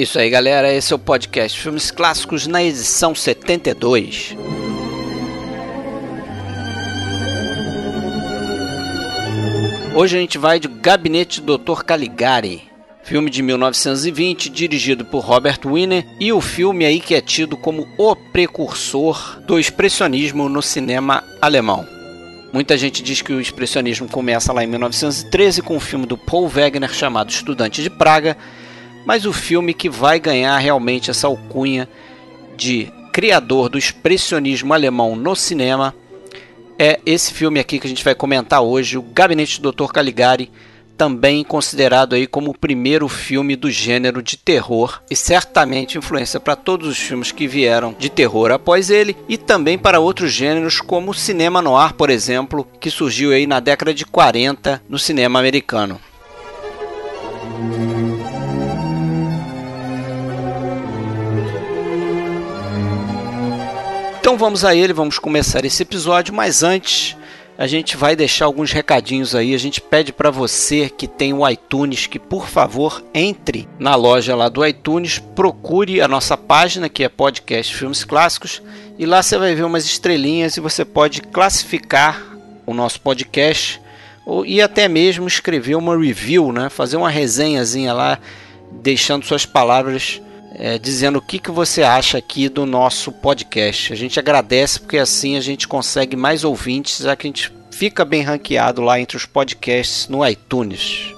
Isso 0.00 0.18
aí, 0.18 0.30
galera. 0.30 0.72
Esse 0.72 0.94
é 0.94 0.96
o 0.96 0.98
podcast 0.98 1.60
Filmes 1.60 1.90
Clássicos 1.90 2.46
na 2.46 2.64
edição 2.64 3.14
72. 3.14 4.34
Hoje 9.94 10.16
a 10.16 10.20
gente 10.20 10.38
vai 10.38 10.58
de 10.58 10.68
Gabinete 10.68 11.42
do 11.42 11.58
Dr. 11.58 11.82
Caligari, 11.82 12.62
filme 13.02 13.28
de 13.28 13.42
1920, 13.42 14.48
dirigido 14.48 15.04
por 15.04 15.22
Robert 15.22 15.60
Wiener, 15.66 16.06
e 16.18 16.32
o 16.32 16.40
filme 16.40 16.86
aí 16.86 16.98
que 16.98 17.14
é 17.14 17.20
tido 17.20 17.54
como 17.54 17.86
o 17.98 18.16
precursor 18.16 19.38
do 19.42 19.58
expressionismo 19.58 20.48
no 20.48 20.62
cinema 20.62 21.22
alemão. 21.42 21.86
Muita 22.54 22.78
gente 22.78 23.02
diz 23.02 23.20
que 23.20 23.34
o 23.34 23.40
expressionismo 23.40 24.08
começa 24.08 24.50
lá 24.50 24.64
em 24.64 24.66
1913 24.66 25.60
com 25.60 25.74
o 25.74 25.76
um 25.76 25.80
filme 25.80 26.06
do 26.06 26.16
Paul 26.16 26.50
Wegener 26.50 26.90
chamado 26.90 27.28
Estudante 27.28 27.82
de 27.82 27.90
Praga, 27.90 28.34
mas 29.04 29.24
o 29.24 29.32
filme 29.32 29.74
que 29.74 29.88
vai 29.88 30.20
ganhar 30.20 30.56
realmente 30.58 31.10
essa 31.10 31.26
alcunha 31.26 31.88
de 32.56 32.92
criador 33.12 33.68
do 33.68 33.78
expressionismo 33.78 34.72
alemão 34.72 35.16
no 35.16 35.34
cinema 35.34 35.94
é 36.78 37.00
esse 37.04 37.32
filme 37.34 37.60
aqui 37.60 37.78
que 37.78 37.86
a 37.86 37.90
gente 37.90 38.04
vai 38.04 38.14
comentar 38.14 38.62
hoje, 38.62 38.96
O 38.96 39.02
Gabinete 39.02 39.60
do 39.60 39.70
Dr. 39.72 39.92
Caligari, 39.92 40.50
também 41.00 41.42
considerado 41.42 42.14
aí 42.14 42.26
como 42.26 42.50
o 42.50 42.58
primeiro 42.58 43.08
filme 43.08 43.56
do 43.56 43.70
gênero 43.70 44.22
de 44.22 44.36
terror 44.36 45.00
e 45.10 45.16
certamente 45.16 45.96
influência 45.96 46.38
para 46.38 46.54
todos 46.54 46.86
os 46.86 46.98
filmes 46.98 47.32
que 47.32 47.46
vieram 47.46 47.96
de 47.98 48.10
terror 48.10 48.50
após 48.50 48.90
ele 48.90 49.16
e 49.26 49.38
também 49.38 49.78
para 49.78 49.98
outros 49.98 50.30
gêneros 50.30 50.78
como 50.78 51.10
o 51.10 51.14
cinema 51.14 51.62
noir, 51.62 51.94
por 51.94 52.10
exemplo, 52.10 52.68
que 52.78 52.90
surgiu 52.90 53.32
aí 53.32 53.46
na 53.46 53.60
década 53.60 53.94
de 53.94 54.04
40 54.04 54.82
no 54.88 54.98
cinema 54.98 55.38
americano. 55.38 55.98
Então 64.30 64.38
vamos 64.38 64.64
a 64.64 64.76
ele, 64.76 64.92
vamos 64.92 65.18
começar 65.18 65.64
esse 65.64 65.82
episódio, 65.82 66.32
mas 66.32 66.62
antes 66.62 67.16
a 67.58 67.66
gente 67.66 67.96
vai 67.96 68.14
deixar 68.14 68.44
alguns 68.44 68.70
recadinhos 68.70 69.34
aí. 69.34 69.56
A 69.56 69.58
gente 69.58 69.80
pede 69.80 70.12
para 70.12 70.30
você 70.30 70.88
que 70.88 71.08
tem 71.08 71.32
o 71.32 71.46
iTunes 71.48 72.06
que 72.06 72.16
por 72.16 72.46
favor 72.46 73.02
entre 73.12 73.68
na 73.76 73.96
loja 73.96 74.36
lá 74.36 74.48
do 74.48 74.64
iTunes, 74.64 75.18
procure 75.18 76.00
a 76.00 76.06
nossa 76.06 76.36
página 76.36 76.88
que 76.88 77.02
é 77.02 77.08
Podcast 77.08 77.74
Filmes 77.74 78.04
Clássicos 78.04 78.62
e 78.96 79.04
lá 79.04 79.20
você 79.20 79.36
vai 79.36 79.52
ver 79.52 79.64
umas 79.64 79.84
estrelinhas 79.84 80.56
e 80.56 80.60
você 80.60 80.84
pode 80.84 81.22
classificar 81.22 82.24
o 82.64 82.72
nosso 82.72 83.00
podcast 83.00 83.82
ou, 84.24 84.46
e 84.46 84.62
até 84.62 84.86
mesmo 84.86 85.26
escrever 85.26 85.74
uma 85.74 85.98
review, 85.98 86.52
né? 86.52 86.68
Fazer 86.68 86.96
uma 86.96 87.10
resenhazinha 87.10 87.92
lá, 87.92 88.16
deixando 88.70 89.26
suas 89.26 89.44
palavras 89.44 90.22
é, 90.54 90.78
dizendo 90.78 91.18
o 91.18 91.22
que, 91.22 91.38
que 91.38 91.50
você 91.50 91.82
acha 91.82 92.16
aqui 92.18 92.48
do 92.48 92.64
nosso 92.66 93.12
podcast. 93.12 93.92
A 93.92 93.96
gente 93.96 94.18
agradece 94.18 94.80
porque 94.80 94.98
assim 94.98 95.36
a 95.36 95.40
gente 95.40 95.68
consegue 95.68 96.16
mais 96.16 96.42
ouvintes, 96.44 96.98
já 96.98 97.14
que 97.14 97.26
a 97.26 97.28
gente 97.28 97.52
fica 97.70 98.04
bem 98.04 98.22
ranqueado 98.22 98.82
lá 98.82 99.00
entre 99.00 99.16
os 99.16 99.24
podcasts 99.24 100.08
no 100.08 100.26
iTunes. 100.26 101.14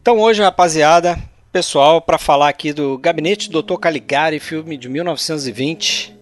Então 0.00 0.20
hoje, 0.20 0.40
rapaziada, 0.40 1.18
pessoal 1.52 2.00
para 2.00 2.16
falar 2.16 2.48
aqui 2.48 2.72
do 2.72 2.96
Gabinete 2.96 3.50
do 3.50 3.60
Dr. 3.60 3.76
Caligari, 3.76 4.38
filme 4.38 4.76
de 4.76 4.88
1920. 4.88 6.16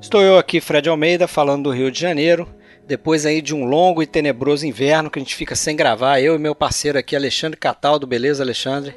Estou 0.00 0.22
eu 0.22 0.38
aqui, 0.38 0.60
Fred 0.60 0.88
Almeida, 0.88 1.28
falando 1.28 1.64
do 1.64 1.70
Rio 1.70 1.90
de 1.90 2.00
Janeiro. 2.00 2.48
Depois 2.86 3.26
aí 3.26 3.42
de 3.42 3.54
um 3.54 3.64
longo 3.64 4.02
e 4.02 4.06
tenebroso 4.06 4.66
inverno 4.66 5.10
que 5.10 5.18
a 5.18 5.22
gente 5.22 5.34
fica 5.34 5.54
sem 5.54 5.76
gravar, 5.76 6.20
eu 6.20 6.36
e 6.36 6.38
meu 6.38 6.54
parceiro 6.54 6.98
aqui, 6.98 7.16
Alexandre 7.16 7.58
Cataldo. 7.58 8.06
Beleza, 8.06 8.42
Alexandre? 8.42 8.94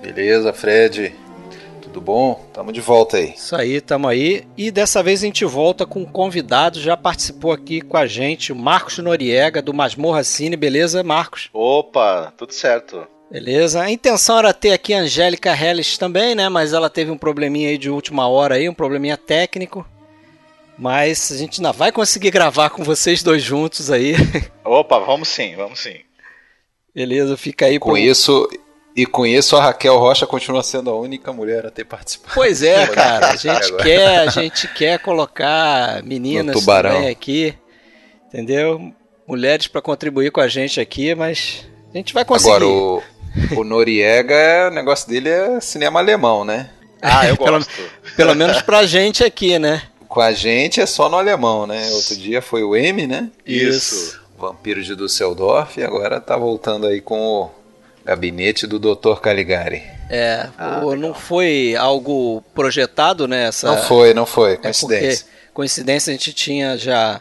Beleza, 0.00 0.52
Fred. 0.52 1.14
Tudo 1.82 2.00
bom? 2.00 2.44
Tamo 2.52 2.72
de 2.72 2.80
volta 2.80 3.18
aí. 3.18 3.34
Isso 3.36 3.54
aí, 3.54 3.80
tamo 3.80 4.08
aí. 4.08 4.44
E 4.56 4.70
dessa 4.70 5.02
vez 5.02 5.22
a 5.22 5.26
gente 5.26 5.44
volta 5.44 5.84
com 5.84 6.00
um 6.00 6.06
convidado, 6.06 6.80
já 6.80 6.96
participou 6.96 7.52
aqui 7.52 7.82
com 7.82 7.98
a 7.98 8.06
gente, 8.06 8.50
o 8.50 8.56
Marcos 8.56 8.98
Noriega, 8.98 9.60
do 9.60 9.74
Masmorra 9.74 10.24
Cine. 10.24 10.56
Beleza, 10.56 11.02
Marcos? 11.02 11.50
Opa, 11.52 12.32
tudo 12.36 12.54
certo. 12.54 13.06
Beleza. 13.32 13.80
A 13.80 13.90
intenção 13.90 14.38
era 14.38 14.52
ter 14.52 14.72
aqui 14.72 14.92
a 14.92 14.98
Angélica 14.98 15.56
Helles 15.56 15.96
também, 15.96 16.34
né? 16.34 16.50
Mas 16.50 16.74
ela 16.74 16.90
teve 16.90 17.10
um 17.10 17.16
probleminha 17.16 17.70
aí 17.70 17.78
de 17.78 17.88
última 17.88 18.28
hora 18.28 18.56
aí, 18.56 18.68
um 18.68 18.74
probleminha 18.74 19.16
técnico. 19.16 19.88
Mas 20.78 21.32
a 21.32 21.38
gente 21.38 21.58
ainda 21.58 21.72
vai 21.72 21.90
conseguir 21.90 22.30
gravar 22.30 22.68
com 22.68 22.84
vocês 22.84 23.22
dois 23.22 23.42
juntos 23.42 23.90
aí. 23.90 24.16
Opa, 24.62 24.98
vamos 24.98 25.28
sim, 25.28 25.56
vamos 25.56 25.80
sim. 25.80 25.96
Beleza, 26.94 27.34
fica 27.38 27.64
aí. 27.64 27.78
Com 27.78 27.92
pro... 27.92 27.98
isso, 27.98 28.46
e 28.94 29.06
com 29.06 29.24
isso 29.24 29.56
a 29.56 29.62
Raquel 29.62 29.96
Rocha 29.96 30.26
continua 30.26 30.62
sendo 30.62 30.90
a 30.90 30.94
única 30.94 31.32
mulher 31.32 31.64
a 31.64 31.70
ter 31.70 31.86
participado. 31.86 32.34
Pois 32.34 32.62
é, 32.62 32.86
cara. 32.92 33.30
A 33.30 33.36
gente 33.36 33.76
quer, 33.78 34.18
a 34.18 34.26
gente 34.26 34.68
quer 34.74 34.98
colocar 34.98 36.02
meninas 36.02 36.66
também 36.66 37.08
aqui, 37.08 37.54
entendeu? 38.28 38.92
Mulheres 39.26 39.68
para 39.68 39.80
contribuir 39.80 40.30
com 40.30 40.40
a 40.42 40.48
gente 40.48 40.78
aqui, 40.78 41.14
mas 41.14 41.66
a 41.94 41.96
gente 41.96 42.12
vai 42.12 42.26
conseguir. 42.26 42.56
Agora 42.56 42.66
o 42.66 43.11
o 43.56 43.64
Noriega, 43.64 44.68
o 44.70 44.74
negócio 44.74 45.08
dele 45.08 45.28
é 45.28 45.60
cinema 45.60 46.00
alemão, 46.00 46.44
né? 46.44 46.70
Ah, 47.00 47.26
eu 47.26 47.36
gosto. 47.36 47.70
pelo, 47.70 47.90
pelo 48.16 48.34
menos 48.34 48.62
pra 48.62 48.84
gente 48.86 49.24
aqui, 49.24 49.58
né? 49.58 49.82
Com 50.08 50.20
a 50.20 50.32
gente 50.32 50.80
é 50.80 50.86
só 50.86 51.08
no 51.08 51.16
alemão, 51.16 51.66
né? 51.66 51.90
Outro 51.92 52.16
dia 52.16 52.42
foi 52.42 52.62
o 52.62 52.76
M, 52.76 53.06
né? 53.06 53.30
Isso. 53.46 54.20
Vampiro 54.38 54.82
de 54.82 54.94
Düsseldorf 54.94 55.78
e 55.78 55.84
agora 55.84 56.20
tá 56.20 56.36
voltando 56.36 56.86
aí 56.86 57.00
com 57.00 57.18
o 57.18 57.50
gabinete 58.04 58.66
do 58.66 58.78
Dr. 58.78 59.20
Caligari. 59.20 59.82
É, 60.10 60.48
ah, 60.58 60.80
não 60.98 61.14
foi 61.14 61.74
algo 61.78 62.42
projetado 62.54 63.26
nessa. 63.26 63.68
Não 63.68 63.82
foi, 63.82 64.12
não 64.12 64.26
foi, 64.26 64.56
coincidência. 64.58 65.26
É 65.28 65.32
coincidência 65.52 66.10
a 66.10 66.14
gente 66.14 66.32
tinha 66.32 66.76
já 66.76 67.20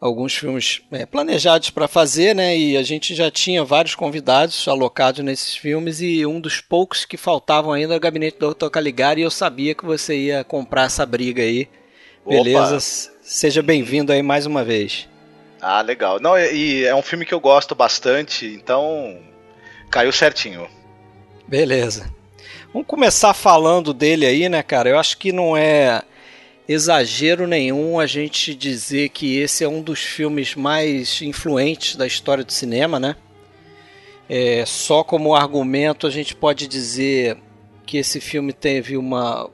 alguns 0.00 0.34
filmes 0.34 0.82
é, 0.90 1.06
planejados 1.06 1.70
para 1.70 1.88
fazer, 1.88 2.34
né? 2.34 2.56
E 2.56 2.76
a 2.76 2.82
gente 2.82 3.14
já 3.14 3.30
tinha 3.30 3.64
vários 3.64 3.94
convidados 3.94 4.66
alocados 4.68 5.24
nesses 5.24 5.56
filmes 5.56 6.00
e 6.00 6.24
um 6.26 6.40
dos 6.40 6.60
poucos 6.60 7.04
que 7.04 7.16
faltavam 7.16 7.72
ainda 7.72 7.94
era 7.94 7.98
o 7.98 8.00
Gabinete 8.00 8.38
do 8.38 8.54
Dr. 8.54 8.68
Caligari 8.68 9.20
e 9.20 9.24
eu 9.24 9.30
sabia 9.30 9.74
que 9.74 9.84
você 9.84 10.16
ia 10.16 10.44
comprar 10.44 10.84
essa 10.84 11.04
briga 11.06 11.42
aí. 11.42 11.68
Beleza? 12.26 12.76
Opa. 12.76 13.16
Seja 13.22 13.62
bem-vindo 13.62 14.12
aí 14.12 14.22
mais 14.22 14.46
uma 14.46 14.64
vez. 14.64 15.08
Ah, 15.60 15.80
legal. 15.80 16.20
Não, 16.20 16.38
e 16.38 16.84
é 16.84 16.94
um 16.94 17.02
filme 17.02 17.24
que 17.24 17.34
eu 17.34 17.40
gosto 17.40 17.74
bastante, 17.74 18.46
então 18.46 19.18
caiu 19.90 20.12
certinho. 20.12 20.68
Beleza. 21.48 22.12
Vamos 22.72 22.86
começar 22.86 23.32
falando 23.32 23.94
dele 23.94 24.26
aí, 24.26 24.48
né, 24.48 24.62
cara? 24.62 24.90
Eu 24.90 24.98
acho 24.98 25.16
que 25.16 25.32
não 25.32 25.56
é 25.56 26.02
exagero 26.68 27.46
nenhum 27.46 28.00
a 28.00 28.06
gente 28.06 28.54
dizer 28.54 29.10
que 29.10 29.38
esse 29.38 29.62
é 29.62 29.68
um 29.68 29.80
dos 29.80 30.00
filmes 30.00 30.54
mais 30.54 31.22
influentes 31.22 31.96
da 31.96 32.06
história 32.06 32.44
do 32.44 32.52
cinema, 32.52 32.98
né? 32.98 33.16
É, 34.28 34.64
só 34.66 35.04
como 35.04 35.34
argumento 35.34 36.06
a 36.06 36.10
gente 36.10 36.34
pode 36.34 36.66
dizer 36.66 37.36
que 37.86 37.98
esse 37.98 38.20
filme 38.20 38.52
teve 38.52 38.96
uma 38.96 39.48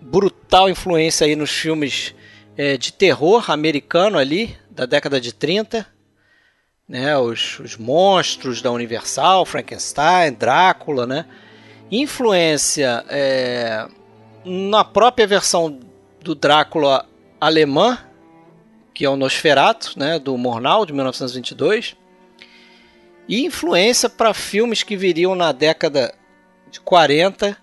brutal 0.00 0.68
influência 0.68 1.26
aí 1.26 1.34
nos 1.34 1.50
filmes 1.50 2.14
é, 2.56 2.76
de 2.76 2.92
terror 2.92 3.50
americano 3.50 4.18
ali 4.18 4.54
da 4.70 4.84
década 4.84 5.18
de 5.18 5.32
30, 5.32 5.86
né? 6.86 7.16
Os, 7.16 7.58
os 7.60 7.78
monstros 7.78 8.60
da 8.60 8.70
Universal, 8.70 9.46
Frankenstein, 9.46 10.34
Drácula, 10.34 11.06
né? 11.06 11.24
Influência 11.90 13.02
é, 13.08 13.86
na 14.44 14.84
própria 14.84 15.26
versão 15.26 15.80
do 16.24 16.34
Drácula 16.34 17.06
alemã, 17.40 17.98
que 18.94 19.04
é 19.04 19.10
o 19.10 19.16
Nosferatu, 19.16 19.98
né, 19.98 20.18
do 20.18 20.36
Murnau, 20.38 20.86
de 20.86 20.92
1922, 20.92 21.94
e 23.28 23.44
influência 23.44 24.08
para 24.08 24.32
filmes 24.32 24.82
que 24.82 24.96
viriam 24.96 25.34
na 25.34 25.52
década 25.52 26.14
de 26.70 26.80
40, 26.80 27.56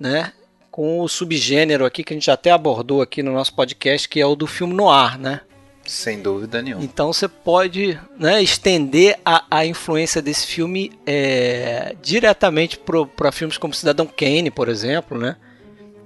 né, 0.00 0.32
com 0.70 1.00
o 1.00 1.08
subgênero 1.08 1.84
aqui 1.84 2.02
que 2.02 2.12
a 2.12 2.16
gente 2.16 2.30
até 2.30 2.50
abordou 2.50 3.02
aqui 3.02 3.22
no 3.22 3.32
nosso 3.32 3.54
podcast, 3.54 4.08
que 4.08 4.20
é 4.20 4.26
o 4.26 4.34
do 4.34 4.46
filme 4.46 4.74
noir, 4.74 5.18
né? 5.18 5.40
Sem 5.84 6.20
dúvida 6.20 6.60
nenhuma. 6.60 6.82
Então 6.82 7.12
você 7.12 7.28
pode 7.28 7.98
né, 8.18 8.42
estender 8.42 9.18
a, 9.24 9.44
a 9.50 9.64
influência 9.64 10.20
desse 10.20 10.46
filme 10.46 10.92
é, 11.06 11.94
diretamente 12.02 12.78
para 13.14 13.30
filmes 13.30 13.56
como 13.56 13.72
Cidadão 13.72 14.06
Kane, 14.06 14.50
por 14.50 14.68
exemplo, 14.68 15.16
né? 15.16 15.36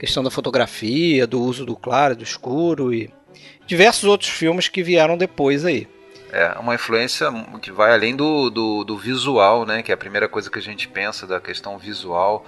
Questão 0.00 0.22
da 0.24 0.30
fotografia, 0.30 1.26
do 1.26 1.42
uso 1.42 1.66
do 1.66 1.76
claro, 1.76 2.16
do 2.16 2.24
escuro 2.24 2.92
e 2.92 3.10
diversos 3.66 4.04
outros 4.04 4.30
filmes 4.30 4.66
que 4.66 4.82
vieram 4.82 5.14
depois 5.14 5.62
aí. 5.66 5.86
É 6.32 6.58
uma 6.58 6.74
influência 6.74 7.30
que 7.60 7.70
vai 7.70 7.92
além 7.92 8.16
do, 8.16 8.48
do, 8.48 8.82
do, 8.82 8.96
visual, 8.96 9.66
né? 9.66 9.82
Que 9.82 9.92
é 9.92 9.94
a 9.94 9.98
primeira 9.98 10.26
coisa 10.26 10.50
que 10.50 10.58
a 10.58 10.62
gente 10.62 10.88
pensa 10.88 11.26
da 11.26 11.38
questão 11.38 11.76
visual. 11.76 12.46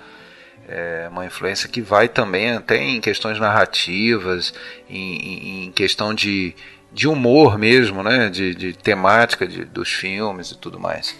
É 0.66 1.08
uma 1.10 1.26
influência 1.26 1.68
que 1.68 1.82
vai 1.82 2.08
também 2.08 2.52
até 2.52 2.78
em 2.78 3.00
questões 3.02 3.38
narrativas, 3.38 4.54
em, 4.88 5.66
em 5.66 5.72
questão 5.72 6.14
de, 6.14 6.54
de 6.90 7.06
humor 7.06 7.58
mesmo, 7.58 8.02
né? 8.02 8.30
De, 8.30 8.54
de 8.54 8.72
temática 8.72 9.46
de, 9.46 9.64
dos 9.64 9.92
filmes 9.92 10.52
e 10.52 10.56
tudo 10.56 10.80
mais. 10.80 11.14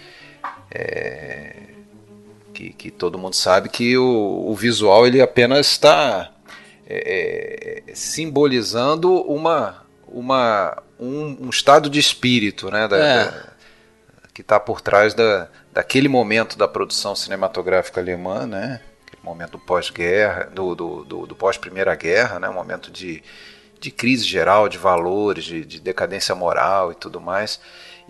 É, 0.71 1.72
que, 2.63 2.73
que 2.73 2.91
todo 2.91 3.19
mundo 3.19 3.35
sabe 3.35 3.69
que 3.69 3.97
o, 3.97 4.45
o 4.47 4.55
visual 4.55 5.07
ele 5.07 5.21
apenas 5.21 5.67
está 5.67 6.31
é, 6.87 7.83
é, 7.89 7.95
simbolizando 7.95 9.13
uma, 9.23 9.85
uma, 10.07 10.81
um, 10.99 11.47
um, 11.47 11.51
estado 11.51 11.91
de 11.91 11.99
espírito 11.99 12.71
né, 12.71 12.87
da, 12.87 12.97
é. 12.97 13.25
da, 13.25 13.53
que 14.33 14.43
está 14.43 14.61
por 14.61 14.81
trás 14.81 15.15
da, 15.15 15.49
daquele 15.73 16.09
momento 16.09 16.57
da 16.57 16.69
produção 16.69 17.17
cinematográfica 17.17 18.01
alemã, 18.01 18.47
né, 18.47 18.81
aquele 19.07 19.23
momento 19.23 19.59
pós-guerra, 19.59 20.49
do, 20.55 20.75
do, 20.75 21.05
do, 21.05 21.27
do 21.27 21.35
pós-primeira 21.35 21.95
guerra, 21.97 22.39
né, 22.39 22.49
um 22.49 22.55
momento 22.55 22.91
de, 22.91 23.23
de 23.81 23.91
crise 23.91 24.25
geral, 24.25 24.69
de 24.69 24.79
valores, 24.79 25.45
de, 25.45 25.65
de 25.65 25.81
decadência 25.81 26.35
moral 26.35 26.93
e 26.93 26.95
tudo 26.95 27.21
mais. 27.21 27.61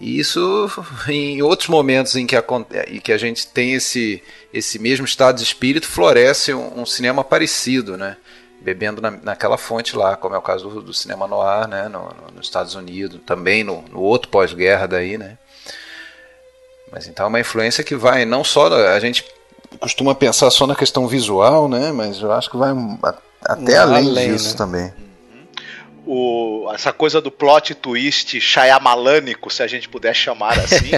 E 0.02 0.18
isso, 0.18 0.68
em 1.08 1.40
outros 1.42 1.68
momentos 1.68 2.16
em 2.16 2.26
que 2.26 2.34
a, 2.34 2.44
em 2.88 2.98
que 2.98 3.12
a 3.12 3.16
gente 3.16 3.46
tem 3.46 3.74
esse, 3.74 4.20
esse 4.52 4.76
mesmo 4.80 5.06
estado 5.06 5.36
de 5.36 5.44
espírito, 5.44 5.86
floresce 5.86 6.52
um, 6.52 6.80
um 6.80 6.84
cinema 6.84 7.22
parecido, 7.22 7.96
né? 7.96 8.16
bebendo 8.60 9.00
na, 9.00 9.10
naquela 9.10 9.58
fonte 9.58 9.96
lá, 9.96 10.16
como 10.16 10.36
é 10.36 10.38
o 10.38 10.42
caso 10.42 10.68
do, 10.68 10.82
do 10.82 10.94
cinema 10.94 11.26
noir, 11.26 11.66
né? 11.66 11.88
No, 11.88 12.00
no, 12.00 12.36
nos 12.36 12.46
Estados 12.46 12.76
Unidos, 12.76 13.20
também 13.26 13.64
no, 13.64 13.82
no 13.90 14.00
outro 14.00 14.28
pós-guerra 14.28 14.86
daí, 14.86 15.18
né? 15.18 15.36
Mas 16.90 17.08
então 17.08 17.26
é 17.26 17.28
uma 17.28 17.40
influência 17.40 17.82
que 17.82 17.96
vai 17.96 18.24
não 18.24 18.44
só 18.44 18.72
a 18.72 19.00
gente 19.00 19.24
costuma 19.80 20.14
pensar 20.14 20.48
só 20.50 20.64
na 20.64 20.76
questão 20.76 21.08
visual, 21.08 21.68
né? 21.68 21.90
Mas 21.90 22.20
eu 22.20 22.30
acho 22.30 22.50
que 22.50 22.56
vai 22.56 22.72
até 23.44 23.78
além, 23.78 24.08
além 24.08 24.32
disso 24.32 24.50
né? 24.50 24.56
também 24.56 25.01
o, 26.06 26.70
essa 26.74 26.92
coisa 26.92 27.20
do 27.20 27.30
plot 27.30 27.74
twist 27.74 28.40
Shyamalannico, 28.40 29.50
se 29.50 29.62
a 29.62 29.66
gente 29.66 29.88
puder 29.88 30.14
chamar 30.14 30.58
assim, 30.58 30.90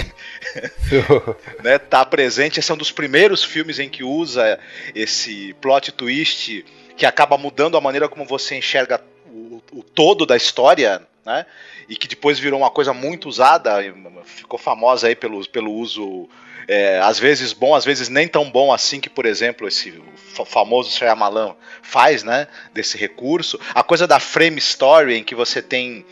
né, 1.63 1.79
tá 1.79 2.05
presente. 2.05 2.61
Esse 2.61 2.71
é 2.71 2.75
um 2.75 2.79
dos 2.79 2.91
primeiros 2.91 3.45
filmes 3.45 3.79
em 3.79 3.89
que 3.89 4.03
usa 4.03 4.59
esse 4.95 5.55
plot 5.61 5.93
twist 5.93 6.65
que 6.97 7.05
acaba 7.05 7.37
mudando 7.37 7.77
a 7.77 7.81
maneira 7.81 8.09
como 8.09 8.25
você 8.25 8.57
enxerga 8.57 9.01
o, 9.27 9.63
o 9.73 9.83
todo 9.83 10.25
da 10.25 10.37
história, 10.37 11.03
né? 11.25 11.47
E 11.89 11.97
que 11.97 12.09
depois 12.09 12.39
virou 12.39 12.61
uma 12.61 12.71
coisa 12.71 12.93
muito 12.93 13.29
usada, 13.29 13.77
ficou 14.25 14.59
famosa 14.59 15.09
aí 15.09 15.17
pelo, 15.17 15.47
pelo 15.49 15.73
uso 15.73 16.29
é, 16.67 16.99
às 17.01 17.19
vezes 17.19 17.53
bom, 17.53 17.75
às 17.75 17.85
vezes 17.85 18.09
nem 18.09 18.27
tão 18.27 18.51
bom 18.51 18.73
assim 18.73 19.01
que, 19.01 19.11
por 19.11 19.27
exemplo, 19.27 19.69
esse 19.69 20.03
famoso 20.47 20.91
Shyamalan 20.91 21.55
faz, 21.83 22.23
né, 22.23 22.47
desse 22.73 22.97
recurso. 22.97 23.61
A 23.75 23.83
coisa 23.83 24.07
da 24.07 24.19
frame 24.19 24.59
story, 24.59 25.17
em 25.17 25.25
que 25.25 25.35
você 25.35 25.61
tem 25.61 26.05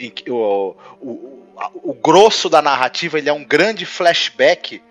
em 0.00 0.10
que, 0.10 0.28
o, 0.30 0.76
o, 1.00 1.44
o 1.82 1.94
grosso 1.94 2.48
da 2.48 2.60
narrativa 2.60 3.18
ele 3.18 3.28
é 3.28 3.32
um 3.32 3.44
grande 3.44 3.86
flashback 3.86 4.82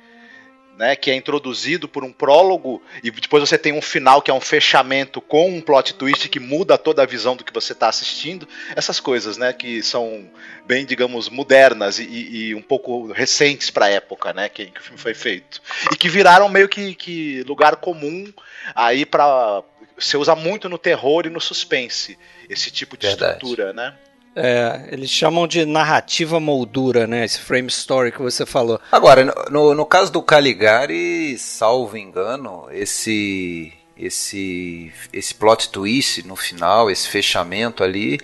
né, 0.78 0.96
que 0.96 1.10
é 1.10 1.16
introduzido 1.16 1.88
por 1.88 2.04
um 2.04 2.12
prólogo 2.12 2.82
e 3.04 3.10
depois 3.10 3.48
você 3.48 3.58
tem 3.58 3.74
um 3.74 3.82
final 3.82 4.22
que 4.22 4.30
é 4.30 4.34
um 4.34 4.42
fechamento 4.42 5.22
com 5.22 5.50
um 5.50 5.62
plot 5.62 5.94
twist 5.94 6.28
que 6.28 6.40
muda 6.40 6.78
toda 6.78 7.02
a 7.02 7.06
visão 7.06 7.36
do 7.36 7.44
que 7.44 7.54
você 7.54 7.74
está 7.74 7.88
assistindo. 7.88 8.48
Essas 8.76 9.00
coisas, 9.00 9.38
né, 9.38 9.54
que 9.54 9.82
são 9.82 10.30
bem, 10.66 10.86
digamos, 10.86 11.30
modernas 11.30 12.00
e, 12.00 12.04
e 12.04 12.56
um 12.56 12.62
pouco 12.62 13.12
recentes 13.12 13.70
para 13.70 13.86
a 13.86 13.90
época, 13.90 14.34
né, 14.34 14.50
que, 14.50 14.66
que, 14.66 14.80
o 14.80 14.84
filme 14.84 15.00
foi 15.00 15.14
feito 15.14 15.62
e 15.92 15.96
que 15.96 16.10
viraram 16.10 16.50
meio 16.50 16.68
que, 16.68 16.94
que 16.96 17.44
lugar 17.44 17.78
comum 17.78 18.32
aí 18.74 19.06
para 19.06 19.64
você 19.98 20.18
usa 20.18 20.36
muito 20.36 20.68
no 20.68 20.78
terror 20.78 21.26
e 21.26 21.30
no 21.30 21.40
suspense 21.40 22.18
esse 22.50 22.70
tipo 22.70 22.98
de 22.98 23.08
Verdade. 23.08 23.34
estrutura, 23.34 23.72
né? 23.74 23.96
É, 24.36 24.90
eles 24.92 25.10
chamam 25.10 25.48
de 25.48 25.66
narrativa 25.66 26.40
moldura, 26.40 27.08
né? 27.08 27.24
Esse 27.24 27.40
frame 27.40 27.70
story 27.70 28.12
que 28.12 28.22
você 28.22 28.46
falou. 28.46 28.80
Agora, 28.92 29.34
no, 29.50 29.74
no 29.74 29.86
caso 29.86 30.12
do 30.12 30.22
Caligari, 30.22 31.38
salvo 31.38 31.98
engano, 31.98 32.68
esse 32.72 33.72
esse 33.98 34.92
esse 35.14 35.34
plot 35.34 35.70
twist 35.70 36.28
no 36.28 36.36
final, 36.36 36.92
esse 36.92 37.08
fechamento 37.08 37.82
ali, 37.82 38.20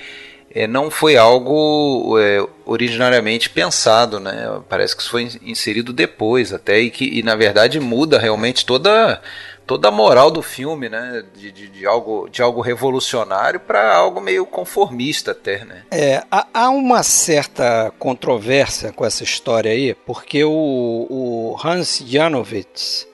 é, 0.54 0.68
não 0.68 0.92
foi 0.92 1.16
algo 1.16 2.18
é, 2.19 2.46
originariamente 2.66 3.50
pensado, 3.50 4.19
né? 4.19 4.62
Parece 4.68 4.96
que 4.96 5.02
isso 5.02 5.12
foi 5.12 5.30
inserido 5.42 5.94
depois 5.94 6.52
até 6.52 6.80
e 6.80 6.90
que 6.90 7.06
e, 7.06 7.24
na 7.24 7.36
verdade 7.36 7.80
muda 7.80 8.19
realmente 8.19 8.66
toda 8.66 9.22
toda 9.72 9.88
a 9.88 9.92
moral 9.92 10.30
do 10.30 10.42
filme, 10.42 10.90
né? 10.90 11.24
De, 11.34 11.50
de, 11.50 11.70
de 11.70 11.86
algo, 11.86 12.28
de 12.30 12.42
algo 12.42 12.60
revolucionário 12.60 13.58
para 13.58 13.96
algo 13.96 14.20
meio 14.20 14.46
conformista 14.46 15.32
até, 15.32 15.64
né? 15.64 15.84
É, 15.90 16.22
há, 16.30 16.46
há, 16.54 16.70
uma 16.70 17.02
certa 17.04 17.90
controvérsia 17.98 18.92
com 18.92 19.06
essa 19.06 19.24
história 19.24 19.72
aí, 19.72 19.94
porque 20.06 20.44
o, 20.44 20.52
o 21.10 21.56
Hans 21.64 22.04
Janowitz, 22.06 23.08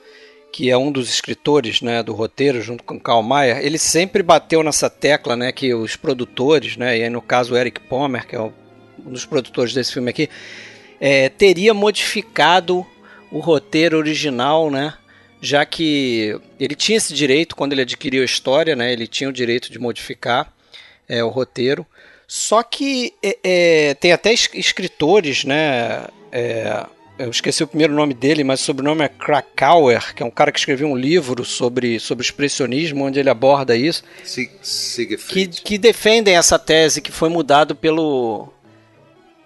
que 0.50 0.68
é 0.68 0.76
um 0.76 0.90
dos 0.90 1.08
escritores 1.08 1.80
né, 1.80 2.02
do 2.02 2.12
roteiro, 2.12 2.60
junto 2.60 2.82
com 2.82 2.98
Karl 2.98 3.22
Mayer, 3.22 3.58
ele 3.58 3.78
sempre 3.78 4.20
bateu 4.20 4.60
nessa 4.64 4.90
tecla 4.90 5.36
né, 5.36 5.52
que 5.52 5.72
os 5.72 5.94
produtores, 5.94 6.76
né, 6.76 6.98
e 6.98 7.04
aí 7.04 7.08
no 7.08 7.22
caso 7.22 7.54
o 7.54 7.56
Eric 7.56 7.82
Pomer, 7.82 8.26
que 8.26 8.34
é 8.34 8.40
um 8.40 8.52
dos 9.06 9.24
produtores 9.24 9.72
desse 9.72 9.92
filme 9.92 10.10
aqui, 10.10 10.28
é, 11.00 11.28
teria 11.28 11.72
modificado 11.72 12.84
o 13.30 13.38
roteiro 13.38 13.96
original, 13.96 14.72
né? 14.72 14.94
Já 15.40 15.64
que 15.64 16.38
ele 16.58 16.74
tinha 16.74 16.98
esse 16.98 17.14
direito 17.14 17.54
quando 17.56 17.72
ele 17.72 17.82
adquiriu 17.82 18.22
a 18.22 18.24
história, 18.24 18.74
né? 18.74 18.92
Ele 18.92 19.06
tinha 19.06 19.28
o 19.28 19.32
direito 19.32 19.70
de 19.70 19.78
modificar 19.78 20.52
é, 21.08 21.22
o 21.22 21.28
roteiro. 21.28 21.86
Só 22.26 22.62
que 22.62 23.14
é, 23.22 23.38
é, 23.42 23.94
tem 23.94 24.12
até 24.12 24.32
escritores, 24.32 25.44
né? 25.44 26.06
É, 26.30 26.84
eu 27.18 27.30
esqueci 27.30 27.64
o 27.64 27.66
primeiro 27.66 27.94
nome 27.94 28.14
dele, 28.14 28.44
mas 28.44 28.60
o 28.60 28.64
sobrenome 28.64 29.02
é 29.02 29.08
Krakauer, 29.08 30.14
que 30.14 30.22
é 30.22 30.26
um 30.26 30.30
cara 30.30 30.52
que 30.52 30.58
escreveu 30.58 30.88
um 30.88 30.96
livro 30.96 31.44
sobre, 31.44 31.98
sobre 31.98 32.24
expressionismo, 32.24 33.04
onde 33.04 33.18
ele 33.18 33.30
aborda 33.30 33.74
isso. 33.74 34.04
Que, 35.32 35.48
que 35.48 35.78
defendem 35.78 36.36
essa 36.36 36.58
tese 36.58 37.00
que 37.00 37.10
foi 37.10 37.28
mudado 37.28 37.74
pelo, 37.74 38.52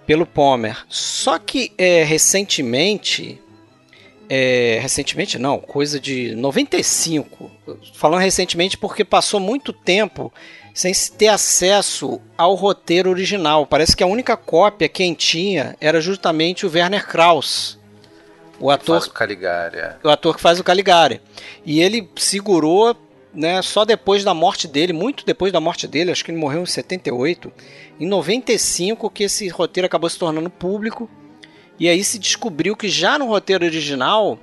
pelo 0.07 0.27
Pomer. 0.27 0.77
Só 0.89 1.39
que 1.39 1.73
é, 1.79 2.05
recentemente 2.05 3.41
é, 4.35 4.79
recentemente 4.81 5.39
não, 5.39 5.59
coisa 5.59 6.01
de 6.01 6.35
95. 6.35 7.51
Falando 7.93 8.23
recentemente 8.23 8.79
porque 8.79 9.05
passou 9.05 9.39
muito 9.39 9.75
tempo 9.75 10.33
sem 10.73 10.95
se 10.95 11.13
ter 11.13 11.29
acesso 11.29 12.19
ao 12.39 12.55
roteiro 12.55 13.11
original. 13.11 13.67
Parece 13.67 13.95
que 13.95 14.03
a 14.03 14.07
única 14.07 14.35
cópia 14.35 14.89
quem 14.89 15.13
tinha 15.13 15.77
era 15.79 16.01
justamente 16.01 16.65
o 16.65 16.71
Werner 16.73 17.07
Krauss. 17.07 17.79
O 18.59 18.71
ator, 18.71 19.01
faz 19.01 19.07
o 19.07 19.13
Caligari. 19.13 19.77
É. 19.77 19.97
O 20.03 20.09
ator 20.09 20.35
que 20.35 20.41
faz 20.41 20.59
o 20.59 20.65
Caligari. 20.65 21.21
E 21.63 21.83
ele 21.83 22.09
segurou 22.17 22.97
né, 23.35 23.61
só 23.61 23.85
depois 23.85 24.25
da 24.25 24.33
morte 24.33 24.67
dele, 24.67 24.95
muito 24.95 25.27
depois 25.27 25.53
da 25.53 25.61
morte 25.61 25.87
dele, 25.87 26.11
acho 26.11 26.25
que 26.25 26.31
ele 26.31 26.39
morreu 26.39 26.63
em 26.63 26.67
78. 26.67 27.53
Em 28.01 28.07
95 28.07 29.11
que 29.11 29.25
esse 29.25 29.47
roteiro 29.49 29.85
acabou 29.85 30.09
se 30.09 30.19
tornando 30.19 30.49
público 30.49 31.11
e 31.83 31.89
aí 31.89 32.05
se 32.05 32.17
descobriu 32.17 32.77
que 32.77 32.89
já 32.89 33.19
no 33.19 33.27
roteiro 33.27 33.65
original 33.65 34.39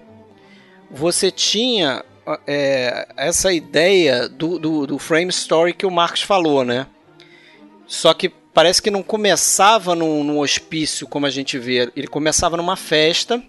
você 0.91 1.31
tinha 1.31 2.03
é, 2.46 3.08
essa 3.15 3.53
ideia 3.53 4.27
do, 4.27 4.60
do, 4.60 4.86
do, 4.86 5.00
frame 5.00 5.29
story 5.29 5.72
que 5.72 5.86
o 5.86 5.89
Marcos 5.89 6.22
falou, 6.22 6.65
né? 6.65 6.86
Só 7.88 8.13
que 8.13 8.27
parece 8.27 8.81
que 8.81 8.91
não 8.91 9.01
começava 9.01 9.96
num, 9.96 10.22
num 10.22 10.39
hospício 10.39 11.08
como 11.08 11.25
a 11.25 11.29
gente 11.29 11.58
vê, 11.58 11.89
ele 11.96 12.08
começava 12.08 12.58
numa 12.58 12.75
festa 12.75 13.41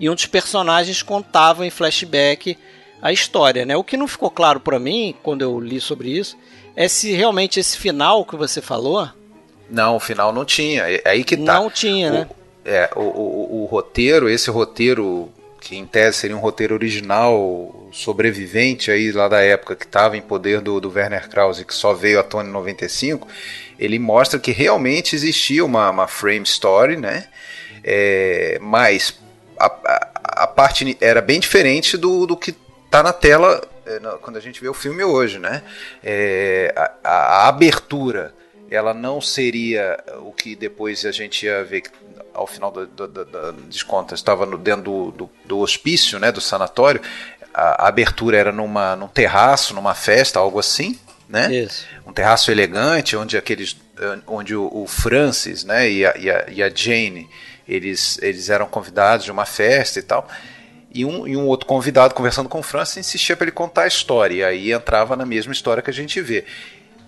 e 0.00 0.10
um 0.10 0.14
dos 0.16 0.26
personagens 0.26 1.00
contava 1.00 1.64
em 1.64 1.70
flashback 1.70 2.58
a 3.00 3.12
história, 3.12 3.64
né? 3.64 3.76
O 3.76 3.84
que 3.84 3.96
não 3.96 4.08
ficou 4.08 4.32
claro 4.32 4.58
para 4.58 4.80
mim 4.80 5.14
quando 5.22 5.42
eu 5.42 5.60
li 5.60 5.80
sobre 5.80 6.10
isso 6.10 6.36
é 6.74 6.88
se 6.88 7.12
realmente 7.12 7.60
esse 7.60 7.78
final 7.78 8.24
que 8.24 8.34
você 8.34 8.60
falou. 8.60 9.08
Não, 9.70 9.94
o 9.94 10.00
final 10.00 10.32
não 10.32 10.44
tinha. 10.44 10.82
É 10.90 11.02
aí 11.04 11.22
que 11.22 11.36
tá. 11.36 11.54
Não 11.54 11.70
tinha, 11.70 12.10
o, 12.10 12.12
né? 12.12 12.28
É, 12.64 12.90
o, 12.96 13.00
o, 13.00 13.62
o, 13.62 13.64
roteiro, 13.66 14.28
esse 14.28 14.50
roteiro 14.50 15.30
que 15.60 15.76
em 15.76 15.86
tese 15.86 16.18
seria 16.18 16.36
um 16.36 16.40
roteiro 16.40 16.74
original, 16.74 17.88
sobrevivente 17.90 18.90
aí 18.90 19.10
lá 19.12 19.28
da 19.28 19.40
época, 19.40 19.74
que 19.74 19.86
estava 19.86 20.16
em 20.16 20.20
poder 20.20 20.60
do, 20.60 20.78
do 20.80 20.90
Werner 20.90 21.28
Krause, 21.28 21.64
que 21.64 21.74
só 21.74 21.94
veio 21.94 22.20
à 22.20 22.22
tona 22.22 22.48
em 22.48 22.52
95, 22.52 23.26
ele 23.78 23.98
mostra 23.98 24.38
que 24.38 24.52
realmente 24.52 25.16
existia 25.16 25.64
uma, 25.64 25.90
uma 25.90 26.06
frame 26.06 26.44
story, 26.44 26.96
né? 26.96 27.28
É, 27.82 28.58
mas 28.60 29.18
a, 29.58 29.66
a, 29.66 30.10
a, 30.44 30.46
parte 30.46 30.96
era 31.00 31.20
bem 31.20 31.40
diferente 31.40 31.96
do, 31.96 32.26
do 32.26 32.36
que 32.36 32.54
está 32.86 33.02
na 33.02 33.12
tela 33.12 33.62
é, 33.86 34.00
quando 34.20 34.36
a 34.36 34.40
gente 34.40 34.60
vê 34.60 34.68
o 34.68 34.74
filme 34.74 35.04
hoje, 35.04 35.38
né? 35.38 35.62
É, 36.02 36.72
a, 36.76 36.92
a, 37.04 37.48
abertura 37.48 38.34
ela 38.74 38.92
não 38.92 39.20
seria 39.20 40.02
o 40.22 40.32
que 40.32 40.54
depois 40.56 41.04
a 41.04 41.12
gente 41.12 41.46
ia 41.46 41.62
ver 41.64 41.84
ao 42.32 42.46
final 42.46 42.70
do, 42.70 42.86
do, 42.86 43.06
do, 43.06 43.24
das 43.52 43.82
contas 43.82 44.18
estava 44.18 44.44
no, 44.44 44.58
dentro 44.58 44.82
do, 44.82 45.10
do, 45.12 45.30
do, 45.44 45.58
hospício, 45.58 46.18
né, 46.18 46.32
do 46.32 46.40
sanatório. 46.40 47.00
A, 47.52 47.84
a, 47.84 47.88
abertura 47.88 48.36
era 48.36 48.50
numa, 48.50 48.96
num 48.96 49.06
terraço, 49.06 49.74
numa 49.74 49.94
festa, 49.94 50.40
algo 50.40 50.58
assim, 50.58 50.98
né? 51.28 51.54
Isso. 51.54 51.86
Um 52.04 52.12
terraço 52.12 52.50
elegante, 52.50 53.16
onde 53.16 53.36
aqueles, 53.36 53.76
onde 54.26 54.54
o, 54.54 54.68
o 54.72 54.86
Francis, 54.86 55.64
né, 55.64 55.88
e 55.90 56.04
a, 56.04 56.16
e 56.18 56.30
a, 56.30 56.46
e 56.50 56.62
a 56.62 56.68
Jane, 56.68 57.28
eles, 57.66 58.18
eles 58.20 58.50
eram 58.50 58.66
convidados 58.66 59.24
de 59.24 59.30
uma 59.30 59.46
festa 59.46 60.00
e 60.00 60.02
tal. 60.02 60.28
E 60.92 61.04
um, 61.04 61.26
e 61.26 61.36
um 61.36 61.46
outro 61.46 61.66
convidado 61.66 62.14
conversando 62.14 62.48
com 62.48 62.60
o 62.60 62.62
Francis 62.62 62.98
insistia 62.98 63.36
para 63.36 63.46
ele 63.46 63.52
contar 63.52 63.82
a 63.82 63.88
história. 63.88 64.34
E 64.34 64.44
aí 64.44 64.72
entrava 64.72 65.16
na 65.16 65.26
mesma 65.26 65.52
história 65.52 65.82
que 65.82 65.90
a 65.90 65.94
gente 65.94 66.20
vê. 66.20 66.44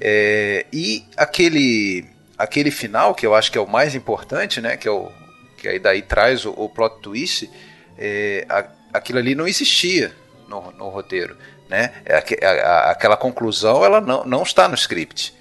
É, 0.00 0.66
e 0.72 1.04
aquele 1.16 2.04
aquele 2.36 2.70
final, 2.70 3.14
que 3.14 3.26
eu 3.26 3.34
acho 3.34 3.50
que 3.50 3.58
é 3.58 3.60
o 3.60 3.66
mais 3.66 3.94
importante, 3.94 4.60
né? 4.60 4.76
Que, 4.76 4.88
é 4.88 4.90
o, 4.90 5.10
que 5.56 5.68
aí 5.68 5.78
daí 5.78 6.02
traz 6.02 6.44
o, 6.44 6.50
o 6.50 6.68
plot 6.68 7.00
twist, 7.00 7.50
é, 7.98 8.44
a, 8.48 8.66
aquilo 8.92 9.18
ali 9.18 9.34
não 9.34 9.48
existia 9.48 10.14
no, 10.48 10.70
no 10.72 10.88
roteiro. 10.88 11.36
Né? 11.68 11.92
É, 12.04 12.16
a, 12.16 12.50
a, 12.50 12.90
aquela 12.90 13.16
conclusão 13.16 13.84
ela 13.84 14.00
não, 14.00 14.24
não 14.24 14.42
está 14.42 14.68
no 14.68 14.74
script. 14.74 15.34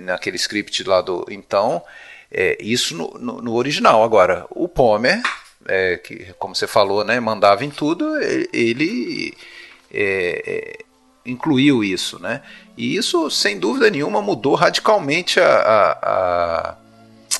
Naquele 0.00 0.36
script 0.36 0.82
lá 0.84 1.00
do. 1.00 1.24
Então, 1.30 1.82
é, 2.30 2.58
isso 2.60 2.96
no, 2.96 3.10
no, 3.18 3.40
no 3.40 3.54
original. 3.54 4.02
Agora, 4.02 4.46
o 4.50 4.68
Pomer, 4.68 5.22
é, 5.68 5.96
que 5.96 6.34
como 6.38 6.56
você 6.56 6.66
falou, 6.66 7.04
né, 7.04 7.20
mandava 7.20 7.64
em 7.64 7.70
tudo, 7.70 8.18
ele 8.52 9.32
é, 9.92 10.42
é, 10.44 10.78
incluiu 11.24 11.84
isso. 11.84 12.18
Né? 12.18 12.42
E 12.76 12.96
isso, 12.96 13.30
sem 13.30 13.58
dúvida 13.58 13.90
nenhuma, 13.90 14.20
mudou 14.20 14.54
radicalmente 14.54 15.40
a, 15.40 15.46
a, 15.46 15.92
a, 16.02 16.76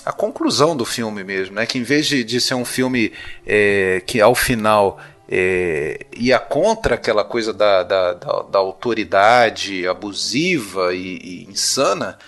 a 0.07 0.13
conclusão 0.13 0.77
do 0.77 0.85
filme 0.85 1.23
mesmo, 1.23 1.55
né? 1.57 1.67
Que 1.67 1.79
em 1.79 1.83
vez 1.83 2.07
de, 2.07 2.25
de 2.25 2.41
ser 2.41 2.55
um 2.55 2.65
filme 2.65 3.13
é, 3.47 4.03
que 4.07 4.21
ao 4.21 4.35
final 4.35 4.99
é, 5.29 6.07
ia 6.17 6.39
contra 6.39 6.95
aquela 6.95 7.25
coisa 7.25 7.53
da, 7.53 7.83
da, 7.83 8.13
da, 8.15 8.43
da 8.43 8.59
autoridade 8.59 9.87
abusiva 9.87 10.95
e, 10.95 11.19
e 11.19 11.45
insana, 11.51 12.19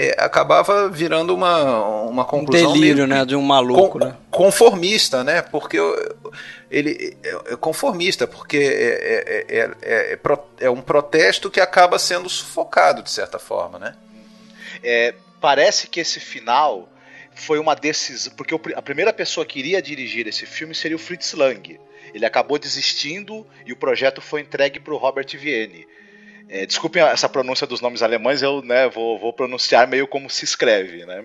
é, 0.00 0.14
acabava 0.16 0.88
virando 0.88 1.34
uma, 1.34 2.04
uma 2.04 2.24
conclusão. 2.24 2.70
Um 2.70 2.72
delírio, 2.74 3.04
né? 3.04 3.24
De 3.24 3.34
um 3.34 3.42
maluco, 3.42 3.98
com, 3.98 3.98
né? 3.98 4.16
Conformista, 4.30 5.24
né? 5.24 5.42
Porque 5.42 5.76
ele 6.70 7.16
é, 7.24 7.54
é 7.54 7.56
conformista, 7.56 8.24
porque 8.24 8.58
é, 8.58 9.44
é, 9.48 9.70
é, 9.82 10.18
é, 10.60 10.70
um 10.70 10.80
protesto 10.80 11.50
que 11.50 11.60
acaba 11.60 11.98
sendo 11.98 12.28
sufocado, 12.28 13.02
de 13.02 13.10
certa 13.10 13.40
forma, 13.40 13.80
né? 13.80 13.94
parece 15.40 15.88
que 15.88 15.98
esse 15.98 16.20
final 16.20 16.88
foi 17.34 17.58
uma 17.58 17.74
decisão. 17.74 18.32
Porque 18.36 18.54
a 18.76 18.82
primeira 18.82 19.12
pessoa 19.12 19.44
que 19.44 19.58
iria 19.58 19.82
dirigir 19.82 20.28
esse 20.28 20.46
filme 20.46 20.76
seria 20.76 20.96
o 20.96 21.00
Fritz 21.00 21.32
Lang. 21.32 21.80
Ele 22.14 22.24
acabou 22.24 22.56
desistindo 22.56 23.44
e 23.66 23.72
o 23.72 23.76
projeto 23.76 24.20
foi 24.20 24.42
entregue 24.42 24.78
para 24.78 24.94
o 24.94 24.96
Robert 24.96 25.26
Vienne. 25.36 25.86
É, 26.48 26.64
desculpem 26.64 27.02
essa 27.02 27.28
pronúncia 27.28 27.66
dos 27.66 27.80
nomes 27.80 28.02
alemães, 28.02 28.42
eu 28.42 28.62
né, 28.62 28.88
vou, 28.88 29.18
vou 29.18 29.32
pronunciar 29.32 29.86
meio 29.86 30.06
como 30.08 30.30
se 30.30 30.44
escreve, 30.44 31.04
né? 31.04 31.24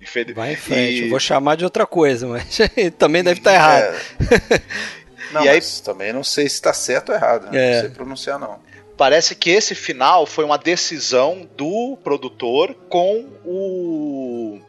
Infel... 0.00 0.34
Vai 0.34 0.52
em 0.52 0.56
frente, 0.56 1.00
e... 1.00 1.04
eu 1.04 1.10
vou 1.10 1.20
chamar 1.20 1.56
de 1.56 1.64
outra 1.64 1.86
coisa, 1.86 2.26
mas 2.26 2.58
também 2.98 3.22
deve 3.22 3.40
estar 3.40 3.50
tá 3.50 3.56
errado. 3.56 3.96
É. 4.30 4.96
Não, 5.32 5.44
e 5.44 5.48
aí... 5.48 5.60
também 5.84 6.12
não 6.12 6.22
sei 6.22 6.48
se 6.48 6.54
está 6.54 6.72
certo 6.72 7.08
ou 7.08 7.16
errado, 7.16 7.50
né? 7.50 7.58
é. 7.58 7.74
não 7.74 7.80
sei 7.80 7.90
pronunciar 7.90 8.38
não. 8.38 8.60
Parece 8.96 9.34
que 9.34 9.50
esse 9.50 9.74
final 9.74 10.24
foi 10.24 10.44
uma 10.44 10.56
decisão 10.56 11.46
do 11.56 11.98
produtor 12.02 12.72
com 12.88 13.28
o 13.44 14.60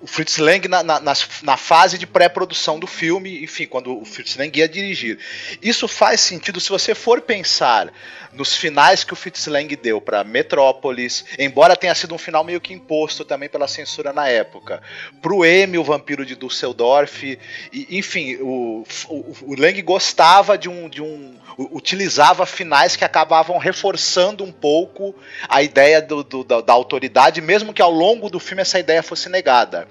o 0.00 0.06
Fritz 0.06 0.38
Lang 0.38 0.66
na, 0.66 0.82
na, 0.82 1.00
na 1.00 1.56
fase 1.58 1.98
de 1.98 2.06
pré-produção 2.06 2.78
do 2.78 2.86
filme, 2.86 3.44
enfim, 3.44 3.66
quando 3.66 4.00
o 4.00 4.04
Fritz 4.04 4.34
Lang 4.36 4.58
ia 4.58 4.66
dirigir. 4.66 5.18
Isso 5.60 5.86
faz 5.86 6.20
sentido 6.20 6.58
se 6.58 6.70
você 6.70 6.94
for 6.94 7.20
pensar 7.20 7.92
nos 8.32 8.56
finais 8.56 9.04
que 9.04 9.12
o 9.12 9.16
Fritz 9.16 9.46
Lang 9.46 9.74
deu 9.76 10.00
para 10.00 10.24
Metrópolis, 10.24 11.24
embora 11.38 11.76
tenha 11.76 11.94
sido 11.94 12.14
um 12.14 12.18
final 12.18 12.44
meio 12.44 12.60
que 12.60 12.72
imposto 12.72 13.24
também 13.24 13.48
pela 13.48 13.66
censura 13.66 14.12
na 14.12 14.28
época, 14.28 14.82
pro 15.20 15.44
M, 15.44 15.78
o 15.78 15.84
Vampiro 15.84 16.24
de 16.24 16.36
Düsseldorf, 16.36 17.38
e, 17.72 17.98
enfim, 17.98 18.36
o, 18.36 18.84
o, 19.08 19.36
o 19.42 19.54
Lang 19.60 19.80
gostava 19.82 20.56
de 20.56 20.68
um, 20.68 20.88
de 20.88 21.02
um 21.02 21.34
utilizava 21.58 22.46
finais 22.46 22.96
que 22.96 23.04
acabavam 23.04 23.58
reforçando 23.58 24.44
um 24.44 24.52
pouco 24.52 25.14
a 25.48 25.62
ideia 25.62 26.00
do, 26.00 26.22
do, 26.22 26.44
da, 26.44 26.60
da 26.60 26.72
autoridade, 26.72 27.40
mesmo 27.40 27.74
que 27.74 27.82
ao 27.82 27.90
longo 27.90 28.30
do 28.30 28.40
filme 28.40 28.62
essa 28.62 28.78
ideia 28.78 29.02
fosse 29.02 29.28
negada. 29.28 29.86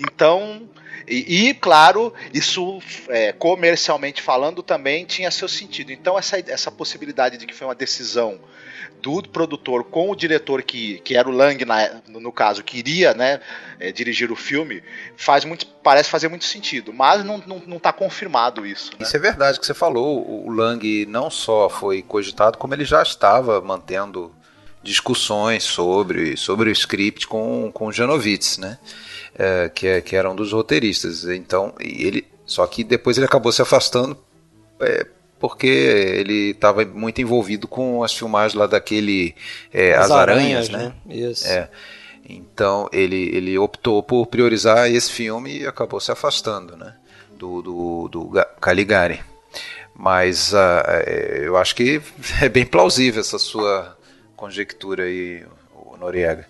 Então, 0.00 0.68
e, 1.06 1.48
e, 1.48 1.54
claro, 1.54 2.12
isso 2.32 2.80
é, 3.08 3.32
comercialmente 3.32 4.22
falando 4.22 4.62
também 4.62 5.04
tinha 5.04 5.30
seu 5.30 5.48
sentido. 5.48 5.92
Então, 5.92 6.18
essa, 6.18 6.38
essa 6.38 6.70
possibilidade 6.70 7.36
de 7.36 7.46
que 7.46 7.54
foi 7.54 7.66
uma 7.66 7.74
decisão 7.74 8.38
do 9.02 9.22
produtor 9.22 9.84
com 9.84 10.10
o 10.10 10.16
diretor 10.16 10.62
que, 10.62 10.98
que 11.00 11.14
era 11.14 11.28
o 11.28 11.32
Lang, 11.32 11.62
na, 11.64 12.00
no 12.08 12.32
caso, 12.32 12.64
que 12.64 12.78
iria 12.78 13.12
né, 13.12 13.38
é, 13.78 13.92
dirigir 13.92 14.32
o 14.32 14.36
filme, 14.36 14.82
faz 15.14 15.44
muito, 15.44 15.66
parece 15.66 16.08
fazer 16.08 16.28
muito 16.28 16.46
sentido. 16.46 16.92
Mas 16.92 17.22
não 17.22 17.36
está 17.36 17.46
não, 17.46 17.62
não 17.66 17.78
tá 17.78 17.92
confirmado 17.92 18.64
isso. 18.64 18.92
Né? 18.92 18.98
Isso 19.00 19.16
é 19.16 19.20
verdade 19.20 19.60
que 19.60 19.66
você 19.66 19.74
falou. 19.74 20.46
O 20.46 20.50
Lang 20.50 21.04
não 21.06 21.30
só 21.30 21.68
foi 21.68 22.02
cogitado, 22.02 22.56
como 22.56 22.72
ele 22.72 22.84
já 22.84 23.02
estava 23.02 23.60
mantendo 23.60 24.34
discussões 24.82 25.64
sobre, 25.64 26.36
sobre 26.36 26.68
o 26.68 26.72
script 26.72 27.26
com, 27.26 27.70
com 27.72 27.86
o 27.86 27.92
Janovitz, 27.92 28.58
né? 28.58 28.78
É, 29.36 29.68
que, 29.68 29.86
é, 29.86 30.00
que 30.00 30.16
era 30.16 30.30
um 30.30 30.34
dos 30.34 30.52
roteiristas. 30.52 31.24
Então, 31.24 31.74
ele, 31.80 32.26
só 32.46 32.66
que 32.66 32.84
depois 32.84 33.16
ele 33.16 33.26
acabou 33.26 33.52
se 33.52 33.62
afastando 33.62 34.16
é, 34.80 35.06
porque 35.38 35.66
ele 35.66 36.50
estava 36.50 36.84
muito 36.84 37.20
envolvido 37.20 37.66
com 37.66 38.02
as 38.02 38.14
filmagens 38.14 38.54
lá 38.54 38.66
daquele 38.66 39.34
é, 39.72 39.94
As, 39.94 40.06
As 40.06 40.10
Aranhas, 40.10 40.68
Aranhas, 40.68 40.68
né? 40.70 40.94
né? 41.04 41.16
Isso. 41.16 41.46
É. 41.46 41.68
Então 42.26 42.88
ele, 42.92 43.28
ele 43.36 43.58
optou 43.58 44.02
por 44.02 44.26
priorizar 44.26 44.90
esse 44.90 45.12
filme 45.12 45.60
e 45.60 45.66
acabou 45.66 46.00
se 46.00 46.10
afastando, 46.10 46.76
né? 46.76 46.94
Do, 47.36 47.60
do, 47.60 48.08
do 48.08 48.46
Caligari. 48.60 49.20
Mas 49.94 50.52
uh, 50.52 51.10
eu 51.42 51.56
acho 51.56 51.74
que 51.74 52.00
é 52.40 52.48
bem 52.48 52.64
plausível 52.64 53.20
essa 53.20 53.38
sua 53.38 53.96
conjectura 54.36 55.04
aí, 55.04 55.44
Noriega 55.98 56.46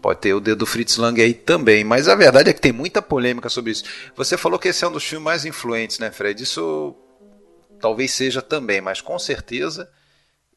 pode 0.00 0.20
ter 0.20 0.34
o 0.34 0.40
dedo 0.40 0.58
do 0.58 0.66
Fritz 0.66 0.96
Lang 0.96 1.20
aí 1.20 1.34
também, 1.34 1.84
mas 1.84 2.08
a 2.08 2.14
verdade 2.14 2.50
é 2.50 2.52
que 2.52 2.60
tem 2.60 2.72
muita 2.72 3.00
polêmica 3.00 3.48
sobre 3.48 3.72
isso. 3.72 3.84
Você 4.16 4.36
falou 4.36 4.58
que 4.58 4.68
esse 4.68 4.84
é 4.84 4.88
um 4.88 4.92
dos 4.92 5.04
filmes 5.04 5.24
mais 5.24 5.44
influentes, 5.44 5.98
né, 5.98 6.10
Fred? 6.10 6.42
Isso 6.42 6.94
talvez 7.80 8.12
seja 8.12 8.42
também, 8.42 8.80
mas 8.80 9.00
com 9.00 9.18
certeza 9.18 9.90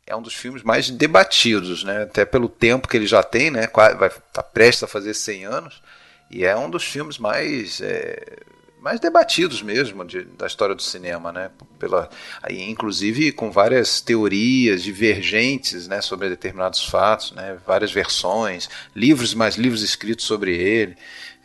é 0.05 0.15
um 0.15 0.22
dos 0.22 0.33
filmes 0.33 0.63
mais 0.63 0.89
debatidos, 0.89 1.83
né? 1.83 2.03
Até 2.03 2.25
pelo 2.25 2.50
tempo 2.50 2.88
que 2.88 2.98
ele 2.98 3.07
já 3.07 3.24
tem, 3.24 3.50
né? 3.50 3.67
Vai 3.74 3.93
estar 3.93 4.22
tá 4.33 4.43
prestes 4.43 4.83
a 4.83 4.88
fazer 4.88 5.13
100 5.13 5.45
anos 5.45 5.81
e 6.29 6.43
é 6.43 6.55
um 6.55 6.69
dos 6.69 6.83
filmes 6.83 7.17
mais 7.17 7.79
é, 7.81 8.39
mais 8.83 8.99
debatidos 8.99 9.61
mesmo 9.61 10.03
de, 10.03 10.25
da 10.25 10.45
história 10.45 10.75
do 10.75 10.81
cinema, 10.81 11.31
né? 11.31 11.49
Pela, 11.79 12.09
aí, 12.41 12.61
inclusive 12.69 13.31
com 13.31 13.49
várias 13.49 14.01
teorias 14.01 14.83
divergentes, 14.83 15.87
né, 15.87 16.01
sobre 16.01 16.27
determinados 16.27 16.83
fatos, 16.85 17.31
né? 17.31 17.57
Várias 17.65 17.93
versões, 17.93 18.69
livros 18.93 19.33
mais 19.33 19.55
livros 19.55 19.81
escritos 19.81 20.25
sobre 20.25 20.57
ele. 20.57 20.97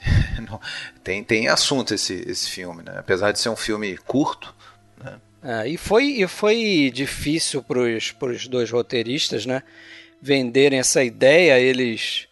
tem 1.05 1.23
tem 1.23 1.47
assunto 1.47 1.95
esse 1.95 2.25
esse 2.27 2.51
filme, 2.51 2.83
né? 2.83 2.97
Apesar 2.99 3.31
de 3.31 3.39
ser 3.39 3.51
um 3.51 3.57
filme 3.57 3.97
curto, 3.99 4.53
né? 5.03 5.21
É, 5.41 5.69
e 5.69 5.77
foi 5.77 6.07
e 6.07 6.27
foi 6.27 6.91
difícil 6.93 7.63
para 7.63 7.79
os 7.81 8.49
dois 8.49 8.69
roteiristas, 8.69 9.47
né? 9.47 9.63
Venderem 10.21 10.81
essa 10.81 11.05
ideia, 11.05 11.61
eles 11.61 12.27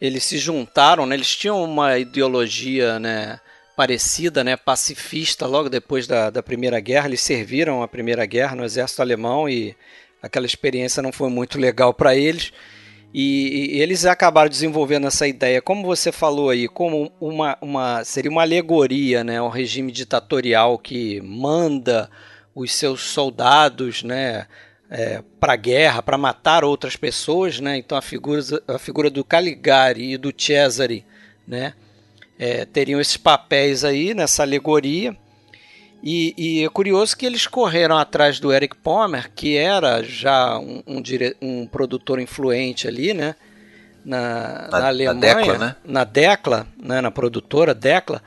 eles 0.00 0.24
se 0.24 0.38
juntaram, 0.38 1.04
né? 1.04 1.14
Eles 1.14 1.36
tinham 1.36 1.62
uma 1.62 1.98
ideologia, 1.98 2.98
né? 2.98 3.38
Parecida, 3.76 4.42
né, 4.42 4.56
pacifista, 4.56 5.46
logo 5.46 5.68
depois 5.68 6.06
da, 6.06 6.30
da 6.30 6.42
Primeira 6.42 6.80
Guerra. 6.80 7.06
Eles 7.08 7.20
serviram 7.20 7.82
a 7.82 7.88
Primeira 7.88 8.24
Guerra 8.24 8.56
no 8.56 8.64
exército 8.64 9.02
alemão 9.02 9.48
e 9.48 9.76
aquela 10.22 10.46
experiência 10.46 11.02
não 11.02 11.12
foi 11.12 11.28
muito 11.28 11.58
legal 11.58 11.92
para 11.92 12.16
eles. 12.16 12.52
E, 13.12 13.76
e, 13.76 13.80
eles 13.80 14.04
acabaram 14.04 14.48
desenvolvendo 14.48 15.06
essa 15.06 15.28
ideia, 15.28 15.62
como 15.62 15.86
você 15.86 16.10
falou 16.10 16.50
aí, 16.50 16.66
como 16.66 17.12
uma, 17.20 17.56
uma 17.60 18.04
seria 18.04 18.30
uma 18.30 18.42
alegoria, 18.42 19.22
né, 19.22 19.40
um 19.40 19.48
regime 19.48 19.92
ditatorial 19.92 20.78
que 20.78 21.20
manda 21.20 22.10
os 22.54 22.74
seus 22.74 23.02
soldados, 23.02 24.02
né, 24.02 24.46
é, 24.90 25.22
para 25.38 25.52
a 25.52 25.56
guerra, 25.56 26.02
para 26.02 26.18
matar 26.18 26.64
outras 26.64 26.96
pessoas, 26.96 27.60
né? 27.60 27.76
Então 27.76 27.96
a 27.96 28.02
figura, 28.02 28.40
a 28.68 28.78
figura 28.78 29.10
do 29.10 29.24
Caligari 29.24 30.12
e 30.12 30.18
do 30.18 30.32
Cesare, 30.36 31.04
né, 31.46 31.74
é, 32.38 32.64
teriam 32.64 33.00
esses 33.00 33.16
papéis 33.16 33.84
aí 33.84 34.14
nessa 34.14 34.42
alegoria. 34.42 35.16
E, 36.02 36.34
e, 36.36 36.64
é 36.64 36.68
curioso 36.68 37.16
que 37.16 37.26
eles 37.26 37.46
correram 37.46 37.96
atrás 37.96 38.38
do 38.38 38.52
Eric 38.52 38.76
Palmer, 38.76 39.30
que 39.34 39.56
era 39.56 40.02
já 40.02 40.58
um, 40.58 40.82
um, 40.86 41.02
dire... 41.02 41.36
um 41.40 41.66
produtor 41.66 42.20
influente 42.20 42.86
ali, 42.86 43.14
né? 43.14 43.34
Na, 44.04 44.68
na, 44.70 44.80
na 44.80 44.86
Alemanha, 44.86 45.14
na 45.14 45.34
Decla, 45.34 45.58
né? 45.58 45.76
na 45.84 46.04
Decla, 46.04 46.66
né? 46.80 47.00
na 47.00 47.10
produtora 47.10 47.74
Decla. 47.74 48.22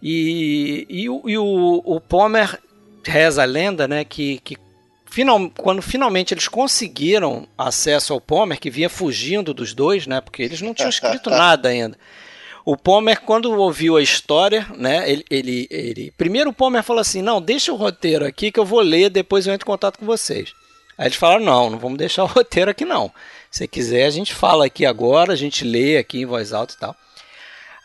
E, 0.00 0.86
e, 0.88 1.04
e 1.04 1.38
o, 1.38 1.82
o 1.84 2.00
Palmer 2.00 2.60
reza 3.04 3.42
a 3.42 3.46
lenda, 3.46 3.88
né? 3.88 4.04
Que, 4.04 4.38
que 4.44 4.56
final, 5.06 5.50
quando 5.56 5.82
finalmente 5.82 6.32
eles 6.32 6.46
conseguiram 6.46 7.48
acesso 7.56 8.12
ao 8.12 8.20
Palmer, 8.20 8.60
que 8.60 8.70
vinha 8.70 8.90
fugindo 8.90 9.54
dos 9.54 9.74
dois, 9.74 10.06
né? 10.06 10.20
Porque 10.20 10.42
eles 10.42 10.60
não 10.60 10.74
tinham 10.74 10.90
escrito 10.90 11.30
nada 11.30 11.70
ainda. 11.70 11.98
O 12.66 12.76
Palmer, 12.76 13.20
quando 13.20 13.56
ouviu 13.56 13.96
a 13.96 14.02
história, 14.02 14.66
né, 14.76 15.08
ele, 15.08 15.24
ele, 15.30 15.68
ele. 15.70 16.10
Primeiro 16.18 16.50
o 16.50 16.52
Palmer 16.52 16.82
falou 16.82 17.00
assim: 17.00 17.22
não, 17.22 17.40
deixa 17.40 17.72
o 17.72 17.76
roteiro 17.76 18.26
aqui 18.26 18.50
que 18.50 18.58
eu 18.58 18.64
vou 18.64 18.80
ler, 18.80 19.08
depois 19.08 19.46
eu 19.46 19.54
entro 19.54 19.64
em 19.64 19.70
contato 19.70 20.00
com 20.00 20.04
vocês. 20.04 20.52
Aí 20.98 21.06
eles 21.06 21.16
falaram: 21.16 21.44
não, 21.44 21.70
não 21.70 21.78
vamos 21.78 21.96
deixar 21.96 22.24
o 22.24 22.26
roteiro 22.26 22.68
aqui 22.68 22.84
não. 22.84 23.12
Se 23.52 23.68
quiser, 23.68 24.04
a 24.04 24.10
gente 24.10 24.34
fala 24.34 24.66
aqui 24.66 24.84
agora, 24.84 25.32
a 25.32 25.36
gente 25.36 25.64
lê 25.64 25.96
aqui 25.96 26.22
em 26.22 26.26
voz 26.26 26.52
alta 26.52 26.74
e 26.74 26.78
tal. 26.78 26.96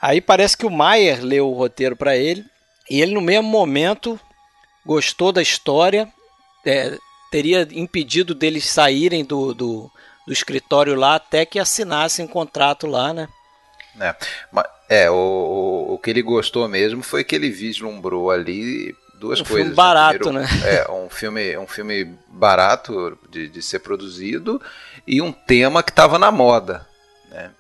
Aí 0.02 0.20
parece 0.20 0.58
que 0.58 0.66
o 0.66 0.72
Maier 0.72 1.24
leu 1.24 1.48
o 1.48 1.54
roteiro 1.54 1.96
para 1.96 2.18
ele, 2.18 2.44
e 2.90 3.02
ele, 3.02 3.14
no 3.14 3.22
mesmo 3.22 3.48
momento, 3.48 4.20
gostou 4.84 5.32
da 5.32 5.44
história, 5.44 6.12
é, 6.66 6.98
teria 7.32 7.68
impedido 7.72 8.34
deles 8.34 8.66
saírem 8.66 9.24
do, 9.24 9.54
do, 9.54 9.92
do 10.26 10.34
escritório 10.34 10.96
lá 10.96 11.14
até 11.14 11.46
que 11.46 11.60
assinassem 11.60 12.26
um 12.26 12.28
contrato 12.28 12.88
lá, 12.88 13.14
né? 13.14 13.28
É, 14.00 14.16
mas, 14.52 14.66
é 14.88 15.10
o, 15.10 15.16
o, 15.16 15.94
o, 15.94 15.98
que 15.98 16.10
ele 16.10 16.22
gostou 16.22 16.68
mesmo 16.68 17.04
foi 17.04 17.24
que 17.24 17.36
ele 17.36 17.50
vislumbrou 17.50 18.32
ali 18.32 18.96
duas 19.14 19.40
um 19.40 19.44
coisas. 19.44 19.64
Filme 19.64 19.76
barato, 19.76 20.20
Primeiro, 20.20 20.48
né? 20.48 20.48
É, 20.66 20.92
um 20.92 21.10
filme, 21.10 21.58
um 21.58 21.68
filme 21.68 22.18
barato 22.28 23.18
de, 23.30 23.48
de 23.48 23.62
ser 23.62 23.80
produzido 23.80 24.62
e 25.06 25.22
um 25.22 25.32
tema 25.32 25.84
que 25.84 25.92
estava 25.92 26.18
na 26.18 26.32
moda. 26.32 26.86
Né? 27.30 27.52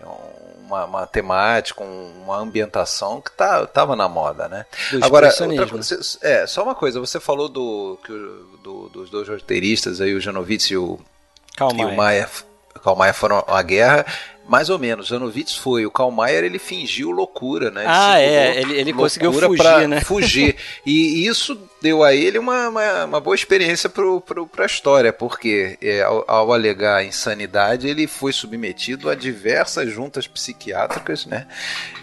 É 0.00 0.06
uma, 0.06 0.84
uma 0.86 1.06
temática, 1.06 1.84
uma 1.84 2.38
ambientação 2.38 3.20
que 3.20 3.30
tá, 3.32 3.66
tava 3.66 3.94
na 3.94 4.08
moda, 4.08 4.48
né? 4.48 4.64
Do 4.90 5.04
Agora, 5.04 5.28
outra, 5.28 5.80
é, 6.22 6.46
só 6.46 6.62
uma 6.62 6.74
coisa, 6.74 6.98
você 6.98 7.20
falou 7.20 7.48
do, 7.48 7.98
que 8.04 8.12
do, 8.62 8.88
dos 8.88 9.10
dois 9.10 9.28
roteiristas 9.28 10.00
aí, 10.00 10.14
o 10.14 10.20
Janovitz 10.20 10.70
e 10.70 10.76
o, 10.76 10.98
e 11.60 11.84
o 11.84 11.94
Maia, 11.94 12.28
Maia 12.96 13.12
foram 13.12 13.44
à 13.46 13.62
guerra 13.62 14.06
mais 14.48 14.68
ou 14.68 14.78
menos. 14.78 15.06
Janovitz 15.06 15.56
foi. 15.56 15.86
O 15.86 15.90
Karl 15.90 16.10
Mayer, 16.10 16.44
ele 16.44 16.58
fingiu 16.58 17.10
loucura, 17.10 17.70
né? 17.70 17.82
Ele 17.82 17.90
ah, 17.90 18.20
é. 18.20 18.60
Ele, 18.60 18.74
ele 18.74 18.92
conseguiu 18.92 19.32
fugir, 19.32 19.88
né? 19.88 20.00
Fugir. 20.12 20.56
E 20.84 21.26
isso 21.26 21.58
deu 21.80 22.02
a 22.04 22.14
ele 22.14 22.38
uma, 22.38 22.68
uma, 22.68 23.04
uma 23.04 23.20
boa 23.20 23.34
experiência 23.34 23.88
para 23.88 24.04
a 24.64 24.66
história, 24.66 25.12
porque 25.12 25.76
é, 25.82 26.02
ao, 26.02 26.24
ao, 26.28 26.52
alegar 26.52 27.04
insanidade, 27.04 27.88
ele 27.88 28.06
foi 28.06 28.32
submetido 28.32 29.10
a 29.10 29.14
diversas 29.14 29.90
juntas 29.90 30.26
psiquiátricas, 30.26 31.26
né? 31.26 31.46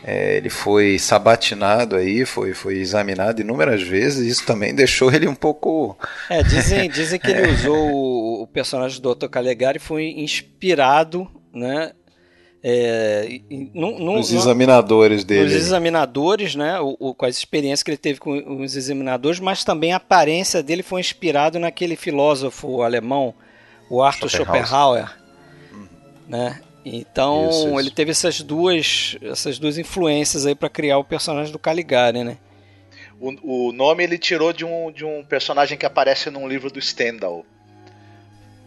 É, 0.03 0.37
ele 0.37 0.49
foi 0.49 0.99
sabatinado 0.99 1.95
aí, 1.95 2.25
foi, 2.25 2.53
foi 2.53 2.77
examinado 2.77 3.41
inúmeras 3.41 3.81
vezes, 3.81 4.25
e 4.25 4.29
isso 4.29 4.45
também 4.45 4.75
deixou 4.75 5.11
ele 5.11 5.27
um 5.27 5.35
pouco. 5.35 5.97
É, 6.29 6.43
dizem, 6.43 6.89
dizem 6.89 7.19
que 7.19 7.31
ele 7.31 7.51
usou 7.53 7.91
o, 7.91 8.43
o 8.43 8.47
personagem 8.47 9.01
do 9.01 9.15
Dr. 9.15 9.27
Calegari 9.27 9.79
foi 9.79 10.05
inspirado 10.17 11.29
né, 11.53 11.93
é, 12.63 13.39
nos 13.73 14.31
examinadores 14.31 15.23
dele. 15.23 15.45
Nos 15.45 15.53
examinadores, 15.53 16.55
né? 16.55 16.79
O, 16.79 16.95
o, 16.99 17.15
com 17.15 17.25
as 17.25 17.37
experiências 17.37 17.83
que 17.83 17.91
ele 17.91 17.97
teve 17.97 18.19
com 18.19 18.61
os 18.61 18.75
examinadores, 18.75 19.39
mas 19.39 19.63
também 19.63 19.93
a 19.93 19.97
aparência 19.97 20.61
dele 20.61 20.83
foi 20.83 20.99
inspirado 20.99 21.57
naquele 21.57 21.95
filósofo 21.95 22.81
alemão, 22.81 23.33
o 23.89 24.03
Arthur 24.03 24.29
Schopenhauer. 24.29 25.07
Schopenhauer 25.07 25.17
uhum. 25.71 25.87
né? 26.27 26.61
Então 26.83 27.49
isso, 27.49 27.67
isso. 27.67 27.79
ele 27.79 27.91
teve 27.91 28.11
essas 28.11 28.41
duas, 28.41 29.17
essas 29.21 29.57
duas 29.59 29.77
influências 29.77 30.45
aí 30.45 30.55
para 30.55 30.69
criar 30.69 30.97
o 30.97 31.03
personagem 31.03 31.51
do 31.51 31.59
Caligari, 31.59 32.23
né? 32.23 32.37
O, 33.19 33.67
o, 33.67 33.71
nome 33.73 34.03
ele 34.03 34.17
tirou 34.17 34.53
de 34.53 34.63
um, 34.63 34.91
de 34.91 35.03
um 35.03 35.23
personagem 35.23 35.77
que 35.77 35.85
aparece 35.85 36.29
num 36.29 36.47
livro 36.47 36.71
do 36.71 36.81
Stendhal. 36.81 37.45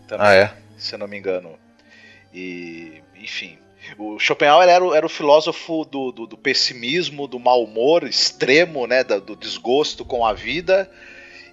Também, 0.07 0.27
ah, 0.27 0.35
é? 0.35 0.55
Se 0.77 0.95
eu 0.95 0.99
não 0.99 1.09
me 1.09 1.19
engano. 1.19 1.59
E, 2.35 3.03
enfim, 3.17 3.59
o 3.99 4.19
Schopenhauer 4.19 4.69
era 4.69 4.85
o, 4.85 4.95
era 4.95 5.05
o 5.05 5.09
filósofo 5.09 5.85
do, 5.85 6.13
do, 6.13 6.27
do, 6.27 6.37
pessimismo, 6.37 7.27
do 7.27 7.39
mau 7.39 7.63
humor 7.65 8.05
extremo, 8.05 8.87
né, 8.87 9.05
do, 9.05 9.21
do 9.21 9.37
desgosto 9.37 10.05
com 10.05 10.25
a 10.25 10.33
vida. 10.33 10.91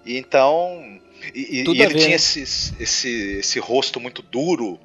E 0.06 0.18
então. 0.18 1.00
E, 1.34 1.64
e 1.68 1.82
ele 1.82 1.96
tinha 1.96 2.16
esse, 2.16 2.42
esse, 2.42 3.38
esse 3.40 3.60
rosto 3.60 4.00
muito 4.00 4.22
duro 4.22 4.80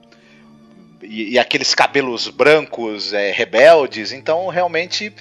e, 1.00 1.32
e 1.34 1.38
aqueles 1.38 1.74
cabelos 1.74 2.28
brancos 2.28 3.12
é, 3.12 3.30
rebeldes. 3.30 4.12
Então, 4.12 4.48
realmente. 4.48 5.12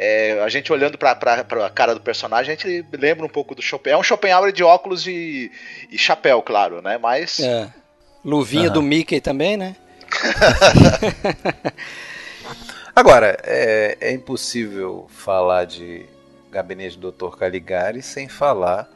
É, 0.00 0.40
a 0.44 0.48
gente 0.48 0.72
olhando 0.72 0.96
para 0.96 1.10
a 1.10 1.70
cara 1.70 1.92
do 1.92 2.00
personagem, 2.00 2.52
a 2.52 2.56
gente 2.56 2.86
lembra 2.96 3.26
um 3.26 3.28
pouco 3.28 3.52
do 3.52 3.60
Schopenhauer. 3.60 3.98
É 3.98 4.00
um 4.00 4.04
Schopenhauer 4.04 4.52
de 4.52 4.62
óculos 4.62 5.08
e, 5.08 5.50
e 5.90 5.98
chapéu, 5.98 6.40
claro, 6.40 6.80
né? 6.80 6.96
Mas. 6.98 7.40
É. 7.40 7.68
Luvinha 8.24 8.68
uhum. 8.68 8.74
do 8.74 8.82
Mickey 8.82 9.20
também, 9.20 9.56
né? 9.56 9.74
Agora, 12.94 13.38
é, 13.44 13.96
é, 14.00 14.12
impossível 14.12 15.06
falar 15.08 15.64
de 15.64 16.04
gabinete 16.50 16.98
do 16.98 17.12
Dr. 17.12 17.36
Caligari 17.36 18.02
sem 18.02 18.28
falar 18.28 18.90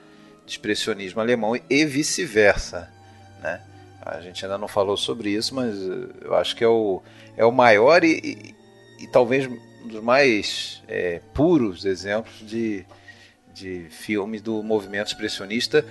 de 0.45 0.53
expressionismo 0.53 1.21
alemão 1.21 1.59
e 1.71 1.85
vice-versa. 1.85 2.91
Né? 3.41 3.61
A 4.05 4.21
gente 4.21 4.45
ainda 4.45 4.59
não 4.59 4.67
falou 4.67 4.97
sobre 4.97 5.31
isso, 5.31 5.55
mas 5.55 5.77
eu 6.21 6.35
acho 6.35 6.57
que 6.57 6.65
é 6.65 6.69
o, 6.69 7.01
é 7.37 7.45
o 7.45 7.53
maior 7.53 8.03
e, 8.03 8.55
e, 8.99 9.05
e 9.05 9.07
talvez 9.07 9.47
um 9.47 9.87
dos 9.87 10.03
mais 10.03 10.83
é, 10.89 11.21
puros 11.33 11.85
exemplos 11.85 12.35
de, 12.41 12.85
de 13.55 13.87
filmes 13.91 14.43
do 14.43 14.61
movimento 14.63 15.09
expressionista 15.09 15.85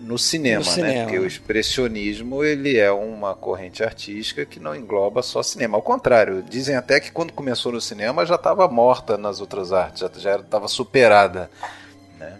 no 0.00 0.18
cinema, 0.18 0.58
no 0.58 0.64
cinema, 0.64 0.94
né? 0.94 1.02
Porque 1.02 1.18
o 1.18 1.26
expressionismo 1.26 2.42
ele 2.42 2.78
é 2.78 2.90
uma 2.90 3.34
corrente 3.34 3.82
artística 3.82 4.44
que 4.44 4.58
não 4.58 4.74
engloba 4.74 5.22
só 5.22 5.42
cinema. 5.42 5.76
Ao 5.76 5.82
contrário, 5.82 6.42
dizem 6.42 6.76
até 6.76 6.98
que 6.98 7.12
quando 7.12 7.32
começou 7.32 7.72
no 7.72 7.80
cinema 7.80 8.24
já 8.24 8.36
estava 8.36 8.66
morta 8.68 9.16
nas 9.16 9.40
outras 9.40 9.72
artes, 9.72 10.06
já 10.20 10.36
estava 10.36 10.68
superada, 10.68 11.50
né? 12.18 12.38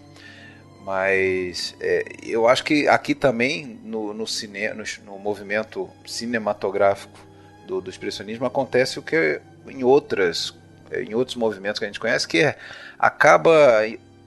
Mas 0.85 1.77
é, 1.81 2.05
eu 2.25 2.49
acho 2.49 2.65
que 2.65 2.89
aqui 2.89 3.15
também 3.15 3.79
no, 3.85 4.15
no, 4.15 4.27
cine, 4.27 4.71
no, 4.71 4.85
no 5.05 5.19
movimento 5.19 5.89
cinematográfico 6.07 7.19
do, 7.67 7.81
do 7.81 7.91
expressionismo 7.91 8.47
acontece 8.47 8.99
o 8.99 9.03
que 9.03 9.41
em 9.69 9.85
outras 9.85 10.55
em 10.93 11.15
outros 11.15 11.37
movimentos 11.37 11.79
que 11.79 11.85
a 11.85 11.89
gente 11.89 12.01
conhece, 12.01 12.27
que 12.27 12.39
é, 12.39 12.57
acaba 12.99 13.55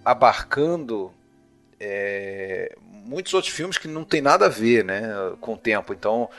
abarcando 0.06 1.12
é, 1.78 2.74
muitos 3.06 3.34
outros 3.34 3.54
filmes 3.54 3.78
que 3.78 3.88
não 3.88 4.04
tem 4.04 4.22
nada 4.22 4.46
a 4.46 4.50
ver, 4.50 4.84
né, 4.84 5.04
com 5.40 5.54
o 5.54 5.58
tempo. 5.58 5.94
Então, 5.94 6.30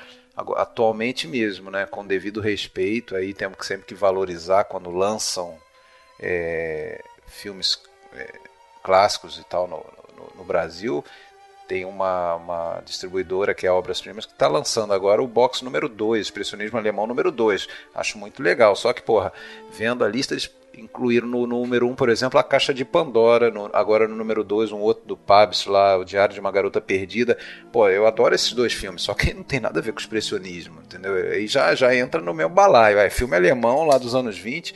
atualmente 0.57 1.29
mesmo, 1.29 1.71
né, 1.71 1.87
com 1.87 2.07
devido 2.07 2.41
respeito, 2.41 3.15
aí 3.15 3.33
temos 3.33 3.59
que 3.59 3.67
sempre 3.67 3.87
que 3.87 3.95
valorizar 3.95 4.65
quando 4.65 4.91
lançam 4.91 5.57
é, 6.19 7.03
filmes 7.27 7.81
é, 8.15 8.33
clássicos 8.83 9.39
e 9.39 9.45
tal 9.45 9.69
no, 9.69 9.85
no, 10.17 10.39
no 10.39 10.45
Brasil. 10.45 11.05
Tem 11.67 11.85
uma, 11.85 12.35
uma, 12.35 12.83
distribuidora 12.85 13.55
que 13.55 13.67
é 13.67 13.71
Obras 13.71 14.01
Primas 14.01 14.27
que 14.27 14.33
está 14.33 14.47
lançando 14.47 14.93
agora 14.93 15.23
o 15.23 15.27
box 15.27 15.63
número 15.63 15.89
2, 15.89 16.27
Expressionismo 16.27 16.79
Alemão 16.79 17.07
número 17.07 17.31
2. 17.31 17.67
Acho 17.95 18.19
muito 18.19 18.43
legal. 18.43 18.77
Só 18.77 18.93
que, 18.93 19.03
porra, 19.03 19.33
vendo 19.73 20.05
a 20.05 20.09
lista, 20.09 20.35
eles 20.35 20.51
incluíram 20.79 21.27
no 21.27 21.47
número 21.47 21.87
1, 21.87 21.91
um, 21.91 21.95
por 21.95 22.09
exemplo, 22.09 22.39
a 22.39 22.43
Caixa 22.43 22.75
de 22.75 22.85
Pandora, 22.85 23.51
no, 23.51 23.71
agora 23.73 24.09
no 24.09 24.15
número 24.15 24.43
2, 24.43 24.73
um 24.73 24.79
outro 24.79 25.07
do 25.07 25.17
Pabst 25.17 25.67
lá, 25.67 25.97
o 25.97 26.05
Diário 26.05 26.35
de 26.35 26.41
uma 26.41 26.51
Garota 26.51 26.81
Perdida. 26.81 27.39
Pô, 27.73 27.89
eu 27.89 28.07
adoro 28.07 28.35
esses 28.35 28.53
dois 28.53 28.73
filmes, 28.73 29.03
só 29.03 29.15
que 29.15 29.33
não 29.35 29.43
tem 29.43 29.61
nada 29.61 29.79
a 29.79 29.83
ver 29.83 29.93
com 29.93 30.01
expressionismo, 30.01 30.81
entendeu? 30.83 31.15
Aí 31.15 31.47
já, 31.47 31.75
já 31.75 31.95
entra 31.95 32.21
no 32.21 32.35
meu 32.35 32.49
balaio. 32.49 32.99
É 32.99 33.11
filme 33.11 33.37
alemão 33.37 33.87
lá 33.87 33.99
dos 33.99 34.15
anos 34.15 34.39
20, 34.39 34.75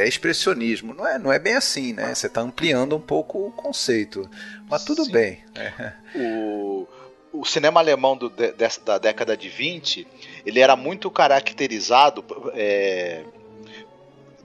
é 0.00 0.08
expressionismo. 0.08 0.94
Não 0.94 1.06
é, 1.06 1.18
não 1.18 1.32
é 1.32 1.38
bem 1.38 1.54
assim, 1.54 1.92
né? 1.92 2.14
Você 2.14 2.26
está 2.26 2.40
ampliando 2.40 2.96
um 2.96 3.00
pouco 3.00 3.46
o 3.46 3.52
conceito. 3.52 4.28
Mas 4.68 4.84
tudo 4.84 5.04
Sim. 5.04 5.12
bem. 5.12 5.44
É. 5.54 5.92
O, 6.14 6.86
o 7.32 7.44
cinema 7.44 7.80
alemão 7.80 8.16
do, 8.16 8.28
de, 8.28 8.52
da 8.84 8.98
década 8.98 9.36
de 9.36 9.48
20 9.48 10.06
ele 10.44 10.60
era 10.60 10.74
muito 10.76 11.10
caracterizado. 11.10 12.24
É, 12.54 13.24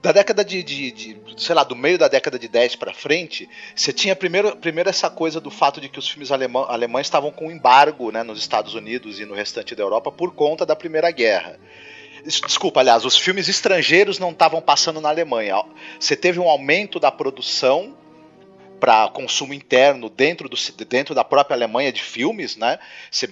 da 0.06 0.12
década 0.12 0.44
de, 0.44 0.62
de, 0.62 0.92
de, 0.92 1.18
sei 1.36 1.54
lá, 1.54 1.64
do 1.64 1.74
meio 1.74 1.98
da 1.98 2.06
década 2.06 2.38
de 2.38 2.46
10 2.46 2.76
para 2.76 2.94
frente, 2.94 3.48
você 3.74 3.92
tinha 3.92 4.14
primeiro, 4.14 4.56
primeiro 4.56 4.88
essa 4.88 5.10
coisa 5.10 5.40
do 5.40 5.50
fato 5.50 5.80
de 5.80 5.88
que 5.88 5.98
os 5.98 6.08
filmes 6.08 6.30
alemã, 6.30 6.64
alemães 6.68 7.06
estavam 7.06 7.32
com 7.32 7.50
embargo 7.50 8.12
né, 8.12 8.22
nos 8.22 8.38
Estados 8.38 8.74
Unidos 8.74 9.18
e 9.18 9.24
no 9.24 9.34
restante 9.34 9.74
da 9.74 9.82
Europa 9.82 10.12
por 10.12 10.32
conta 10.32 10.64
da 10.64 10.76
Primeira 10.76 11.10
Guerra. 11.10 11.58
Desculpa, 12.26 12.80
aliás, 12.80 13.04
os 13.04 13.16
filmes 13.16 13.48
estrangeiros 13.48 14.18
não 14.18 14.30
estavam 14.30 14.60
passando 14.60 15.00
na 15.00 15.08
Alemanha. 15.08 15.62
Você 15.98 16.16
teve 16.16 16.40
um 16.40 16.48
aumento 16.48 16.98
da 16.98 17.12
produção 17.12 17.96
para 18.80 19.08
consumo 19.08 19.54
interno 19.54 20.10
dentro, 20.10 20.48
do, 20.48 20.56
dentro 20.86 21.14
da 21.14 21.22
própria 21.22 21.54
Alemanha 21.54 21.92
de 21.92 22.02
filmes, 22.02 22.56
né? 22.56 22.78
Você 23.10 23.28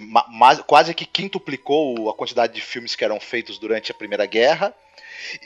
quase 0.65 0.93
que 0.93 1.05
quintuplicou 1.05 2.09
a 2.09 2.13
quantidade 2.13 2.53
de 2.53 2.61
filmes 2.61 2.95
que 2.95 3.03
eram 3.03 3.19
feitos 3.19 3.59
durante 3.59 3.91
a 3.91 3.95
Primeira 3.95 4.25
Guerra. 4.25 4.73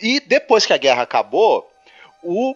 E 0.01 0.19
depois 0.19 0.65
que 0.65 0.73
a 0.73 0.77
guerra 0.77 1.01
acabou, 1.01 1.69
o 2.21 2.55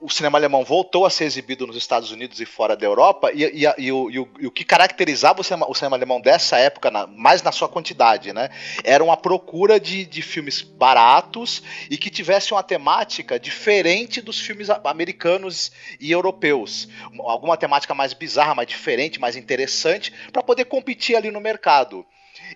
o 0.00 0.08
cinema 0.08 0.38
alemão 0.38 0.64
voltou 0.64 1.04
a 1.04 1.10
ser 1.10 1.24
exibido 1.24 1.66
nos 1.66 1.76
Estados 1.76 2.12
Unidos 2.12 2.40
e 2.40 2.46
fora 2.46 2.76
da 2.76 2.86
Europa, 2.86 3.32
e, 3.34 3.42
e, 3.42 3.64
e, 3.78 3.92
o, 3.92 4.10
e 4.10 4.18
o, 4.20 4.28
o, 4.44 4.50
que 4.50 4.64
caracterizava 4.64 5.40
o 5.40 5.44
cinema, 5.44 5.68
o 5.68 5.74
cinema 5.74 5.96
alemão 5.96 6.20
dessa 6.20 6.56
época, 6.56 6.88
na, 6.88 7.06
mais 7.06 7.42
na 7.42 7.50
sua 7.50 7.68
quantidade, 7.68 8.32
né, 8.32 8.48
era 8.84 9.02
uma 9.02 9.16
procura 9.16 9.80
de, 9.80 10.04
de 10.04 10.22
filmes 10.22 10.62
baratos 10.62 11.64
e 11.90 11.98
que 11.98 12.10
tivessem 12.10 12.56
uma 12.56 12.62
temática 12.62 13.40
diferente 13.40 14.20
dos 14.20 14.38
filmes 14.38 14.70
americanos 14.70 15.72
e 15.98 16.12
europeus. 16.12 16.88
Alguma 17.20 17.56
temática 17.56 17.92
mais 17.92 18.12
bizarra, 18.12 18.54
mais 18.54 18.68
diferente, 18.68 19.20
mais 19.20 19.34
interessante, 19.34 20.12
para 20.32 20.44
poder 20.44 20.66
competir 20.66 21.16
ali 21.16 21.30
no 21.30 21.40
mercado. 21.40 22.06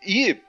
E 0.07 0.40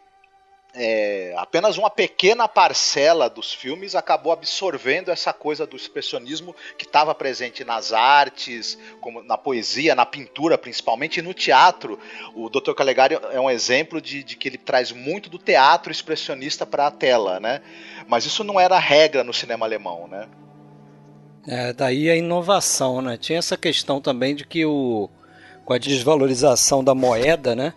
é, 0.75 1.35
apenas 1.37 1.77
uma 1.77 1.89
pequena 1.89 2.47
parcela 2.47 3.29
dos 3.29 3.53
filmes 3.53 3.93
acabou 3.93 4.31
absorvendo 4.31 5.11
essa 5.11 5.31
coisa 5.31 5.67
do 5.67 5.75
expressionismo 5.75 6.55
que 6.77 6.85
estava 6.85 7.13
presente 7.13 7.63
nas 7.63 7.93
artes, 7.93 8.77
como 8.99 9.21
na 9.21 9.37
poesia, 9.37 9.93
na 9.93 10.05
pintura 10.05 10.57
principalmente, 10.57 11.19
e 11.19 11.21
no 11.21 11.33
teatro. 11.33 11.99
O 12.33 12.49
Dr. 12.49 12.73
Calegari 12.73 13.19
é 13.31 13.39
um 13.39 13.51
exemplo 13.51 14.01
de, 14.01 14.23
de 14.23 14.35
que 14.35 14.47
ele 14.47 14.57
traz 14.57 14.91
muito 14.91 15.29
do 15.29 15.37
teatro 15.37 15.91
expressionista 15.91 16.65
para 16.65 16.87
a 16.87 16.91
tela, 16.91 17.39
né? 17.39 17.61
Mas 18.07 18.25
isso 18.25 18.43
não 18.43 18.59
era 18.59 18.79
regra 18.79 19.23
no 19.23 19.33
cinema 19.33 19.67
alemão, 19.67 20.07
né? 20.07 20.27
É, 21.47 21.71
daí 21.71 22.09
a 22.09 22.15
inovação, 22.15 22.99
né? 22.99 23.15
Tinha 23.15 23.37
essa 23.37 23.55
questão 23.55 24.01
também 24.01 24.33
de 24.33 24.43
que 24.43 24.65
o, 24.65 25.07
com 25.63 25.73
a 25.73 25.77
desvalorização 25.77 26.83
da 26.83 26.95
moeda, 26.95 27.55
né? 27.55 27.73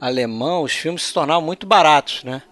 Alemão, 0.00 0.62
os 0.62 0.72
filmes 0.72 1.02
se 1.02 1.14
tornavam 1.14 1.42
muito 1.42 1.66
baratos, 1.66 2.24
né? 2.24 2.42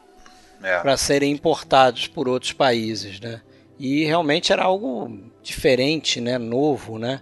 É. 0.63 0.79
Para 0.81 0.97
serem 0.97 1.33
importados 1.33 2.07
por 2.07 2.29
outros 2.29 2.53
países, 2.53 3.21
né? 3.21 3.41
E 3.79 4.05
realmente 4.05 4.53
era 4.53 4.65
algo 4.65 5.19
diferente, 5.43 6.21
né? 6.21 6.39
Novo, 6.39 6.99
né? 6.99 7.21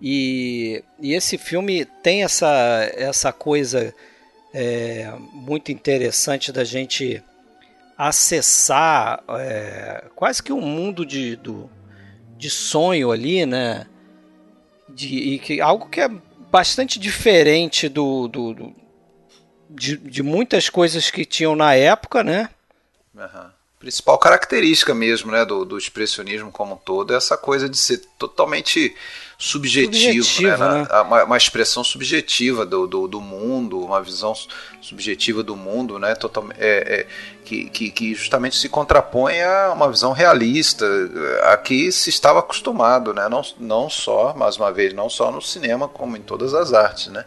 E, 0.00 0.84
e 1.00 1.14
esse 1.14 1.38
filme 1.38 1.84
tem 2.02 2.24
essa, 2.24 2.90
essa 2.94 3.32
coisa 3.32 3.94
é, 4.52 5.12
muito 5.32 5.72
interessante 5.72 6.52
da 6.52 6.62
gente 6.62 7.22
acessar 7.96 9.22
é, 9.30 10.04
quase 10.14 10.42
que 10.42 10.52
um 10.52 10.60
mundo 10.60 11.06
de, 11.06 11.36
do, 11.36 11.70
de 12.36 12.50
sonho 12.50 13.10
ali, 13.10 13.46
né? 13.46 13.86
De, 14.88 15.16
e 15.16 15.38
que, 15.38 15.60
algo 15.60 15.88
que 15.88 16.00
é 16.00 16.10
bastante 16.50 16.98
diferente 16.98 17.88
do, 17.88 18.28
do, 18.28 18.54
do 18.54 18.83
de, 19.74 19.96
de 19.96 20.22
muitas 20.22 20.68
coisas 20.68 21.10
que 21.10 21.24
tinham 21.24 21.56
na 21.56 21.74
época, 21.74 22.22
né? 22.22 22.48
Uhum. 23.14 23.50
Principal 23.78 24.16
característica 24.18 24.94
mesmo, 24.94 25.30
né, 25.30 25.44
do, 25.44 25.64
do 25.64 25.76
expressionismo 25.76 26.50
como 26.50 26.74
um 26.74 26.76
todo 26.78 27.12
é 27.12 27.16
essa 27.16 27.36
coisa 27.36 27.68
de 27.68 27.76
ser 27.76 28.02
totalmente 28.18 28.94
subjetivo, 29.36 30.24
subjetivo 30.24 30.56
né? 30.56 30.82
né? 30.82 31.00
Uma, 31.02 31.24
uma, 31.24 31.36
expressão 31.36 31.84
subjetiva 31.84 32.64
do, 32.64 32.86
do, 32.86 33.06
do, 33.06 33.20
mundo, 33.20 33.80
uma 33.80 34.00
visão 34.00 34.32
subjetiva 34.80 35.42
do 35.42 35.54
mundo, 35.54 35.98
né? 35.98 36.14
Total, 36.14 36.46
é, 36.56 37.00
é, 37.00 37.06
que, 37.44 37.68
que, 37.68 37.90
que, 37.90 38.14
justamente 38.14 38.56
se 38.56 38.70
contrapõe 38.70 39.42
a 39.42 39.72
uma 39.72 39.90
visão 39.90 40.12
realista, 40.12 40.86
a 41.42 41.56
que 41.58 41.92
se 41.92 42.08
estava 42.08 42.38
acostumado, 42.38 43.12
né? 43.12 43.28
Não, 43.28 43.42
não 43.58 43.90
só, 43.90 44.34
mais 44.34 44.56
uma 44.56 44.72
vez, 44.72 44.94
não 44.94 45.10
só 45.10 45.30
no 45.30 45.42
cinema, 45.42 45.88
como 45.88 46.16
em 46.16 46.22
todas 46.22 46.54
as 46.54 46.72
artes, 46.72 47.08
né? 47.08 47.24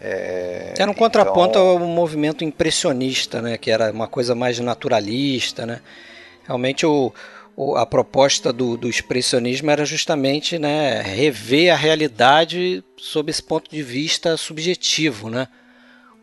É, 0.00 0.72
era 0.78 0.90
um 0.90 0.94
contraponto 0.94 1.50
então... 1.50 1.68
ao 1.68 1.78
movimento 1.78 2.42
impressionista, 2.42 3.42
né, 3.42 3.58
que 3.58 3.70
era 3.70 3.92
uma 3.92 4.08
coisa 4.08 4.34
mais 4.34 4.58
naturalista. 4.58 5.66
Né? 5.66 5.80
Realmente 6.46 6.86
o, 6.86 7.12
o 7.54 7.76
a 7.76 7.84
proposta 7.84 8.52
do, 8.52 8.78
do, 8.78 8.88
expressionismo 8.88 9.70
era 9.70 9.84
justamente 9.84 10.58
né, 10.58 11.02
rever 11.02 11.72
a 11.72 11.76
realidade 11.76 12.82
sob 12.96 13.30
esse 13.30 13.42
ponto 13.42 13.70
de 13.70 13.82
vista 13.82 14.36
subjetivo. 14.38 15.28
Né? 15.28 15.46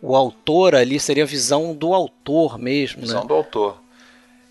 O 0.01 0.15
autor 0.15 0.73
ali 0.73 0.99
seria 0.99 1.23
a 1.23 1.27
visão 1.27 1.75
do 1.75 1.93
autor 1.93 2.57
mesmo. 2.57 3.01
Visão 3.01 3.21
né? 3.21 3.27
do 3.27 3.33
autor. 3.35 3.79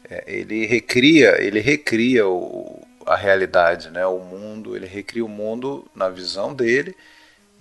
É, 0.09 0.23
ele 0.29 0.67
recria, 0.67 1.43
ele 1.43 1.59
recria 1.59 2.29
o, 2.29 2.81
a 3.05 3.17
realidade, 3.17 3.91
né? 3.91 4.07
o 4.07 4.21
mundo, 4.21 4.77
ele 4.77 4.87
recria 4.87 5.25
o 5.25 5.29
mundo 5.29 5.85
na 5.97 6.09
visão 6.09 6.55
dele 6.55 6.95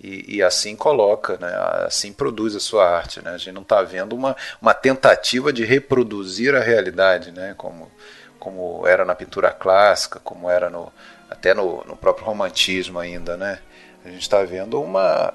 e, 0.00 0.36
e, 0.36 0.42
assim 0.42 0.76
coloca, 0.76 1.38
né? 1.40 1.50
assim 1.86 2.12
produz 2.12 2.54
a 2.54 2.60
sua 2.60 2.88
arte. 2.88 3.22
Né? 3.22 3.30
A 3.30 3.38
gente 3.38 3.52
não 3.52 3.62
está 3.62 3.82
vendo 3.82 4.14
uma, 4.14 4.36
uma 4.60 4.74
tentativa 4.74 5.52
de 5.52 5.64
reproduzir 5.64 6.54
a 6.54 6.60
realidade, 6.60 7.32
né? 7.32 7.54
como, 7.56 7.90
como 8.38 8.86
era 8.86 9.04
na 9.04 9.14
pintura 9.14 9.50
clássica, 9.50 10.20
como 10.20 10.50
era 10.50 10.68
no, 10.68 10.92
até 11.30 11.54
no, 11.54 11.82
no 11.84 11.96
próprio 11.96 12.26
romantismo 12.26 12.98
ainda. 12.98 13.36
Né? 13.36 13.58
A 14.04 14.10
gente 14.10 14.22
está 14.22 14.42
vendo 14.44 14.80
uma. 14.80 15.32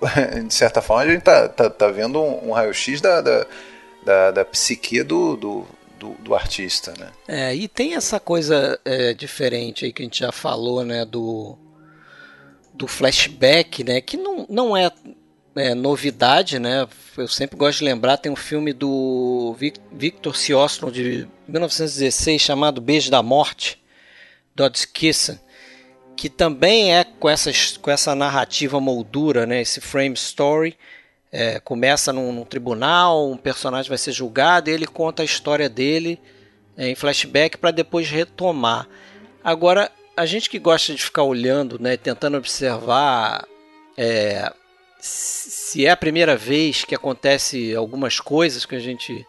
De 0.46 0.52
certa 0.52 0.82
forma, 0.82 1.02
a 1.02 1.06
gente 1.06 1.20
está 1.20 1.48
tá, 1.48 1.70
tá 1.70 1.88
vendo 1.88 2.20
um, 2.20 2.50
um 2.50 2.52
raio-x 2.52 3.00
da, 3.00 3.20
da, 3.22 3.46
da, 4.04 4.30
da 4.30 4.44
psique 4.44 5.02
do, 5.02 5.34
do, 5.34 5.66
do, 5.98 6.10
do, 6.20 6.34
artista, 6.34 6.92
né? 6.98 7.10
É, 7.26 7.54
e 7.54 7.66
tem 7.66 7.94
essa 7.94 8.20
coisa 8.20 8.78
é, 8.84 9.14
diferente 9.14 9.84
aí 9.84 9.92
que 9.92 10.02
a 10.02 10.04
gente 10.04 10.20
já 10.20 10.30
falou, 10.30 10.84
né, 10.84 11.06
do, 11.06 11.56
do 12.74 12.88
flashback, 12.88 13.84
né? 13.84 14.00
Que 14.00 14.16
não, 14.16 14.44
não 14.50 14.76
é, 14.76 14.90
é, 15.54 15.74
novidade, 15.74 16.58
né? 16.58 16.86
Eu 17.16 17.28
sempre 17.28 17.56
gosto 17.56 17.78
de 17.78 17.84
lembrar, 17.84 18.16
tem 18.16 18.30
um 18.30 18.36
filme 18.36 18.72
do 18.72 19.56
Victor 19.92 20.36
Siostrom 20.36 20.90
de 20.90 21.28
1916 21.46 22.42
chamado 22.42 22.80
Beijo 22.80 23.10
da 23.10 23.22
Morte, 23.22 23.80
Dodds 24.54 24.84
Kissen, 24.84 25.38
que 26.16 26.28
também 26.28 26.94
é 26.94 27.04
com 27.04 27.28
essa, 27.28 27.50
com 27.80 27.90
essa 27.90 28.14
narrativa 28.14 28.80
moldura, 28.80 29.46
né? 29.46 29.60
Esse 29.60 29.80
frame 29.80 30.14
story. 30.14 30.76
É, 31.36 31.58
começa 31.58 32.12
num, 32.12 32.32
num, 32.32 32.44
tribunal, 32.44 33.28
um 33.28 33.36
personagem 33.36 33.88
vai 33.88 33.98
ser 33.98 34.12
julgado 34.12 34.70
e 34.70 34.72
ele 34.72 34.86
conta 34.86 35.20
a 35.20 35.24
história 35.24 35.68
dele 35.68 36.20
é, 36.76 36.88
em 36.88 36.94
flashback 36.94 37.58
para 37.58 37.72
depois 37.72 38.08
retomar. 38.08 38.88
Agora, 39.42 39.90
a 40.16 40.26
gente 40.26 40.48
que 40.48 40.58
gosta 40.58 40.94
de 40.94 41.02
ficar 41.02 41.22
olhando, 41.22 41.78
né, 41.78 41.96
tentando 41.96 42.36
observar 42.36 43.46
é, 43.96 44.52
se 44.98 45.86
é 45.86 45.90
a 45.90 45.96
primeira 45.96 46.36
vez 46.36 46.84
que 46.84 46.94
acontece 46.94 47.74
algumas 47.74 48.20
coisas 48.20 48.64
que 48.64 48.74
a 48.74 48.80
gente 48.80 49.26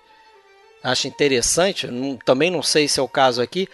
acha 0.83 1.07
interessante, 1.07 1.87
não, 1.87 2.15
também 2.17 2.51
não 2.51 2.61
sei 2.61 2.87
se 2.87 2.99
é 2.99 3.03
o 3.03 3.07
caso 3.07 3.41
aqui, 3.41 3.67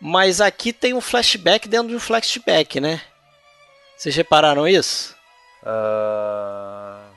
mas 0.00 0.40
aqui 0.40 0.72
tem 0.72 0.94
um 0.94 1.00
flashback 1.00 1.68
dentro 1.68 1.88
de 1.88 1.96
um 1.96 2.00
flashback, 2.00 2.80
né? 2.80 3.00
Vocês 3.96 4.14
repararam 4.14 4.68
isso? 4.68 5.16
Uh... 5.62 7.08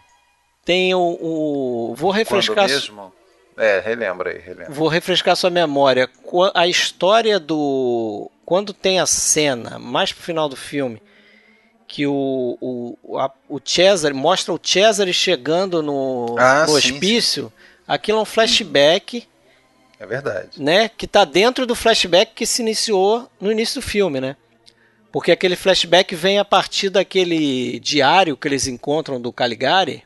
Tem 0.64 0.94
o, 0.94 1.18
o, 1.20 1.96
vou 1.96 2.12
refrescar. 2.12 2.56
Quando 2.56 2.70
mesmo? 2.70 3.14
É, 3.58 3.80
relembra 3.80 4.32
aí, 4.32 4.40
relembra. 4.40 4.72
Vou 4.72 4.88
refrescar 4.88 5.36
sua 5.36 5.50
memória. 5.50 6.10
A 6.54 6.68
história 6.68 7.40
do. 7.40 8.32
Quando 8.52 8.74
tem 8.74 9.00
a 9.00 9.06
cena, 9.06 9.80
mais 9.80 10.12
pro 10.12 10.26
final 10.26 10.50
do 10.50 10.58
filme, 10.58 11.02
que 11.88 12.06
o, 12.06 12.58
o, 12.60 13.18
a, 13.18 13.32
o 13.48 13.62
Cesare 13.64 14.14
mostra 14.14 14.54
o 14.54 14.60
Cesare 14.62 15.14
chegando 15.14 15.82
no, 15.82 16.36
ah, 16.38 16.66
no 16.68 16.74
hospício, 16.74 17.46
sim. 17.46 17.84
aquilo 17.88 18.18
é 18.18 18.22
um 18.24 18.26
flashback. 18.26 19.26
É 19.98 20.06
verdade. 20.06 20.62
Né, 20.62 20.90
que 20.90 21.08
tá 21.08 21.24
dentro 21.24 21.66
do 21.66 21.74
flashback 21.74 22.34
que 22.36 22.46
se 22.46 22.62
iniciou 22.62 23.32
no 23.40 23.54
início 23.54 23.80
do 23.80 23.88
filme, 23.88 24.20
né? 24.20 24.36
Porque 25.14 25.32
aquele 25.32 25.56
flashback 25.56 26.14
vem 26.14 26.38
a 26.38 26.44
partir 26.44 26.90
daquele 26.90 27.80
diário 27.80 28.36
que 28.36 28.50
eles 28.50 28.68
encontram 28.68 29.22
do 29.22 29.32
Caligari 29.32 30.04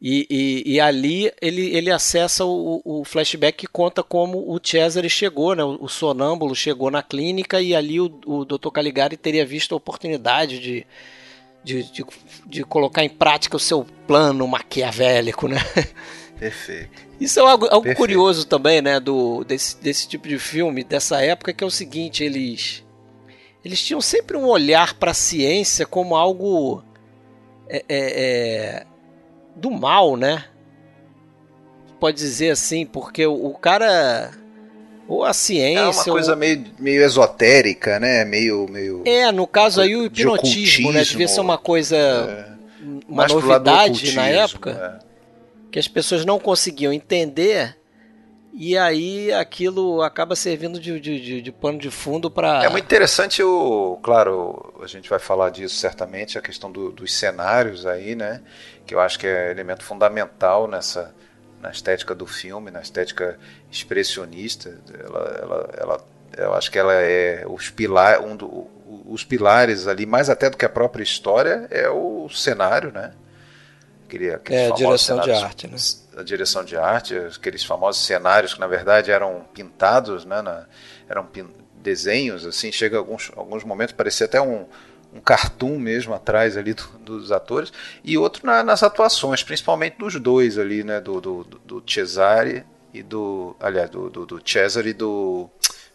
e, 0.00 0.26
e, 0.30 0.74
e, 0.74 0.80
ali 0.80 1.30
ele, 1.42 1.76
ele 1.76 1.90
acessa 1.90 2.42
o, 2.44 2.80
o, 2.82 3.04
flashback 3.04 3.58
que 3.58 3.66
conta 3.66 4.02
como 4.02 4.50
o 4.50 4.58
Cesare 4.62 5.10
chegou, 5.10 5.54
né? 5.54 5.62
o, 5.62 5.88
sonâmbulo 5.88 6.54
chegou 6.54 6.90
na 6.90 7.02
clínica 7.02 7.60
e 7.60 7.74
ali 7.74 8.00
o, 8.00 8.10
o 8.24 8.44
Dr. 8.46 8.70
Caligari 8.70 9.18
teria 9.18 9.44
visto 9.44 9.74
a 9.74 9.76
oportunidade 9.76 10.58
de, 10.58 10.86
de, 11.62 11.82
de, 11.92 12.04
de, 12.46 12.64
colocar 12.64 13.04
em 13.04 13.10
prática 13.10 13.58
o 13.58 13.60
seu 13.60 13.84
plano 14.06 14.48
maquiavélico, 14.48 15.46
né? 15.46 15.58
Perfeito. 16.38 17.10
Isso 17.20 17.38
é 17.38 17.42
algo, 17.42 17.66
algo 17.66 17.94
curioso 17.94 18.46
também, 18.46 18.80
né, 18.80 18.98
do, 18.98 19.44
desse, 19.44 19.76
desse 19.82 20.08
tipo 20.08 20.26
de 20.26 20.38
filme, 20.38 20.82
dessa 20.82 21.20
época, 21.20 21.52
que 21.52 21.62
é 21.62 21.66
o 21.66 21.70
seguinte, 21.70 22.24
eles 22.24 22.82
eles 23.62 23.82
tinham 23.82 24.00
sempre 24.00 24.38
um 24.38 24.46
olhar 24.46 24.94
para 24.94 25.10
a 25.10 25.14
ciência 25.14 25.84
como 25.84 26.16
algo 26.16 26.82
é, 27.68 27.76
é, 27.76 27.84
é, 27.88 28.86
do 29.56 29.70
mal, 29.70 30.16
né? 30.16 30.44
Pode 31.98 32.16
dizer 32.16 32.50
assim, 32.50 32.86
porque 32.86 33.26
o, 33.26 33.46
o 33.46 33.54
cara 33.54 34.32
ou 35.10 35.24
a 35.24 35.32
ciência. 35.32 35.80
É 35.80 35.88
uma 35.88 36.04
coisa 36.04 36.32
ou... 36.32 36.38
meio, 36.38 36.64
meio 36.78 37.02
esotérica, 37.02 37.98
né? 37.98 38.24
Meio, 38.24 38.68
meio. 38.70 39.02
É, 39.04 39.32
no 39.32 39.44
caso 39.44 39.80
aí 39.80 39.96
o 39.96 40.04
hipnotismo, 40.06 40.92
né? 40.92 41.02
Devia 41.02 41.26
ser 41.26 41.40
uma 41.40 41.58
coisa. 41.58 41.96
É. 41.96 42.50
Uma 43.08 43.22
Mais 43.22 43.32
novidade 43.32 44.14
na 44.14 44.28
época. 44.28 45.00
É. 45.04 45.10
Que 45.72 45.78
as 45.80 45.88
pessoas 45.88 46.24
não 46.24 46.38
conseguiam 46.38 46.92
entender 46.92 47.76
e 48.52 48.76
aí 48.76 49.32
aquilo 49.32 50.02
acaba 50.02 50.34
servindo 50.34 50.80
de, 50.80 50.98
de, 50.98 51.20
de, 51.20 51.42
de 51.42 51.52
pano 51.52 51.78
de 51.78 51.90
fundo 51.90 52.30
para. 52.30 52.64
É 52.64 52.68
muito 52.68 52.84
interessante 52.84 53.42
o. 53.42 53.98
Claro, 54.02 54.74
a 54.82 54.86
gente 54.86 55.08
vai 55.08 55.18
falar 55.18 55.50
disso 55.50 55.76
certamente, 55.76 56.36
a 56.36 56.42
questão 56.42 56.70
do, 56.70 56.90
dos 56.90 57.12
cenários 57.14 57.86
aí, 57.86 58.14
né? 58.14 58.42
Que 58.86 58.94
eu 58.94 59.00
acho 59.00 59.18
que 59.18 59.26
é 59.26 59.50
elemento 59.50 59.84
fundamental 59.84 60.66
nessa 60.66 61.14
na 61.60 61.70
estética 61.70 62.14
do 62.14 62.26
filme, 62.26 62.70
na 62.70 62.80
estética 62.80 63.38
expressionista. 63.70 64.78
Ela, 64.98 65.38
ela, 65.42 65.70
ela, 65.78 66.04
eu 66.36 66.54
acho 66.54 66.70
que 66.70 66.78
ela 66.78 66.94
é 66.94 67.44
os, 67.46 67.68
pilar, 67.70 68.22
um 68.22 68.34
do, 68.34 68.66
os 69.06 69.24
pilares 69.24 69.86
ali, 69.86 70.06
mais 70.06 70.30
até 70.30 70.48
do 70.48 70.56
que 70.56 70.64
a 70.64 70.68
própria 70.68 71.02
história, 71.02 71.68
é 71.70 71.88
o 71.88 72.28
cenário, 72.30 72.90
né? 72.90 73.12
Aquele, 74.06 74.28
é, 74.28 74.66
a 74.66 74.70
direção 74.70 75.20
de 75.20 75.30
arte, 75.30 75.68
né? 75.68 75.76
A 76.20 76.24
direção 76.24 76.64
de 76.64 76.76
arte, 76.76 77.16
aqueles 77.16 77.64
famosos 77.64 78.04
cenários 78.04 78.54
que 78.54 78.60
na 78.60 78.66
verdade 78.66 79.10
eram 79.10 79.44
pintados, 79.54 80.24
né? 80.24 80.42
Na, 80.42 80.66
eram 81.08 81.26
pin, 81.26 81.48
desenhos, 81.74 82.46
assim, 82.46 82.70
chega 82.70 82.98
alguns, 82.98 83.30
alguns 83.34 83.64
momentos 83.64 83.94
parecia 83.94 84.26
até 84.26 84.40
um, 84.40 84.66
um 85.12 85.20
cartoon 85.20 85.78
mesmo 85.78 86.14
atrás 86.14 86.56
ali 86.56 86.74
do, 86.74 86.84
dos 86.98 87.32
atores, 87.32 87.72
e 88.04 88.16
outro 88.16 88.46
na, 88.46 88.62
nas 88.62 88.82
atuações, 88.82 89.42
principalmente 89.42 89.98
dos 89.98 90.20
dois 90.20 90.58
ali, 90.58 90.84
né? 90.84 91.00
Do, 91.00 91.20
do, 91.20 91.44
do 91.44 91.82
Cesare 91.86 92.64
e 92.92 93.02
do. 93.02 93.56
Aliás, 93.60 93.90
do, 93.90 94.10
do, 94.10 94.26
do 94.26 94.42
Cesare 94.44 94.90
e 94.90 94.94
do. 94.94 95.48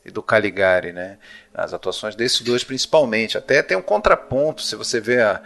E 0.03 0.11
do 0.11 0.21
Caligari, 0.21 0.93
né? 0.93 1.17
As 1.51 1.73
atuações 1.73 2.15
desses 2.15 2.41
dois 2.41 2.63
principalmente. 2.63 3.39
Até 3.39 3.63
tem 3.63 3.75
um 3.75 3.81
contraponto, 3.81 4.61
se 4.61 4.75
você 4.75 4.99
vê 4.99 5.19
a, 5.19 5.41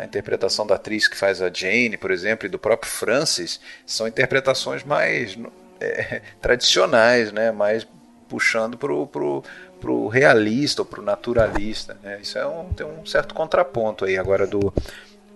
a 0.00 0.04
interpretação 0.04 0.66
da 0.66 0.76
atriz 0.76 1.06
que 1.06 1.16
faz 1.16 1.42
a 1.42 1.50
Jane, 1.52 1.96
por 1.96 2.10
exemplo, 2.10 2.46
e 2.46 2.48
do 2.48 2.58
próprio 2.58 2.90
Francis, 2.90 3.60
são 3.84 4.08
interpretações 4.08 4.82
mais 4.82 5.38
é, 5.78 6.22
tradicionais, 6.40 7.30
né? 7.32 7.52
mais 7.52 7.86
puxando 8.28 8.78
para 8.78 8.92
o 8.92 9.06
pro, 9.06 9.42
pro 9.80 10.08
realista 10.08 10.82
ou 10.82 10.86
para 10.86 11.00
o 11.00 11.04
naturalista. 11.04 11.98
Né? 12.02 12.18
Isso 12.22 12.38
é 12.38 12.46
um, 12.46 12.72
tem 12.72 12.86
um 12.86 13.04
certo 13.04 13.34
contraponto 13.34 14.04
aí 14.04 14.16
agora 14.16 14.46
do 14.46 14.72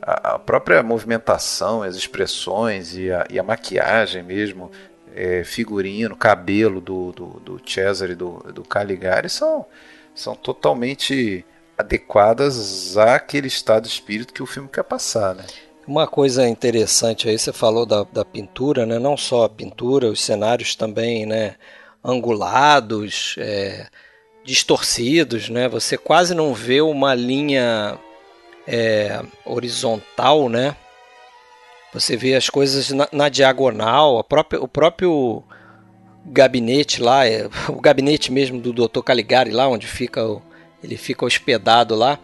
a, 0.00 0.38
própria 0.38 0.83
movimentação, 0.83 1.83
as 1.83 1.96
expressões 1.96 2.94
e 2.96 3.11
a, 3.11 3.27
e 3.31 3.38
a 3.38 3.42
maquiagem 3.42 4.22
mesmo, 4.22 4.70
é, 5.14 5.44
figurino, 5.44 6.16
cabelo 6.16 6.81
do, 6.81 7.12
do, 7.12 7.27
do 7.40 7.70
Cesare 7.70 8.12
e 8.12 8.16
do, 8.16 8.38
do 8.53 8.62
Caligari 8.62 9.29
são, 9.29 9.64
são 10.14 10.35
totalmente 10.35 11.44
adequadas 11.77 12.97
àquele 12.97 13.49
estado 13.49 13.85
de 13.85 13.89
espírito 13.89 14.33
que 14.33 14.43
o 14.43 14.47
filme 14.47 14.69
quer 14.69 14.85
passar, 14.85 15.35
né? 15.35 15.45
Uma 15.87 16.07
coisa 16.07 16.49
interessante 16.49 17.29
aí, 17.29 17.39
você 17.39 17.53
falou 17.53 17.85
da, 17.85 18.05
da 18.05 18.25
pintura, 18.25 18.87
né? 18.87 18.99
Não 18.99 19.17
só 19.17 19.45
a 19.45 19.49
pintura, 19.49 20.09
os 20.09 20.23
cenários 20.23 20.75
também, 20.75 21.27
né? 21.27 21.57
Angulados, 22.03 23.35
é, 23.39 23.87
distorcidos, 24.45 25.51
né? 25.51 25.69
Você 25.69 25.99
quase 25.99 26.35
não 26.35 26.55
vê 26.55 26.81
uma 26.81 27.15
linha 27.15 27.99
é, 28.67 29.21
horizontal, 29.45 30.49
né? 30.49 30.75
Você 31.93 32.17
vê 32.17 32.35
as 32.35 32.49
coisas 32.49 32.91
na, 32.91 33.09
na 33.13 33.29
diagonal, 33.29 34.25
própria, 34.25 34.63
o 34.63 34.67
próprio 34.67 35.45
gabinete 36.25 37.01
lá, 37.03 37.27
é, 37.27 37.47
o 37.69 37.81
gabinete 37.81 38.33
mesmo 38.33 38.59
do 38.59 38.73
Dr. 38.73 39.03
Caligari 39.03 39.51
lá, 39.51 39.69
onde 39.69 39.87
fica 39.87 40.27
o, 40.27 40.43
ele 40.85 40.97
fica 40.97 41.25
hospedado 41.25 41.94
lá. 41.94 42.18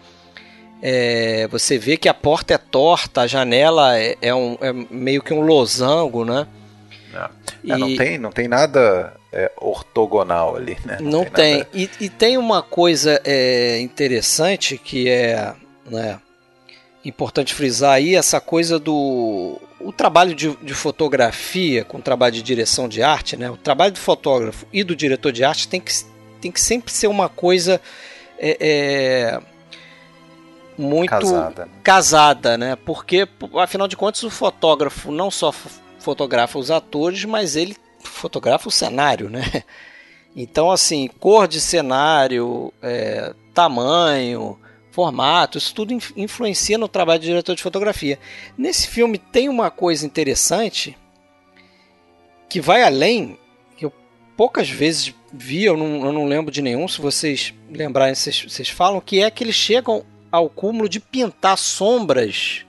É, 0.82 1.46
você 1.48 1.78
vê 1.78 1.96
que 1.96 2.08
a 2.08 2.14
porta 2.14 2.54
é 2.54 2.58
torta, 2.58 3.22
a 3.22 3.26
janela 3.26 3.98
é, 3.98 4.16
é, 4.22 4.34
um, 4.34 4.56
é 4.60 4.72
meio 4.72 5.22
que 5.22 5.34
um 5.34 5.40
losango, 5.40 6.24
né? 6.24 6.46
Não, 7.12 7.20
é, 7.22 7.28
e, 7.64 7.78
não 7.78 7.96
tem, 7.96 8.18
não 8.18 8.30
tem 8.30 8.48
nada 8.48 9.12
é, 9.32 9.50
ortogonal 9.56 10.56
ali, 10.56 10.76
né? 10.84 10.98
Não, 11.00 11.10
não 11.10 11.24
tem. 11.24 11.64
tem. 11.64 11.66
E, 11.82 11.90
e, 12.04 12.08
tem 12.08 12.38
uma 12.38 12.62
coisa 12.62 13.20
é, 13.24 13.78
interessante 13.80 14.78
que 14.78 15.08
é 15.08 15.52
né, 15.86 16.18
importante 17.04 17.52
frisar 17.52 17.92
aí, 17.92 18.14
essa 18.14 18.40
coisa 18.40 18.78
do 18.78 19.60
o 19.80 19.92
trabalho 19.92 20.34
de, 20.34 20.54
de, 20.56 20.74
fotografia 20.74 21.84
com 21.84 21.98
o 21.98 22.02
trabalho 22.02 22.34
de 22.34 22.42
direção 22.42 22.86
de 22.86 23.02
arte, 23.02 23.36
né? 23.36 23.50
O 23.50 23.56
trabalho 23.56 23.92
do 23.92 23.98
fotógrafo 23.98 24.66
e 24.72 24.84
do 24.84 24.94
diretor 24.94 25.32
de 25.32 25.42
arte 25.42 25.68
tem 25.68 25.80
que, 25.80 25.92
tem 26.40 26.52
que 26.52 26.60
sempre 26.60 26.92
ser 26.92 27.06
uma 27.06 27.28
coisa 27.28 27.80
é, 28.40 28.56
é 28.60 29.40
muito 30.78 31.10
casada. 31.10 31.68
casada, 31.82 32.58
né? 32.58 32.76
Porque, 32.76 33.28
afinal 33.56 33.86
de 33.86 33.96
contas, 33.96 34.22
o 34.22 34.30
fotógrafo 34.30 35.12
não 35.12 35.30
só 35.30 35.52
fotografa 35.98 36.58
os 36.58 36.70
atores, 36.70 37.24
mas 37.26 37.54
ele 37.54 37.76
fotografa 38.02 38.68
o 38.68 38.72
cenário, 38.72 39.28
né? 39.28 39.44
Então, 40.34 40.70
assim, 40.70 41.08
cor 41.18 41.48
de 41.48 41.60
cenário, 41.60 42.72
é, 42.80 43.34
tamanho, 43.52 44.56
formato, 44.92 45.58
isso 45.58 45.74
tudo 45.74 45.92
influencia 46.16 46.78
no 46.78 46.86
trabalho 46.86 47.18
do 47.18 47.26
diretor 47.26 47.56
de 47.56 47.62
fotografia. 47.62 48.16
Nesse 48.56 48.86
filme 48.86 49.18
tem 49.18 49.48
uma 49.48 49.72
coisa 49.72 50.06
interessante 50.06 50.96
que 52.48 52.60
vai 52.60 52.84
além 52.84 53.36
poucas 54.40 54.70
vezes 54.70 55.14
vi, 55.32 55.64
eu 55.64 55.76
não, 55.76 56.06
eu 56.06 56.12
não 56.12 56.26
lembro 56.26 56.50
de 56.50 56.62
nenhum, 56.62 56.88
se 56.88 57.00
vocês 57.00 57.54
lembrarem, 57.70 58.14
vocês, 58.14 58.42
vocês 58.42 58.68
falam, 58.68 59.00
que 59.00 59.20
é 59.20 59.30
que 59.30 59.44
eles 59.44 59.54
chegam 59.54 60.04
ao 60.30 60.48
cúmulo 60.48 60.88
de 60.88 61.00
pintar 61.00 61.56
sombras 61.58 62.64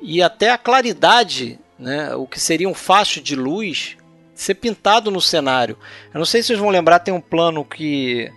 e 0.00 0.22
até 0.22 0.50
a 0.50 0.58
claridade, 0.58 1.58
né, 1.78 2.14
o 2.14 2.26
que 2.26 2.38
seria 2.38 2.68
um 2.68 2.74
facho 2.74 3.20
de 3.20 3.34
luz, 3.34 3.96
ser 4.34 4.54
pintado 4.54 5.10
no 5.10 5.20
cenário. 5.20 5.78
Eu 6.12 6.18
não 6.18 6.26
sei 6.26 6.42
se 6.42 6.48
vocês 6.48 6.58
vão 6.58 6.68
lembrar, 6.68 6.98
tem 6.98 7.14
um 7.14 7.20
plano 7.20 7.64
que 7.64 8.30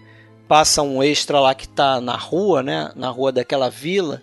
passa 0.47 0.81
um 0.81 1.03
extra 1.03 1.39
lá 1.39 1.53
que 1.53 1.65
está 1.65 1.99
na 1.99 2.15
rua, 2.15 2.63
né, 2.63 2.91
na 2.95 3.09
rua 3.09 3.31
daquela 3.31 3.69
vila, 3.69 4.21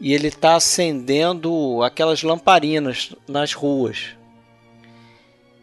e 0.00 0.12
ele 0.12 0.28
está 0.28 0.56
acendendo 0.56 1.82
aquelas 1.82 2.22
lamparinas 2.22 3.14
nas 3.28 3.52
ruas. 3.52 4.16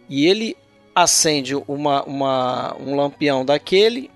E 0.07 0.25
ele 0.25 0.55
acende 0.95 1.55
uma, 1.55 2.03
uma, 2.03 2.75
um 2.79 2.95
lampião 2.95 3.45
daquele, 3.45 4.09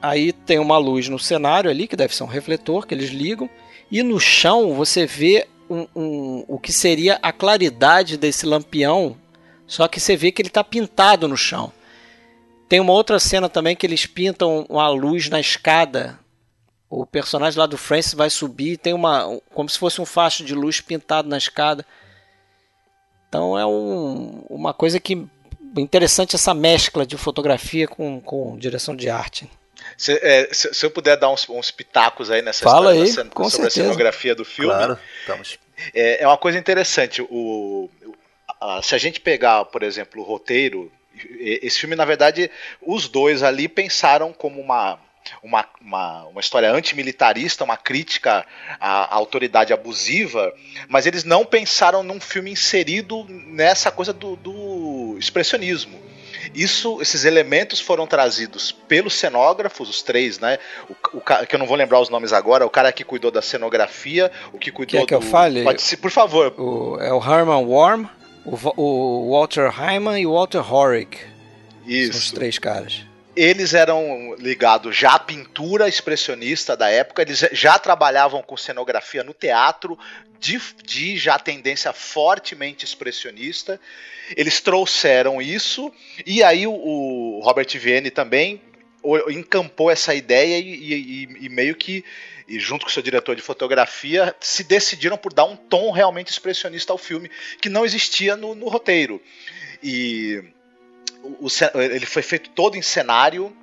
aí 0.00 0.32
tem 0.32 0.58
uma 0.58 0.78
luz 0.78 1.08
no 1.08 1.18
cenário 1.18 1.70
ali, 1.70 1.86
que 1.86 1.96
deve 1.96 2.14
ser 2.14 2.22
um 2.22 2.28
refletor 2.28 2.86
que 2.86 2.94
eles 2.94 3.10
ligam, 3.10 3.48
e 3.90 4.02
no 4.02 4.20
chão 4.20 4.74
você 4.74 5.06
vê 5.06 5.48
um, 5.68 5.86
um, 5.94 6.44
o 6.48 6.58
que 6.58 6.72
seria 6.72 7.18
a 7.22 7.32
claridade 7.32 8.16
desse 8.16 8.46
lampião, 8.46 9.16
só 9.66 9.86
que 9.86 10.00
você 10.00 10.16
vê 10.16 10.32
que 10.32 10.42
ele 10.42 10.48
está 10.48 10.64
pintado 10.64 11.28
no 11.28 11.36
chão. 11.36 11.72
Tem 12.68 12.78
uma 12.80 12.92
outra 12.92 13.18
cena 13.18 13.48
também 13.48 13.74
que 13.74 13.84
eles 13.86 14.06
pintam 14.06 14.64
uma 14.68 14.88
luz 14.88 15.28
na 15.28 15.40
escada. 15.40 16.18
O 16.88 17.04
personagem 17.04 17.58
lá 17.58 17.66
do 17.66 17.76
Francis 17.76 18.14
vai 18.14 18.30
subir 18.30 18.76
tem 18.76 18.92
uma 18.92 19.40
como 19.52 19.68
se 19.68 19.78
fosse 19.78 20.00
um 20.00 20.06
facho 20.06 20.44
de 20.44 20.54
luz 20.54 20.80
pintado 20.80 21.28
na 21.28 21.36
escada. 21.36 21.84
Então 23.28 23.58
é 23.58 23.66
um, 23.66 24.44
uma 24.48 24.72
coisa 24.72 25.00
que 25.00 25.26
interessante 25.76 26.36
essa 26.36 26.54
mescla 26.54 27.06
de 27.06 27.16
fotografia 27.16 27.86
com, 27.86 28.20
com 28.20 28.56
direção 28.56 28.94
de 28.94 29.08
arte. 29.08 29.48
Se, 29.96 30.12
é, 30.22 30.48
se, 30.52 30.72
se, 30.72 30.86
eu 30.86 30.90
puder 30.90 31.16
dar 31.16 31.30
uns, 31.30 31.48
uns 31.48 31.70
pitacos 31.70 32.30
aí 32.30 32.42
nessa 32.42 32.64
Fala 32.64 32.92
aí, 32.92 33.06
sobre 33.06 33.32
certeza. 33.32 33.66
a 33.66 33.70
cenografia 33.70 34.34
do 34.34 34.44
filme. 34.44 34.72
Claro, 34.72 34.98
estamos. 35.20 35.58
É, 35.94 36.22
é 36.22 36.26
uma 36.26 36.38
coisa 36.38 36.58
interessante. 36.58 37.22
O, 37.22 37.90
a, 38.60 38.82
se 38.82 38.94
a 38.94 38.98
gente 38.98 39.20
pegar, 39.20 39.64
por 39.66 39.82
exemplo, 39.82 40.20
o 40.20 40.24
roteiro, 40.24 40.90
esse 41.38 41.78
filme, 41.78 41.96
na 41.96 42.04
verdade, 42.04 42.50
os 42.80 43.08
dois 43.08 43.42
ali 43.42 43.68
pensaram 43.68 44.32
como 44.32 44.60
uma 44.60 44.98
uma, 45.42 45.64
uma, 45.80 46.24
uma 46.26 46.40
história 46.40 46.70
antimilitarista, 46.70 47.64
uma 47.64 47.76
crítica 47.76 48.44
à, 48.80 49.04
à, 49.04 49.14
autoridade 49.14 49.72
abusiva, 49.72 50.52
mas 50.88 51.06
eles 51.06 51.24
não 51.24 51.44
pensaram 51.44 52.02
num 52.02 52.20
filme 52.20 52.50
inserido 52.50 53.26
nessa 53.28 53.90
coisa 53.90 54.12
do, 54.12 54.36
do 54.36 55.16
expressionismo. 55.18 56.10
Isso, 56.54 57.00
esses 57.00 57.24
elementos 57.24 57.80
foram 57.80 58.06
trazidos 58.06 58.72
pelos 58.72 59.14
cenógrafos, 59.14 59.88
os 59.88 60.02
três, 60.02 60.38
né? 60.38 60.58
O, 60.88 61.18
o, 61.18 61.20
que 61.20 61.54
eu 61.54 61.58
não 61.58 61.66
vou 61.66 61.76
lembrar 61.76 62.00
os 62.00 62.08
nomes 62.08 62.32
agora, 62.32 62.66
o 62.66 62.70
cara 62.70 62.92
que 62.92 63.04
cuidou 63.04 63.30
da 63.30 63.42
cenografia, 63.42 64.32
o 64.52 64.58
que 64.58 64.72
cuidou 64.72 65.00
Quer 65.00 65.06
que 65.06 65.14
do. 65.14 65.24
eu 65.24 65.30
fale? 65.30 65.62
Pode 65.62 65.82
ser, 65.82 65.98
por 65.98 66.10
favor. 66.10 66.52
O, 66.58 66.98
é 67.00 67.12
o 67.12 67.18
Herman 67.18 67.64
Worm, 67.64 68.06
O, 68.44 68.56
o 68.82 69.30
Walter 69.32 69.68
Hyman 69.68 70.18
e 70.18 70.26
o 70.26 70.32
Walter 70.32 70.72
Horig. 70.72 71.16
Isso. 71.86 72.12
São 72.12 72.20
os 72.20 72.30
três 72.32 72.58
caras. 72.58 73.09
Eles 73.42 73.72
eram 73.72 74.34
ligados 74.38 74.94
já 74.94 75.14
à 75.14 75.18
pintura 75.18 75.88
expressionista 75.88 76.76
da 76.76 76.90
época, 76.90 77.22
eles 77.22 77.38
já 77.52 77.78
trabalhavam 77.78 78.42
com 78.42 78.54
cenografia 78.54 79.24
no 79.24 79.32
teatro, 79.32 79.98
de, 80.38 80.60
de 80.84 81.16
já 81.16 81.38
tendência 81.38 81.90
fortemente 81.94 82.84
expressionista. 82.84 83.80
Eles 84.36 84.60
trouxeram 84.60 85.40
isso, 85.40 85.90
e 86.26 86.42
aí 86.42 86.66
o, 86.66 86.72
o 86.72 87.40
Robert 87.42 87.66
Vienne 87.78 88.10
também 88.10 88.60
encampou 89.30 89.90
essa 89.90 90.14
ideia 90.14 90.58
e, 90.58 90.92
e, 90.92 91.46
e 91.46 91.48
meio 91.48 91.74
que 91.76 92.04
e 92.46 92.58
junto 92.60 92.84
com 92.84 92.90
seu 92.90 93.02
diretor 93.02 93.34
de 93.34 93.40
fotografia, 93.40 94.36
se 94.38 94.64
decidiram 94.64 95.16
por 95.16 95.32
dar 95.32 95.44
um 95.44 95.56
tom 95.56 95.92
realmente 95.92 96.28
expressionista 96.28 96.92
ao 96.92 96.98
filme, 96.98 97.30
que 97.58 97.70
não 97.70 97.86
existia 97.86 98.36
no, 98.36 98.54
no 98.54 98.68
roteiro. 98.68 99.18
E 99.82 100.44
o, 101.22 101.46
o, 101.46 101.80
ele 101.80 102.06
foi 102.06 102.22
feito 102.22 102.50
todo 102.50 102.76
em 102.76 102.82
cenário, 102.82 103.54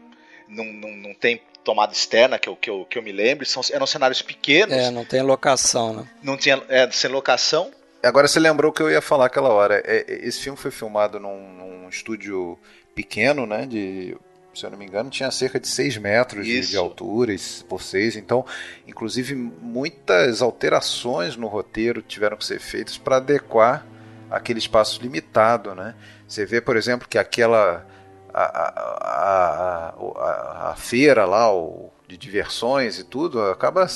não, 0.47 0.65
não, 0.65 0.89
não 0.95 1.13
tem 1.13 1.41
tomada 1.63 1.91
externa 1.91 2.39
que 2.39 2.47
eu, 2.47 2.55
que 2.55 2.69
eu, 2.69 2.85
que 2.85 2.97
eu 2.97 3.03
me 3.03 3.11
lembro, 3.11 3.45
são, 3.45 3.61
eram 3.71 3.85
cenários 3.85 4.21
pequenos. 4.21 4.73
É, 4.73 4.89
não 4.89 5.03
tem 5.03 5.21
locação, 5.21 5.93
né? 5.93 6.07
Não 6.23 6.37
tinha, 6.37 6.61
é, 6.69 6.89
sem 6.91 7.09
locação. 7.09 7.71
Agora 8.01 8.27
você 8.27 8.39
lembrou 8.39 8.71
que 8.71 8.81
eu 8.81 8.89
ia 8.89 9.01
falar 9.01 9.25
aquela 9.25 9.49
hora. 9.49 9.81
É, 9.85 10.05
esse 10.07 10.39
filme 10.39 10.57
foi 10.57 10.71
filmado 10.71 11.19
num, 11.19 11.53
num 11.53 11.89
estúdio 11.89 12.57
pequeno, 12.95 13.45
né? 13.45 13.65
De 13.65 14.15
se 14.57 14.65
eu 14.65 14.71
não 14.71 14.77
me 14.77 14.85
engano, 14.85 15.09
tinha 15.09 15.29
cerca 15.29 15.59
de 15.59 15.67
6 15.67 15.97
metros 15.97 16.43
de, 16.43 16.61
de, 16.61 16.77
altura 16.77 17.35
por 17.69 17.83
6. 17.83 18.15
Então, 18.15 18.43
inclusive, 18.87 19.35
muitas 19.35 20.41
alterações 20.41 21.35
no 21.35 21.47
roteiro 21.47 22.01
tiveram 22.01 22.35
que 22.35 22.45
ser 22.45 22.59
feitas 22.59 22.97
para 22.97 23.17
adequar 23.17 23.85
aquele 24.29 24.59
espaço 24.59 25.01
limitado. 25.01 25.73
Né? 25.75 25.95
Você 26.27 26.45
vê, 26.45 26.61
por 26.61 26.75
exemplo, 26.75 27.07
que 27.07 27.17
aquela. 27.17 27.85
A, 28.33 28.43
a, 28.43 29.93
a, 30.19 30.71
a 30.71 30.75
feira 30.75 31.25
lá, 31.25 31.51
o, 31.51 31.91
de 32.07 32.17
diversões 32.17 32.99
e 32.99 33.03
tudo, 33.03 33.41
acaba 33.41 33.87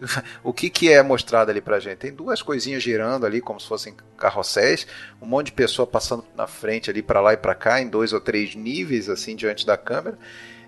o 0.42 0.52
que, 0.52 0.70
que 0.70 0.90
é 0.90 1.02
mostrado 1.02 1.50
ali 1.50 1.60
pra 1.60 1.80
gente? 1.80 1.98
Tem 1.98 2.12
duas 2.12 2.42
coisinhas 2.42 2.82
girando 2.82 3.26
ali, 3.26 3.40
como 3.40 3.60
se 3.60 3.66
fossem 3.66 3.94
carrosséis, 4.16 4.86
um 5.20 5.26
monte 5.26 5.46
de 5.46 5.52
pessoa 5.52 5.86
passando 5.86 6.24
na 6.36 6.46
frente 6.46 6.90
ali 6.90 7.02
para 7.02 7.20
lá 7.20 7.32
e 7.32 7.36
para 7.36 7.54
cá, 7.54 7.80
em 7.80 7.88
dois 7.88 8.12
ou 8.12 8.20
três 8.20 8.54
níveis, 8.54 9.08
assim, 9.08 9.34
diante 9.34 9.66
da 9.66 9.76
câmera. 9.76 10.18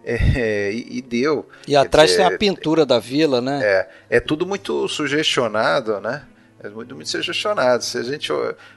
É, 0.05 0.73
e, 0.73 0.99
e, 0.99 1.03
deu. 1.03 1.49
E 1.67 1.77
atrás 1.77 2.11
dizer, 2.11 2.27
tem 2.27 2.35
a 2.35 2.38
pintura 2.38 2.85
da 2.85 2.99
vila, 2.99 3.41
né? 3.41 3.61
É, 3.62 3.88
é 4.17 4.21
tudo 4.21 4.45
muito 4.45 4.88
sugestionado, 4.88 6.01
né? 6.01 6.25
É 6.62 6.68
muito, 6.68 6.94
muito 6.94 7.11
sugestionado. 7.11 7.83
Se 7.83 7.98
a 7.98 8.03
gente, 8.03 8.33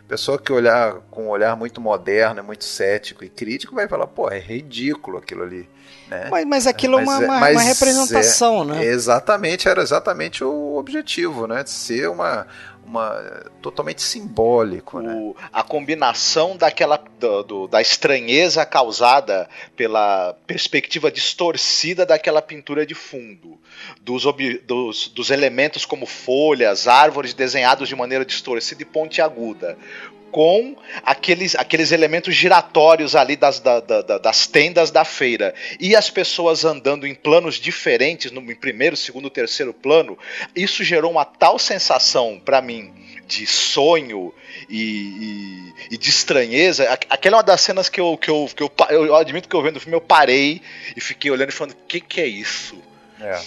pessoa 0.08 0.40
que 0.40 0.52
olhar 0.52 0.96
com 1.12 1.26
um 1.26 1.30
olhar 1.30 1.56
muito 1.56 1.80
moderno, 1.80 2.44
muito 2.44 2.66
cético 2.66 3.24
e 3.24 3.30
crítico, 3.30 3.76
vai 3.76 3.88
falar, 3.88 4.08
pô, 4.08 4.30
é 4.30 4.40
ridículo 4.40 5.20
aquilo 5.20 5.44
ali. 5.44 5.70
Né? 6.08 6.28
Mas, 6.32 6.46
mas 6.46 6.68
aquilo 6.68 6.98
mas, 6.98 7.08
é 7.08 7.26
uma, 7.26 7.38
uma, 7.38 7.50
uma 7.52 7.62
representação, 7.62 8.64
é, 8.64 8.66
né? 8.66 8.86
Exatamente, 8.86 9.68
era 9.68 9.82
exatamente 9.82 10.44
o 10.44 10.76
objetivo, 10.76 11.46
né? 11.46 11.64
De 11.64 11.70
ser 11.70 12.10
uma, 12.10 12.48
uma 12.86 13.44
totalmente 13.62 14.02
simbólico, 14.02 15.00
né? 15.00 15.14
o, 15.14 15.36
né? 15.38 15.48
A 15.52 15.64
combinação 15.64 16.56
daquela 16.56 16.98
do, 17.20 17.44
do, 17.44 17.68
da 17.68 17.82
estranheza 17.82 18.66
causada 18.66 19.50
pela 19.76 20.34
perspectiva 20.46 21.12
distorcida 21.12 22.06
daquela 22.06 22.42
pintura 22.42 22.86
de 22.86 22.94
fundo, 22.94 23.60
dos, 24.02 24.26
ob, 24.26 24.60
dos, 24.60 25.08
dos 25.10 25.32
elementos 25.32 25.86
como 25.86 26.06
folhas, 26.06 26.88
árvores 26.88 27.34
desenhados 27.34 27.90
de 27.90 27.96
maneira 27.96 28.24
distorcida 28.24 28.84
e 28.84 28.86
pontiaguda, 28.86 29.78
com 30.32 30.76
aqueles, 31.04 31.56
aqueles 31.56 31.92
elementos 31.92 32.36
giratórios 32.36 33.16
ali 33.16 33.36
das, 33.36 33.60
da, 33.60 33.80
da, 33.80 34.18
das 34.18 34.48
tendas 34.48 34.92
da 34.92 35.06
feira. 35.06 35.54
E 35.80 35.96
as 35.96 36.10
pessoas 36.10 36.66
andando 36.66 37.08
em 37.08 37.16
planos 37.16 37.56
diferentes, 37.56 38.32
no 38.32 38.42
em 38.52 38.56
primeiro, 38.56 38.96
segundo, 38.98 39.30
terceiro 39.30 39.74
plano, 39.74 40.18
isso 40.56 40.84
gerou 40.84 41.12
uma 41.12 41.26
tal 41.26 41.58
sensação 41.58 42.42
para 42.44 42.62
mim 42.62 42.94
de 43.28 43.46
sonho 43.48 44.34
e, 44.70 45.74
e, 45.90 45.96
e, 45.96 45.98
de 45.98 46.10
estranheza. 46.10 46.90
Aquela 47.10 47.38
é 47.38 47.38
uma 47.38 47.44
das 47.44 47.62
cenas 47.62 47.90
que 47.90 48.00
eu, 48.00 48.18
que 48.18 48.30
eu, 48.30 48.50
que 48.56 48.64
eu, 48.64 48.72
eu 49.06 49.16
admito 49.16 49.50
que 49.50 49.56
eu 49.56 49.62
vendo 49.62 49.78
o 49.78 49.80
filme, 49.80 49.96
eu 49.96 50.02
parei 50.02 50.62
e 50.96 51.02
fiquei 51.02 51.32
olhando 51.32 51.50
e 51.50 51.54
falando: 51.54 51.74
o 51.74 51.88
que, 51.88 52.00
que 52.00 52.22
é 52.22 52.28
isso? 52.28 52.78
É. 53.20 53.42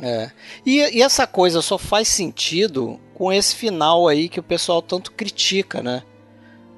É. 0.00 0.30
E, 0.64 0.78
e, 0.98 1.02
essa 1.02 1.26
coisa 1.26 1.62
só 1.62 1.78
faz 1.78 2.08
sentido 2.08 3.00
com 3.14 3.32
esse 3.32 3.54
final 3.54 4.06
aí 4.06 4.28
que 4.28 4.38
o 4.38 4.42
pessoal 4.42 4.82
tanto 4.82 5.12
critica, 5.12 5.82
né? 5.82 6.02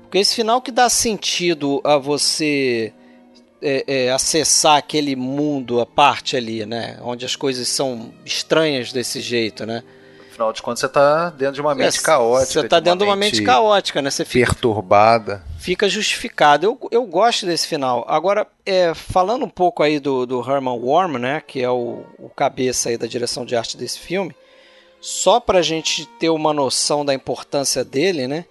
Porque 0.03 0.19
esse 0.19 0.35
final 0.35 0.63
que 0.63 0.71
dá 0.71 0.89
sentido 0.89 1.81
a 1.85 1.99
você 1.99 2.93
é, 3.61 3.85
é, 3.87 4.13
acessar 4.13 4.77
aquele 4.77 5.17
mundo, 5.17 5.81
a 5.81 5.87
parte 5.87 6.37
ali, 6.37 6.65
né? 6.65 6.99
Onde 7.03 7.27
as 7.27 7.35
coisas 7.35 7.69
são 7.69 8.15
estranhas 8.25 8.93
desse 8.93 9.21
jeito, 9.21 9.67
né? 9.67 9.83
Afinal 10.39 10.53
de 10.53 10.63
contas, 10.63 10.79
você 10.79 10.87
está 10.87 11.31
dentro 11.31 11.55
de 11.55 11.61
uma 11.61 11.75
mente 11.75 11.99
é, 11.99 12.01
caótica. 12.01 12.53
Você 12.53 12.61
está 12.61 12.79
dentro 12.79 13.01
de 13.01 13.05
uma 13.07 13.17
mente 13.17 13.43
caótica, 13.43 14.01
né? 14.01 14.09
Você 14.09 14.25
fica, 14.25 14.47
perturbada. 14.47 15.43
Fica 15.59 15.89
justificado. 15.89 16.65
Eu, 16.65 16.79
eu 16.93 17.05
gosto 17.07 17.45
desse 17.45 17.67
final. 17.67 18.05
Agora, 18.07 18.47
é, 18.65 18.95
falando 18.95 19.45
um 19.45 19.49
pouco 19.49 19.83
aí 19.83 19.99
do, 19.99 20.25
do 20.27 20.41
Herman 20.41 20.79
Worm, 20.79 21.19
né? 21.19 21.43
Que 21.45 21.61
é 21.61 21.69
o, 21.69 22.05
o 22.21 22.29
cabeça 22.29 22.89
aí 22.89 22.97
da 22.97 23.09
direção 23.09 23.45
de 23.45 23.57
arte 23.57 23.77
desse 23.77 23.99
filme. 23.99 24.33
Só 25.01 25.41
para 25.41 25.59
a 25.59 25.63
gente 25.63 26.07
ter 26.21 26.29
uma 26.29 26.53
noção 26.55 27.05
da 27.05 27.13
importância 27.13 27.85
dele, 27.85 28.29
né? 28.29 28.45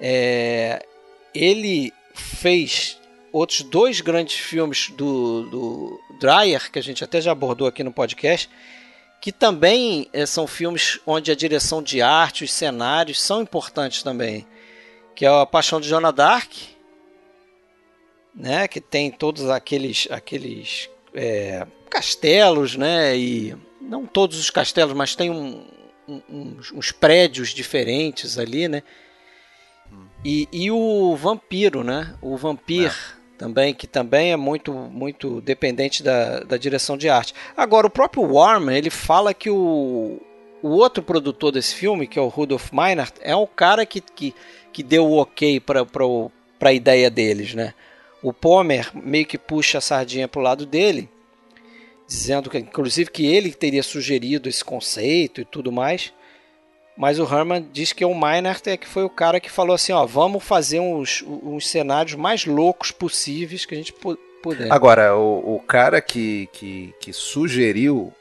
É, 0.00 0.84
ele 1.32 1.92
fez 2.12 2.98
outros 3.32 3.62
dois 3.62 4.00
grandes 4.00 4.40
filmes 4.40 4.90
do, 4.90 5.44
do 5.44 6.00
Dreyer, 6.18 6.68
que 6.72 6.80
a 6.80 6.82
gente 6.82 7.04
até 7.04 7.20
já 7.20 7.30
abordou 7.30 7.68
aqui 7.68 7.84
no 7.84 7.92
podcast, 7.92 8.50
que 9.22 9.30
também 9.30 10.08
é, 10.12 10.26
são 10.26 10.48
filmes 10.48 10.98
onde 11.06 11.30
a 11.30 11.36
direção 11.36 11.80
de 11.80 12.02
arte, 12.02 12.42
os 12.42 12.52
cenários 12.52 13.22
são 13.22 13.40
importantes 13.40 14.02
também. 14.02 14.44
Que 15.14 15.24
é 15.24 15.28
a 15.28 15.46
Paixão 15.46 15.80
de 15.80 15.88
Joana 15.88 16.10
Dark, 16.10 16.50
né, 18.34 18.66
que 18.66 18.80
tem 18.80 19.12
todos 19.12 19.48
aqueles, 19.48 20.08
aqueles 20.10 20.90
é, 21.14 21.64
castelos, 21.88 22.74
né, 22.74 23.16
e 23.16 23.56
não 23.80 24.06
todos 24.06 24.40
os 24.40 24.50
castelos, 24.50 24.92
mas 24.92 25.14
tem 25.14 25.30
um, 25.30 25.68
um, 26.08 26.22
uns, 26.28 26.72
uns 26.72 26.90
prédios 26.90 27.50
diferentes 27.50 28.40
ali, 28.40 28.66
né, 28.66 28.82
e, 30.24 30.48
e 30.50 30.68
o 30.68 31.14
Vampiro, 31.14 31.84
né? 31.84 32.16
O 32.20 32.36
Vampir 32.36 32.90
é. 32.90 33.21
Também, 33.42 33.74
que 33.74 33.88
também 33.88 34.30
é 34.30 34.36
muito 34.36 34.72
muito 34.72 35.40
dependente 35.40 36.00
da, 36.00 36.40
da 36.40 36.56
direção 36.56 36.96
de 36.96 37.08
arte. 37.08 37.34
Agora, 37.56 37.88
o 37.88 37.90
próprio 37.90 38.22
Warman, 38.22 38.78
ele 38.78 38.88
fala 38.88 39.34
que 39.34 39.50
o, 39.50 40.20
o 40.62 40.68
outro 40.68 41.02
produtor 41.02 41.50
desse 41.50 41.74
filme, 41.74 42.06
que 42.06 42.20
é 42.20 42.22
o 42.22 42.28
Rudolf 42.28 42.70
Meinert, 42.70 43.14
é 43.20 43.34
um 43.34 43.46
cara 43.46 43.84
que, 43.84 44.00
que, 44.00 44.32
que 44.72 44.84
deu 44.84 45.04
o 45.08 45.16
ok 45.16 45.58
para 45.58 45.84
a 46.60 46.72
ideia 46.72 47.10
deles, 47.10 47.52
né? 47.52 47.74
O 48.22 48.32
Pomer 48.32 48.92
meio 48.94 49.26
que 49.26 49.36
puxa 49.36 49.78
a 49.78 49.80
sardinha 49.80 50.28
para 50.28 50.38
o 50.38 50.44
lado 50.44 50.64
dele, 50.64 51.08
dizendo 52.06 52.48
que, 52.48 52.58
inclusive, 52.58 53.10
que 53.10 53.26
ele 53.26 53.52
teria 53.52 53.82
sugerido 53.82 54.48
esse 54.48 54.64
conceito 54.64 55.40
e 55.40 55.44
tudo 55.44 55.72
mais. 55.72 56.12
Mas 56.96 57.18
o 57.18 57.24
Herman 57.24 57.66
diz 57.72 57.92
que 57.92 58.04
o 58.04 58.14
Meinert 58.14 58.66
é 58.66 58.76
que 58.76 58.86
foi 58.86 59.04
o 59.04 59.10
cara 59.10 59.40
que 59.40 59.50
falou 59.50 59.74
assim, 59.74 59.92
ó, 59.92 60.04
vamos 60.04 60.44
fazer 60.44 60.80
uns, 60.80 61.24
uns 61.26 61.68
cenários 61.68 62.14
mais 62.14 62.44
loucos 62.44 62.90
possíveis 62.90 63.64
que 63.64 63.74
a 63.74 63.78
gente 63.78 63.92
puder. 63.92 64.70
Agora, 64.70 65.16
o, 65.16 65.56
o 65.56 65.60
cara 65.60 66.00
que, 66.00 66.48
que, 66.52 66.94
que 67.00 67.12
sugeriu 67.12 68.12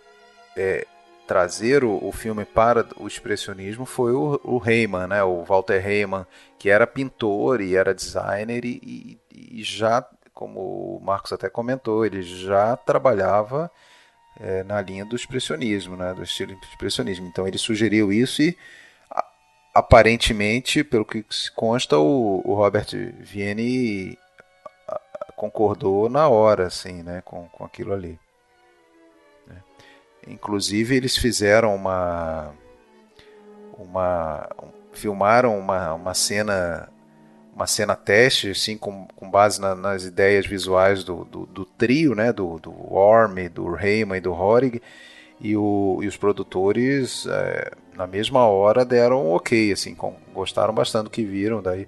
é, 0.56 0.88
trazer 1.28 1.84
o, 1.84 2.00
o, 2.02 2.12
filme 2.12 2.46
para 2.46 2.86
o 2.98 3.08
expressionismo 3.08 3.86
foi 3.86 4.14
o, 4.14 4.40
o 4.44 4.62
Heyman, 4.66 5.08
né? 5.08 5.24
O 5.24 5.44
Walter 5.44 5.86
Heyman, 5.86 6.26
que 6.58 6.70
era 6.70 6.88
pintor 6.88 7.62
e 7.62 7.76
era 7.76 7.94
designer 7.94 8.63
e, 8.63 9.19
e, 9.34 9.60
e 9.60 9.63
já, 9.63 10.06
como 10.34 10.60
o 10.60 11.02
Marcos 11.04 11.34
até 11.34 11.50
comentou, 11.50 12.06
ele 12.06 12.22
já 12.22 12.78
trabalhava 12.78 13.69
é, 14.42 14.63
na 14.63 14.81
linha 14.81 15.06
do 15.06 15.15
expressionismo, 15.15 15.96
né, 15.96 16.13
do 16.13 16.23
estilo 16.23 16.58
expressionismo. 16.63 17.27
Então 17.27 17.48
ele 17.48 17.58
sugeriu 17.58 18.12
isso 18.12 18.42
e 18.42 18.58
aparentemente, 19.73 20.83
pelo 20.83 21.06
que 21.06 21.23
se 21.29 21.52
consta, 21.52 21.98
o, 21.98 22.42
o 22.44 22.54
Robert 22.54 22.87
Vienne 23.19 24.17
concordou 25.35 26.10
na 26.10 26.27
hora, 26.27 26.67
assim, 26.67 27.02
né, 27.02 27.21
com, 27.23 27.48
com 27.48 27.63
aquilo 27.63 27.94
ali. 27.94 28.19
Né. 29.48 29.56
Inclusive 30.27 30.96
eles 30.96 31.17
fizeram 31.17 31.73
uma, 31.73 32.54
uma 33.77 34.50
filmaram 34.94 35.58
uma, 35.58 35.94
uma 35.94 36.13
cena 36.13 36.90
uma 37.62 37.68
cena 37.68 37.96
teste, 37.96 38.50
assim, 38.50 38.76
com, 38.76 39.08
com 39.16 39.30
base 39.30 39.62
na, 39.62 39.76
nas 39.76 40.04
ideias 40.04 40.48
visuais 40.48 41.04
do, 41.04 41.24
do, 41.26 41.46
do, 41.46 41.64
trio, 41.64 42.16
né, 42.16 42.34
do, 42.34 42.58
do 42.58 42.74
Orme, 42.94 43.48
do 43.48 43.78
Heyman 43.78 44.18
e 44.18 44.22
do 44.22 44.34
Horig, 44.34 44.82
e, 45.40 45.56
o, 45.56 46.00
e 46.02 46.08
os 46.08 46.18
produtores, 46.18 47.28
é, 47.28 47.72
na 47.96 48.08
mesma 48.08 48.48
hora, 48.48 48.84
deram 48.84 49.28
um 49.28 49.32
ok, 49.34 49.72
assim, 49.72 49.94
com, 49.94 50.16
gostaram 50.34 50.74
bastante 50.74 51.06
do 51.06 51.10
que 51.12 51.24
viram, 51.24 51.62
daí, 51.62 51.88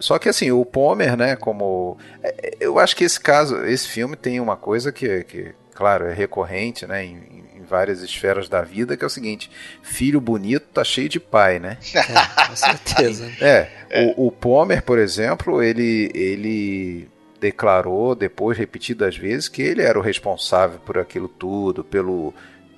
só 0.00 0.18
que 0.18 0.30
assim, 0.30 0.50
o 0.50 0.64
Pomer, 0.64 1.14
né, 1.14 1.36
como. 1.36 1.98
É, 2.22 2.28
é, 2.28 2.56
eu 2.58 2.78
acho 2.78 2.96
que 2.96 3.04
esse 3.04 3.20
caso, 3.20 3.66
esse 3.66 3.86
filme 3.86 4.16
tem 4.16 4.40
uma 4.40 4.56
coisa 4.56 4.90
que, 4.90 5.24
que 5.24 5.54
claro, 5.74 6.06
é 6.06 6.14
recorrente, 6.14 6.86
né, 6.86 7.04
em 7.04 7.44
várias 7.68 8.02
esferas 8.02 8.48
da 8.48 8.62
vida, 8.62 8.96
que 8.96 9.04
é 9.04 9.06
o 9.06 9.10
seguinte: 9.10 9.50
filho 9.82 10.20
bonito 10.20 10.66
tá 10.72 10.82
cheio 10.82 11.08
de 11.08 11.20
pai, 11.20 11.58
né? 11.58 11.78
É, 11.94 12.46
com 12.48 12.56
certeza. 12.56 13.30
é, 13.40 13.68
O, 14.16 14.28
o 14.28 14.32
Pomer, 14.32 14.82
por 14.82 14.98
exemplo, 14.98 15.62
ele, 15.62 16.10
ele 16.14 17.08
declarou 17.40 18.14
depois 18.14 18.56
repetidas 18.56 19.16
vezes 19.16 19.48
que 19.48 19.62
ele 19.62 19.82
era 19.82 19.98
o 19.98 20.02
responsável 20.02 20.78
por 20.80 20.98
aquilo 20.98 21.28
tudo, 21.28 21.84
pelo, 21.84 22.32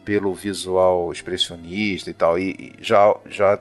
pelo 0.05 0.35
visual 0.35 1.13
expressionista 1.13 2.11
e 2.11 2.15
tal. 2.15 2.39
E, 2.39 2.51
e 2.51 2.73
já, 2.81 3.15
já 3.29 3.59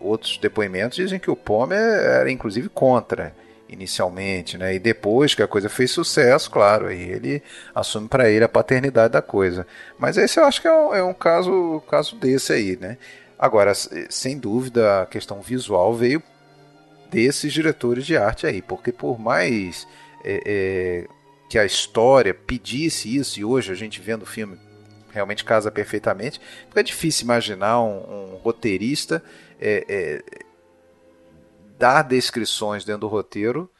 outros 0.00 0.38
depoimentos 0.38 0.96
dizem 0.96 1.18
que 1.18 1.30
o 1.30 1.36
Pomer 1.36 1.78
era 1.78 2.30
inclusive 2.30 2.68
contra 2.68 3.34
inicialmente, 3.70 4.58
né? 4.58 4.74
E 4.74 4.78
depois 4.78 5.34
que 5.34 5.42
a 5.42 5.48
coisa 5.48 5.68
fez 5.68 5.90
sucesso, 5.90 6.50
claro, 6.50 6.86
aí 6.86 7.00
ele 7.00 7.42
assume 7.74 8.08
para 8.08 8.28
ele 8.28 8.44
a 8.44 8.48
paternidade 8.48 9.12
da 9.12 9.22
coisa. 9.22 9.66
Mas 9.98 10.16
esse 10.16 10.38
eu 10.38 10.44
acho 10.44 10.60
que 10.60 10.68
é 10.68 10.72
um, 10.72 10.94
é 10.94 11.02
um 11.02 11.14
caso, 11.14 11.82
caso 11.88 12.16
desse 12.16 12.52
aí, 12.52 12.76
né? 12.80 12.98
Agora, 13.38 13.72
sem 13.74 14.38
dúvida, 14.38 15.02
a 15.02 15.06
questão 15.06 15.40
visual 15.40 15.94
veio 15.94 16.22
desses 17.10 17.52
diretores 17.52 18.04
de 18.04 18.16
arte 18.16 18.46
aí, 18.46 18.60
porque 18.60 18.92
por 18.92 19.18
mais 19.18 19.86
é, 20.24 20.42
é, 20.44 21.06
que 21.48 21.58
a 21.58 21.64
história 21.64 22.34
pedisse 22.34 23.16
isso, 23.16 23.40
e 23.40 23.44
hoje 23.44 23.72
a 23.72 23.74
gente 23.74 24.00
vendo 24.00 24.22
o 24.22 24.26
filme 24.26 24.58
realmente 25.12 25.44
casa 25.44 25.70
perfeitamente, 25.70 26.40
porque 26.66 26.80
é 26.80 26.82
difícil 26.82 27.24
imaginar 27.24 27.82
um, 27.82 28.34
um 28.34 28.36
roteirista 28.36 29.22
é, 29.60 29.84
é, 29.88 30.22
dar 31.80 32.02
descrições 32.02 32.84
dentro 32.84 33.00
do 33.00 33.08
roteiro 33.08 33.70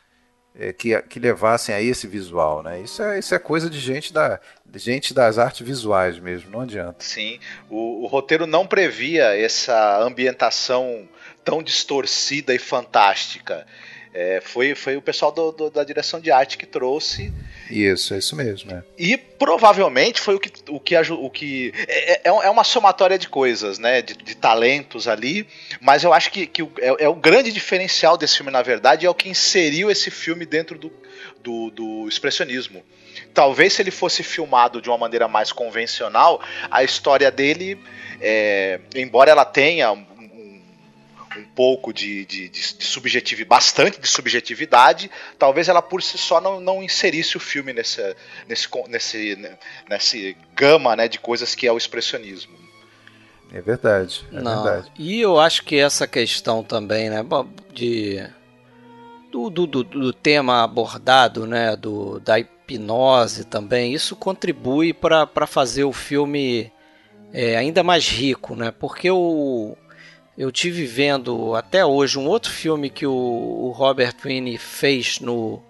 é, 0.54 0.72
que, 0.72 1.00
que 1.02 1.20
levassem 1.20 1.74
a 1.74 1.82
esse 1.82 2.06
visual, 2.06 2.62
né? 2.62 2.80
Isso 2.80 3.02
é, 3.02 3.18
isso 3.18 3.34
é 3.34 3.38
coisa 3.38 3.68
de 3.68 3.78
gente, 3.78 4.10
da, 4.10 4.40
de 4.64 4.78
gente 4.78 5.12
das 5.12 5.36
artes 5.36 5.64
visuais 5.64 6.18
mesmo, 6.18 6.50
não 6.50 6.62
adianta. 6.62 7.04
Sim, 7.04 7.38
o, 7.68 8.04
o 8.04 8.06
roteiro 8.06 8.46
não 8.46 8.66
previa 8.66 9.36
essa 9.38 10.02
ambientação 10.02 11.06
tão 11.44 11.62
distorcida 11.62 12.54
e 12.54 12.58
fantástica. 12.58 13.66
É, 14.12 14.40
foi, 14.40 14.74
foi 14.74 14.96
o 14.96 15.02
pessoal 15.02 15.30
do, 15.30 15.52
do, 15.52 15.70
da 15.70 15.84
direção 15.84 16.18
de 16.18 16.32
arte 16.32 16.58
que 16.58 16.66
trouxe. 16.66 17.32
Isso, 17.70 18.12
é 18.12 18.18
isso 18.18 18.34
mesmo. 18.34 18.72
É. 18.72 18.82
E 18.98 19.16
provavelmente 19.16 20.20
foi 20.20 20.34
o 20.34 20.40
que. 20.40 20.50
O 20.68 20.80
que, 20.80 20.96
o 20.98 21.30
que 21.30 21.72
é, 21.86 22.12
é, 22.14 22.20
é 22.24 22.50
uma 22.50 22.64
somatória 22.64 23.16
de 23.16 23.28
coisas, 23.28 23.78
né? 23.78 24.02
De, 24.02 24.14
de 24.14 24.34
talentos 24.34 25.06
ali. 25.06 25.46
Mas 25.80 26.02
eu 26.02 26.12
acho 26.12 26.32
que, 26.32 26.46
que 26.46 26.62
é, 26.80 27.04
é, 27.04 27.08
o 27.08 27.14
grande 27.14 27.52
diferencial 27.52 28.16
desse 28.16 28.36
filme, 28.36 28.50
na 28.50 28.62
verdade, 28.62 29.06
é 29.06 29.10
o 29.10 29.14
que 29.14 29.28
inseriu 29.28 29.88
esse 29.88 30.10
filme 30.10 30.44
dentro 30.44 30.76
do, 30.76 30.92
do, 31.40 31.70
do 31.70 32.08
expressionismo. 32.08 32.82
Talvez 33.32 33.74
se 33.74 33.82
ele 33.82 33.92
fosse 33.92 34.24
filmado 34.24 34.82
de 34.82 34.88
uma 34.88 34.98
maneira 34.98 35.28
mais 35.28 35.52
convencional, 35.52 36.42
a 36.68 36.82
história 36.82 37.30
dele, 37.30 37.78
é, 38.20 38.80
embora 38.94 39.30
ela 39.30 39.44
tenha 39.44 39.92
um 41.36 41.44
pouco 41.44 41.92
de, 41.92 42.24
de, 42.24 42.48
de, 42.48 42.76
de 42.78 42.84
subjetividade, 42.84 43.48
bastante 43.48 44.00
de 44.00 44.08
subjetividade, 44.08 45.10
talvez 45.38 45.68
ela 45.68 45.80
por 45.80 46.02
si 46.02 46.18
só 46.18 46.40
não, 46.40 46.60
não 46.60 46.82
inserisse 46.82 47.36
o 47.36 47.40
filme 47.40 47.72
nessa, 47.72 48.16
nesse, 48.48 48.68
nesse, 48.88 49.38
nesse 49.88 50.36
gama 50.54 50.96
né, 50.96 51.08
de 51.08 51.18
coisas 51.18 51.54
que 51.54 51.66
é 51.66 51.72
o 51.72 51.78
expressionismo. 51.78 52.58
É 53.52 53.60
verdade, 53.60 54.24
é 54.32 54.40
não. 54.40 54.62
verdade. 54.62 54.92
E 54.98 55.20
eu 55.20 55.38
acho 55.38 55.64
que 55.64 55.76
essa 55.76 56.06
questão 56.06 56.62
também, 56.62 57.10
né, 57.10 57.24
de 57.72 58.24
do, 59.30 59.48
do, 59.48 59.66
do, 59.66 59.84
do 59.84 60.12
tema 60.12 60.62
abordado, 60.62 61.46
né, 61.46 61.76
do, 61.76 62.18
da 62.20 62.38
hipnose 62.38 63.44
também, 63.44 63.92
isso 63.92 64.16
contribui 64.16 64.92
para 64.92 65.46
fazer 65.46 65.84
o 65.84 65.92
filme 65.92 66.72
é, 67.32 67.56
ainda 67.56 67.82
mais 67.82 68.08
rico, 68.08 68.56
né? 68.56 68.72
Porque 68.72 69.10
o, 69.10 69.76
eu 70.40 70.50
tive 70.50 70.86
vendo 70.86 71.54
até 71.54 71.84
hoje 71.84 72.18
um 72.18 72.26
outro 72.26 72.50
filme 72.50 72.88
que 72.88 73.06
o, 73.06 73.12
o 73.12 73.72
Robert 73.72 74.14
Wiene 74.24 74.56
fez 74.56 75.20
no, 75.20 75.62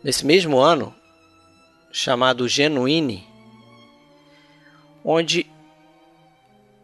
nesse 0.00 0.24
mesmo 0.24 0.60
ano, 0.60 0.94
chamado 1.90 2.46
Genuine, 2.46 3.26
onde 5.04 5.44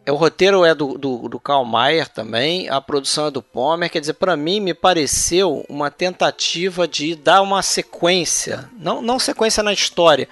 o 0.05 0.15
roteiro 0.15 0.65
é 0.65 0.75
do, 0.75 0.97
do, 0.97 1.29
do 1.29 1.39
Karl 1.39 1.63
Mayer 1.63 2.09
também, 2.09 2.67
a 2.67 2.81
produção 2.81 3.27
é 3.27 3.31
do 3.31 3.41
Pomer, 3.41 3.89
quer 3.89 4.01
dizer, 4.01 4.15
para 4.15 4.35
mim 4.35 4.59
me 4.59 4.73
pareceu 4.73 5.65
uma 5.69 5.89
tentativa 5.89 6.85
de 6.85 7.15
dar 7.15 7.41
uma 7.41 7.61
sequência, 7.61 8.69
não, 8.77 9.01
não 9.01 9.17
sequência 9.17 9.63
na 9.63 9.71
história, 9.71 10.27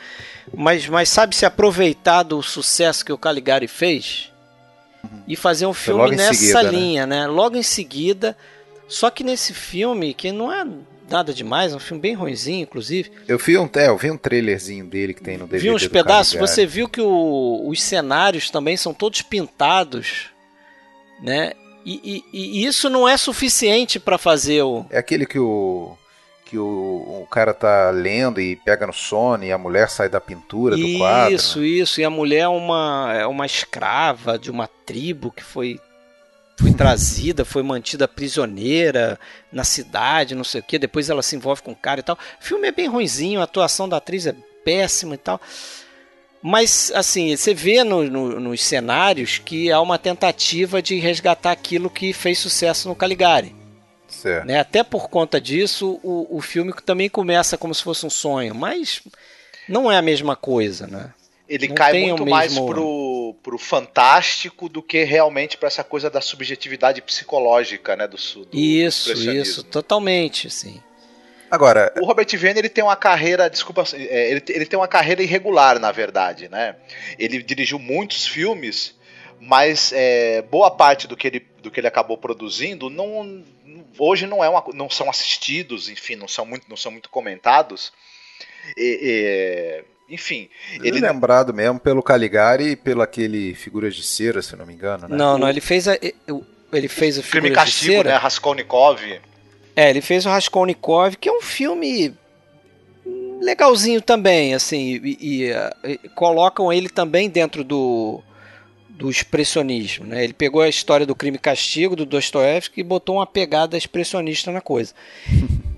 mas, 0.54 0.86
mas 0.90 1.08
sabe 1.08 1.38
se 1.38 1.46
aproveitar 1.46 2.24
do 2.24 2.44
sucesso 2.44 3.06
que 3.06 3.14
o 3.14 3.18
Caligari 3.18 3.70
fez 3.70 4.30
e 5.28 5.36
fazer 5.36 5.66
um 5.66 5.74
filme 5.74 6.16
nessa 6.16 6.34
seguida, 6.34 6.64
né? 6.64 6.72
linha, 6.72 7.06
né? 7.06 7.22
né? 7.22 7.28
Logo 7.28 7.58
em 7.58 7.64
seguida. 7.64 8.38
Só 8.88 9.10
que 9.10 9.24
nesse 9.24 9.54
filme, 9.54 10.14
que 10.14 10.32
não 10.32 10.52
é 10.52 10.66
nada 11.10 11.34
demais, 11.34 11.74
é 11.74 11.76
um 11.76 11.80
filme 11.80 12.02
bem 12.02 12.14
ruimzinho, 12.14 12.64
inclusive. 12.64 13.12
Eu 13.28 13.38
vi 13.38 13.58
um, 13.58 13.70
é, 13.76 13.88
eu 13.88 13.98
vi 13.98 14.12
um 14.12 14.18
trailerzinho 14.18 14.86
dele 14.86 15.14
que 15.14 15.22
tem 15.22 15.38
no 15.38 15.48
DVD. 15.48 15.70
Vi 15.70 15.76
uns 15.76 15.88
pedaços, 15.88 16.40
você 16.40 16.66
viu 16.66 16.88
que 16.88 17.02
o, 17.02 17.68
os 17.68 17.82
cenários 17.82 18.50
também 18.50 18.78
são 18.78 18.94
todos 18.94 19.22
pintados, 19.22 20.28
né? 21.22 21.54
E, 21.86 22.24
e, 22.34 22.62
e 22.62 22.66
isso 22.66 22.90
não 22.90 23.08
é 23.08 23.16
suficiente 23.16 24.00
para 24.00 24.18
fazer 24.18 24.62
o. 24.62 24.86
É 24.90 24.98
aquele 24.98 25.26
que 25.26 25.40
o 25.40 25.98
que 26.48 26.58
o, 26.58 26.66
o 27.24 27.28
cara 27.30 27.54
tá 27.54 27.92
lendo 27.92 28.40
e 28.40 28.56
pega 28.56 28.88
no 28.88 28.94
sono 28.94 29.44
e 29.44 29.52
a 29.52 29.58
mulher 29.58 29.90
sai 29.90 30.08
da 30.08 30.22
pintura 30.22 30.78
do 30.78 30.82
isso, 30.82 30.98
quadro. 30.98 31.34
Isso, 31.34 31.60
né? 31.60 31.66
isso. 31.68 32.02
E 32.02 32.06
a 32.06 32.10
mulher 32.10 32.42
é 32.42 32.48
uma, 32.48 33.14
é 33.14 33.28
uma 33.28 33.46
escrava 33.46 34.40
de 34.40 34.50
uma 34.50 34.68
tribo 34.86 35.30
que 35.30 35.44
foi, 35.44 35.78
foi 36.58 36.72
trazida, 36.74 37.44
foi 37.44 37.64
mantida 37.64 38.08
prisioneira 38.08 39.20
na 39.52 39.66
cidade, 39.66 40.36
não 40.36 40.44
sei 40.46 40.62
o 40.62 40.64
que. 40.64 40.80
Depois 40.80 41.10
ela 41.10 41.22
se 41.22 41.36
envolve 41.36 41.62
com 41.62 41.72
o 41.72 41.76
cara 41.76 42.00
e 42.00 42.04
tal. 42.04 42.16
O 42.16 42.44
filme 42.44 42.70
é 42.70 42.72
bem 42.72 42.88
ruinzinho, 42.88 43.42
a 43.42 43.44
atuação 43.44 43.90
da 43.90 43.98
atriz 43.98 44.26
é 44.26 44.36
péssima 44.64 45.16
e 45.16 45.18
tal. 45.18 45.42
Mas, 46.42 46.94
assim, 46.96 47.36
você 47.36 47.54
vê 47.54 47.84
no, 47.84 48.04
no, 48.04 48.40
nos 48.40 48.64
cenários 48.64 49.38
que 49.38 49.70
há 49.70 49.82
uma 49.82 49.98
tentativa 49.98 50.82
de 50.82 50.98
resgatar 50.98 51.52
aquilo 51.52 51.90
que 51.90 52.14
fez 52.14 52.40
sucesso 52.40 52.88
no 52.88 52.96
Caligari. 52.96 53.57
Né? 54.46 54.60
Até 54.60 54.84
por 54.84 55.10
conta 55.10 55.40
disso, 55.40 56.00
o, 56.04 56.38
o 56.38 56.42
filme 56.42 56.74
também 56.86 57.10
começa 57.10 57.58
como 57.58 57.74
se 57.74 57.84
fosse 57.84 58.06
um 58.06 58.10
sonho, 58.10 58.56
mas 58.56 59.02
não 59.68 59.92
é 59.92 59.98
a 59.98 60.02
mesma 60.02 60.36
coisa, 60.36 60.88
né? 60.88 61.14
Ele 61.48 61.70
não 61.70 61.76
cai 61.76 61.94
muito 61.94 62.26
mais 62.26 62.54
mesmo... 62.54 62.68
pro, 62.68 63.36
pro 63.42 63.58
fantástico 63.58 64.68
do 64.68 64.84
que 64.84 65.04
realmente 65.04 65.58
para 65.58 65.68
essa 65.68 65.84
coisa 65.84 66.10
da 66.10 66.20
subjetividade 66.20 67.02
psicológica, 67.02 67.96
né? 67.96 68.06
Do, 68.06 68.18
do 68.18 68.58
isso, 68.58 69.14
isso, 69.14 69.64
totalmente, 69.64 70.50
sim. 70.50 70.82
Agora, 71.50 71.94
o 72.02 72.06
Robert 72.06 72.28
Vane 72.38 72.60
ele 72.60 72.68
tem 72.68 72.84
uma 72.84 72.98
carreira, 72.98 73.50
desculpa, 73.50 73.86
é, 73.94 74.32
ele, 74.32 74.44
ele 74.50 74.66
tem 74.66 74.78
uma 74.78 74.88
carreira 74.88 75.24
irregular, 75.24 75.80
na 75.80 75.94
verdade, 75.94 76.50
né? 76.50 76.76
Ele 77.18 77.42
dirigiu 77.42 77.80
muitos 77.80 78.28
filmes, 78.28 78.94
mas 79.40 79.92
é, 79.94 80.42
boa 80.42 80.72
parte 80.72 81.08
do 81.08 81.16
que 81.16 81.28
ele, 81.28 81.48
do 81.62 81.70
que 81.70 81.80
ele 81.80 81.88
acabou 81.88 82.18
produzindo 82.18 82.90
não, 82.90 83.44
hoje 83.98 84.26
não, 84.26 84.44
é 84.44 84.50
uma, 84.50 84.64
não 84.74 84.90
são 84.90 85.10
assistidos, 85.10 85.90
enfim, 85.90 86.16
não 86.16 86.28
são 86.28 86.46
muito, 86.46 86.68
não 86.70 86.78
são 86.78 86.92
muito 86.92 87.10
comentados. 87.10 87.92
E, 88.76 89.84
e, 90.10 90.14
enfim. 90.14 90.50
Ele 90.84 90.98
é 91.00 91.12
lembrado 91.12 91.54
mesmo 91.54 91.80
pelo 91.80 92.02
Caligari 92.02 92.72
e 92.72 92.76
pelo 92.76 93.02
aquele 93.02 93.54
Figuras 93.54 93.96
de 93.96 94.04
Cera, 94.04 94.42
se 94.42 94.56
não 94.56 94.66
me 94.66 94.74
engano, 94.74 95.08
né? 95.08 95.16
Não, 95.16 95.38
não, 95.38 95.50
ele 95.50 95.62
fez 95.62 95.88
a, 95.88 95.98
ele 96.74 96.88
fez 96.88 97.18
o 97.18 97.24
Filme 97.24 97.52
Castigo, 97.52 97.92
de 97.92 97.98
Cera. 97.98 98.10
né? 98.12 98.18
Raskolnikov. 98.18 99.02
É, 99.76 99.90
ele 99.90 100.02
fez 100.02 100.26
o 100.26 100.30
Raskolnikov, 100.30 101.16
que 101.18 101.30
é 101.30 101.32
um 101.32 101.42
filme 101.42 102.16
legalzinho 103.40 104.02
também, 104.02 104.54
assim, 104.56 105.00
e, 105.04 105.18
e, 105.22 105.92
e 105.92 106.10
colocam 106.10 106.74
ele 106.74 106.90
também 106.90 107.30
dentro 107.30 107.64
do 107.64 108.22
do 108.98 109.10
expressionismo. 109.10 110.06
Né? 110.06 110.24
Ele 110.24 110.34
pegou 110.34 110.62
a 110.62 110.68
história 110.68 111.06
do 111.06 111.16
crime 111.16 111.38
e 111.38 111.40
castigo 111.40 111.96
do 111.96 112.06
Dostoevsky 112.06 112.82
e 112.82 112.84
botou 112.84 113.18
uma 113.18 113.28
pegada 113.28 113.78
expressionista 113.78 114.52
na 114.52 114.60
coisa. 114.60 114.94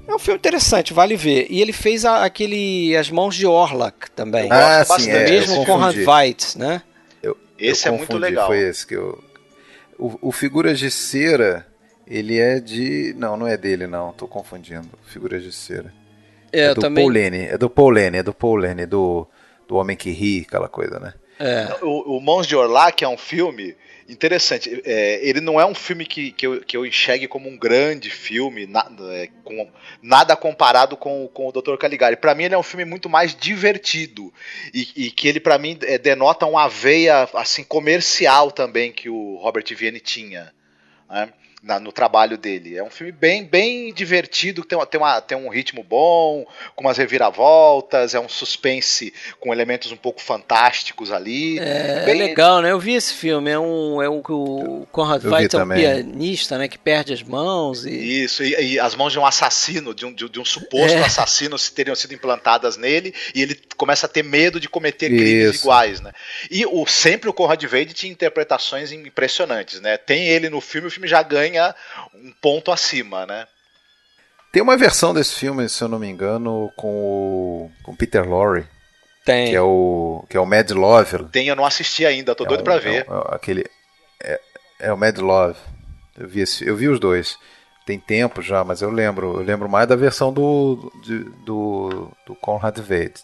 É 0.08 0.16
um 0.16 0.18
filme 0.18 0.40
interessante, 0.40 0.94
vale 0.94 1.16
ver. 1.16 1.46
E 1.50 1.62
ele 1.62 1.74
fez 1.74 2.06
a, 2.06 2.24
aquele 2.24 2.96
As 2.96 3.12
Mãos 3.12 3.36
de 3.36 3.46
Orlak 3.46 4.10
também. 4.12 4.50
Ah, 4.52 4.84
sim, 4.86 5.10
é, 5.10 5.30
mesmo 5.30 5.66
com 5.66 5.76
Han 5.76 5.94
Weitz, 5.94 6.56
né? 6.56 6.82
Eu, 7.22 7.38
esse 7.60 7.88
eu 7.88 7.94
é 7.94 7.98
muito 7.98 8.18
legal. 8.18 8.48
Foi 8.48 8.60
esse 8.60 8.88
que 8.88 8.96
eu... 8.96 9.22
O, 9.98 10.30
o 10.30 10.32
Figuras 10.32 10.80
de 10.80 10.90
Cera, 10.90 11.68
ele 12.08 12.40
é 12.40 12.60
de... 12.60 13.14
Não, 13.18 13.36
não 13.36 13.46
é 13.46 13.58
dele 13.58 13.86
não, 13.86 14.14
tô 14.14 14.28
confundindo. 14.28 14.88
Figuras 15.06 15.44
de 15.44 15.52
Cera. 15.52 15.94
É, 16.54 16.62
é 16.62 16.74
do 16.74 16.82
também... 16.82 17.04
Paul 17.04 17.14
Lene, 17.14 17.44
é 17.44 17.58
do 17.58 17.70
Paul 17.70 17.90
Lene, 17.90 18.18
é 18.20 18.24
do 18.24 18.34
Paul 18.34 18.56
Lene, 18.56 18.86
do, 18.86 19.28
do 19.68 19.76
Homem 19.76 19.98
que 19.98 20.10
Ri, 20.10 20.46
aquela 20.48 20.70
coisa, 20.70 21.00
né? 21.00 21.14
É. 21.40 21.78
O, 21.82 22.18
o 22.18 22.22
Mãos 22.22 22.46
de 22.46 22.56
Orlac 22.56 23.02
é 23.02 23.08
um 23.08 23.18
filme 23.18 23.76
interessante. 24.10 24.82
É, 24.84 25.26
ele 25.26 25.40
não 25.40 25.60
é 25.60 25.66
um 25.66 25.76
filme 25.76 26.06
que, 26.06 26.32
que, 26.32 26.46
eu, 26.46 26.62
que 26.62 26.76
eu 26.76 26.86
enxergue 26.86 27.28
como 27.28 27.48
um 27.48 27.58
grande 27.58 28.10
filme, 28.10 28.66
na, 28.66 28.86
é, 29.12 29.30
com, 29.44 29.70
nada 30.02 30.36
comparado 30.36 30.98
com, 30.98 31.30
com 31.30 31.48
o 31.48 31.52
Dr. 31.52 31.78
Caligari. 31.78 32.18
Para 32.18 32.36
mim, 32.36 32.44
ele 32.44 32.56
é 32.56 32.58
um 32.58 32.64
filme 32.64 32.84
muito 32.84 33.08
mais 33.08 33.36
divertido 33.36 34.34
e, 34.74 34.88
e 34.96 35.12
que 35.12 35.28
ele, 35.28 35.40
para 35.40 35.58
mim, 35.58 35.78
é, 35.84 35.98
denota 35.98 36.46
uma 36.46 36.68
veia 36.68 37.30
assim 37.34 37.64
comercial 37.64 38.52
também 38.52 38.92
que 38.92 39.10
o 39.10 39.38
Robert 39.38 39.66
Vienne 39.76 40.00
tinha. 40.00 40.52
Né? 41.10 41.32
Na, 41.62 41.80
no 41.80 41.92
trabalho 41.92 42.38
dele. 42.38 42.78
É 42.78 42.84
um 42.84 42.90
filme 42.90 43.12
bem, 43.12 43.44
bem 43.44 43.94
divertido, 43.94 44.64
tem, 44.64 44.78
uma, 44.78 44.86
tem, 44.86 45.00
uma, 45.00 45.22
tem 45.22 45.38
um 45.38 45.50
ritmo 45.50 45.84
bom, 45.84 46.46
com 46.76 46.84
umas 46.84 46.98
reviravoltas, 46.98 48.16
é 48.16 48.20
um 48.20 48.30
suspense 48.30 49.14
com 49.40 49.54
elementos 49.54 49.92
um 49.92 49.98
pouco 49.98 50.22
fantásticos 50.22 51.12
ali. 51.12 51.60
É, 51.60 52.06
bem... 52.06 52.22
é 52.22 52.28
legal, 52.28 52.62
né? 52.62 52.72
Eu 52.72 52.80
vi 52.80 52.94
esse 52.94 53.14
filme, 53.14 53.52
é 53.52 53.60
um, 53.60 54.02
é 54.02 54.10
um 54.10 54.22
o 54.30 54.88
Conrad 54.92 55.22
Veidt 55.22 55.56
é 55.56 55.64
um 55.64 55.70
pianista, 55.70 56.58
né, 56.58 56.68
que 56.68 56.78
perde 56.78 57.14
as 57.14 57.24
mãos 57.24 57.86
e... 57.86 58.24
Isso, 58.24 58.44
e, 58.44 58.74
e 58.74 58.80
as 58.80 58.96
mãos 58.96 59.12
de 59.12 59.20
um 59.20 59.26
assassino, 59.26 59.94
de 59.94 60.06
um, 60.06 60.14
de, 60.14 60.30
de 60.30 60.40
um 60.40 60.46
suposto 60.46 60.98
é. 60.98 61.04
assassino 61.04 61.58
teriam 61.74 61.96
sido 61.96 62.14
implantadas 62.14 62.78
nele 62.78 63.14
e 63.34 63.42
ele 63.42 63.60
começa 63.76 64.06
a 64.06 64.10
ter 64.10 64.24
medo 64.24 64.60
de 64.60 64.70
cometer 64.70 65.10
crimes 65.10 65.56
Isso. 65.56 65.64
iguais, 65.64 66.02
né? 66.02 66.12
E 66.50 66.66
o, 66.66 66.86
sempre 66.86 67.30
o 67.30 67.34
Conrad 67.34 67.64
Veidt 67.64 67.94
tinha 67.94 68.12
interpretações 68.12 68.92
impressionantes, 68.92 69.80
né? 69.82 69.98
Tem 69.98 70.28
ele 70.28 70.50
no 70.50 70.62
filme, 70.62 70.88
o 70.88 70.92
filme 70.92 71.08
já 71.08 71.24
ganha 71.24 71.49
ganha 71.52 71.76
um 72.14 72.32
ponto 72.42 72.72
acima, 72.72 73.26
né? 73.26 73.48
Tem 74.52 74.62
uma 74.62 74.78
versão 74.78 75.14
desse 75.14 75.36
filme, 75.36 75.70
se 75.70 75.84
eu 75.84 75.88
não 75.88 76.00
me 76.00 76.08
engano, 76.08 76.72
com 76.76 76.90
o 76.90 77.72
com 77.84 77.96
Peter 77.96 78.28
Lorre. 78.28 78.66
Tem. 79.26 79.50
Que 79.50 79.56
é 79.56 79.62
o, 79.62 80.26
que 80.28 80.38
é 80.38 80.40
o 80.40 80.46
Mad 80.46 80.72
Love. 80.72 81.26
Tem, 81.26 81.48
eu 81.48 81.56
não 81.56 81.66
assisti 81.66 82.06
ainda, 82.06 82.34
tô 82.34 82.46
é 82.46 82.48
doido 82.48 82.62
um, 82.62 82.64
pra 82.64 82.76
é 82.76 82.80
ver. 82.80 83.06
É, 83.08 83.36
aquele, 83.36 83.66
é, 84.24 84.42
é 84.80 84.94
o 84.94 84.98
Mad 84.98 85.18
Love. 85.20 85.60
Eu 86.18 86.28
vi, 86.28 86.42
esse, 86.42 86.66
eu 86.66 86.76
vi 86.76 86.88
os 86.88 87.00
dois. 87.00 87.38
Tem 87.86 88.00
tempo 88.00 88.42
já, 88.42 88.64
mas 88.64 88.82
eu 88.82 88.90
lembro. 88.90 89.40
Eu 89.40 89.44
lembro 89.44 89.70
mais 89.70 89.88
da 89.88 89.96
versão 89.96 90.34
do, 90.34 90.92
do, 91.46 92.12
do 92.26 92.36
Conrad 92.36 92.78
Veidt. 92.80 93.22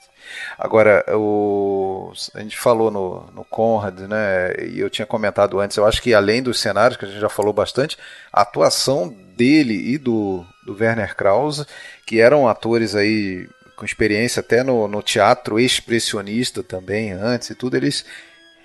Agora, 0.58 1.04
o, 1.16 2.12
a 2.34 2.40
gente 2.40 2.58
falou 2.58 2.90
no, 2.92 3.26
no 3.34 3.46
Conrad, 3.46 4.00
né? 4.02 4.54
E 4.68 4.80
eu 4.80 4.90
tinha 4.90 5.06
comentado 5.06 5.60
antes, 5.60 5.78
eu 5.78 5.86
acho 5.86 6.02
que 6.02 6.14
além 6.14 6.42
dos 6.42 6.60
cenários, 6.60 6.98
que 6.98 7.06
a 7.06 7.08
gente 7.08 7.20
já 7.20 7.30
falou 7.30 7.54
bastante, 7.54 7.98
a 8.32 8.42
atuação 8.42 9.14
dele 9.36 9.94
e 9.94 9.98
do, 9.98 10.46
do 10.66 10.76
Werner 10.80 11.16
Krause, 11.16 11.66
que 12.06 12.20
eram 12.20 12.48
atores 12.48 12.96
aí 12.96 13.48
com 13.76 13.86
experiência 13.86 14.40
até 14.40 14.64
no, 14.64 14.88
no 14.88 15.02
teatro 15.02 15.60
expressionista 15.60 16.64
também, 16.64 17.12
antes 17.12 17.50
e 17.50 17.56
tudo, 17.56 17.76
eles 17.76 18.06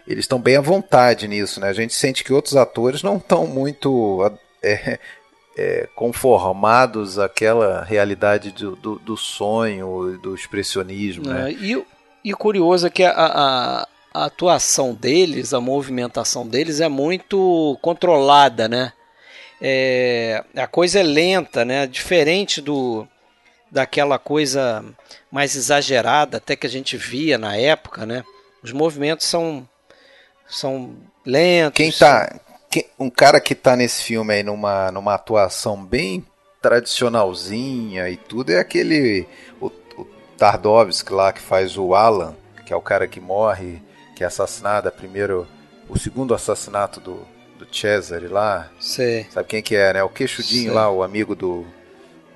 eles 0.07 0.25
estão 0.25 0.41
bem 0.41 0.57
à 0.57 0.61
vontade 0.61 1.29
nisso, 1.29 1.61
né? 1.61 1.69
A 1.69 1.73
gente 1.73 1.95
sente 1.95 2.25
que 2.25 2.33
outros 2.33 2.57
atores 2.57 3.03
não 3.03 3.17
estão 3.17 3.47
muito 3.47 4.21
é, 4.63 4.99
é, 5.61 5.87
conformados 5.95 7.19
àquela 7.19 7.85
realidade 7.85 8.51
do, 8.51 8.75
do, 8.77 8.99
do 8.99 9.17
sonho, 9.17 10.19
do 10.23 10.35
expressionismo. 10.35 11.27
Né? 11.27 11.51
É, 11.51 11.53
e, 11.53 11.85
e 12.25 12.33
curioso 12.33 12.87
é 12.87 12.91
que 12.91 13.05
a, 13.05 13.13
a, 13.13 13.89
a, 14.15 14.25
atuação 14.25 14.95
deles, 14.95 15.53
a 15.53 15.61
movimentação 15.61 16.47
deles 16.47 16.81
é 16.81 16.89
muito 16.89 17.79
controlada, 17.83 18.69
né? 18.69 18.93
É, 19.61 20.43
a 20.57 20.67
coisa 20.67 21.01
é 21.01 21.03
lenta, 21.03 21.63
né? 21.63 21.87
Diferente 21.87 22.63
do 22.63 23.07
daquela 23.71 24.19
coisa 24.19 24.83
mais 25.31 25.55
exagerada 25.55 26.39
até 26.39 26.57
que 26.57 26.67
a 26.67 26.71
gente 26.71 26.97
via 26.97 27.37
na 27.37 27.57
época, 27.57 28.07
né? 28.07 28.25
Os 28.63 28.73
movimentos 28.73 29.27
são 29.27 29.69
são 30.49 30.97
lentos. 31.25 31.77
Quem 31.77 31.91
está 31.91 32.41
um 32.99 33.11
cara 33.11 33.41
que 33.41 33.55
tá 33.55 33.75
nesse 33.75 34.05
filme 34.05 34.35
aí 34.35 34.43
numa, 34.43 34.93
numa 34.93 35.15
atuação 35.15 35.85
bem 35.85 36.25
tradicionalzinha 36.63 38.09
e 38.09 38.17
tudo 38.17 38.51
é 38.51 38.59
aquele 38.59 39.27
o, 39.61 39.67
o 39.67 40.07
Tardovsky 40.37 41.13
lá 41.13 41.33
que 41.33 41.41
faz 41.41 41.77
o 41.77 41.95
Alan, 41.95 42.37
que 42.65 42.73
é 42.73 42.77
o 42.77 42.83
cara 42.83 43.09
que 43.09 43.21
morre, 43.21 43.83
que 44.15 44.23
é 44.23 44.27
assassinado, 44.27 44.89
é 44.89 44.91
primeiro 44.91 45.49
o 45.89 45.99
segundo 45.99 46.35
assassinato 46.35 47.01
do, 47.01 47.27
do 47.59 47.67
Cesare 47.75 48.29
lá. 48.29 48.71
Sei. 48.79 49.27
Sabe 49.31 49.49
quem 49.49 49.63
que 49.63 49.75
é, 49.75 49.95
né? 49.95 50.03
O 50.03 50.09
queixudinho 50.09 50.67
Sei. 50.67 50.73
lá, 50.73 50.91
o 50.91 51.03
amigo 51.03 51.35
do, 51.35 51.67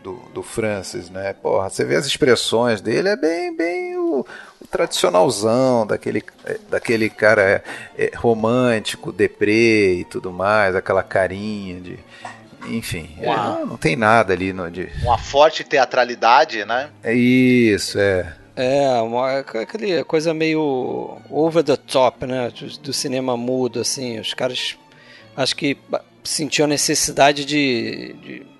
do, 0.02 0.14
do 0.34 0.42
Francis, 0.42 1.08
né? 1.10 1.32
Porra, 1.34 1.70
você 1.70 1.84
vê 1.84 1.94
as 1.96 2.06
expressões 2.06 2.80
dele, 2.80 3.10
é 3.10 3.16
bem, 3.16 3.54
bem 3.54 3.96
o 3.96 4.26
tradicionalzão, 4.70 5.86
daquele, 5.86 6.22
daquele 6.68 7.08
cara 7.08 7.62
é, 7.96 8.10
romântico, 8.16 9.12
deprê 9.12 10.00
e 10.00 10.04
tudo 10.04 10.32
mais, 10.32 10.74
aquela 10.74 11.02
carinha 11.02 11.80
de. 11.80 11.98
Enfim, 12.66 13.10
uma, 13.18 13.60
é, 13.60 13.64
não 13.64 13.76
tem 13.76 13.94
nada 13.94 14.32
ali 14.32 14.52
no, 14.52 14.70
de. 14.70 14.88
Uma 15.02 15.18
forte 15.18 15.62
teatralidade, 15.62 16.64
né? 16.64 16.90
É 17.02 17.12
isso, 17.12 17.98
é. 17.98 18.34
É, 18.56 19.00
uma 19.02 19.40
aquele 19.40 20.04
coisa 20.04 20.32
meio 20.32 21.18
over 21.28 21.62
the 21.62 21.76
top, 21.76 22.24
né? 22.26 22.50
Do, 22.50 22.78
do 22.78 22.92
cinema 22.92 23.36
mudo, 23.36 23.80
assim. 23.80 24.18
Os 24.18 24.32
caras 24.32 24.76
acho 25.36 25.56
que 25.56 25.76
sentiam 26.22 26.64
a 26.64 26.68
necessidade 26.68 27.44
de, 27.44 28.14
de 28.22 28.46
de 28.46 28.53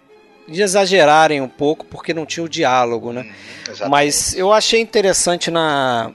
exagerarem 0.49 1.40
um 1.40 1.49
pouco 1.49 1.84
porque 1.86 2.12
não 2.12 2.26
tinha 2.26 2.45
o 2.45 2.49
diálogo, 2.49 3.12
né? 3.12 3.22
Hum, 3.68 3.88
Mas 3.88 4.34
eu 4.34 4.53
achei 4.53 4.80
interessante 4.80 5.51
na 5.51 6.12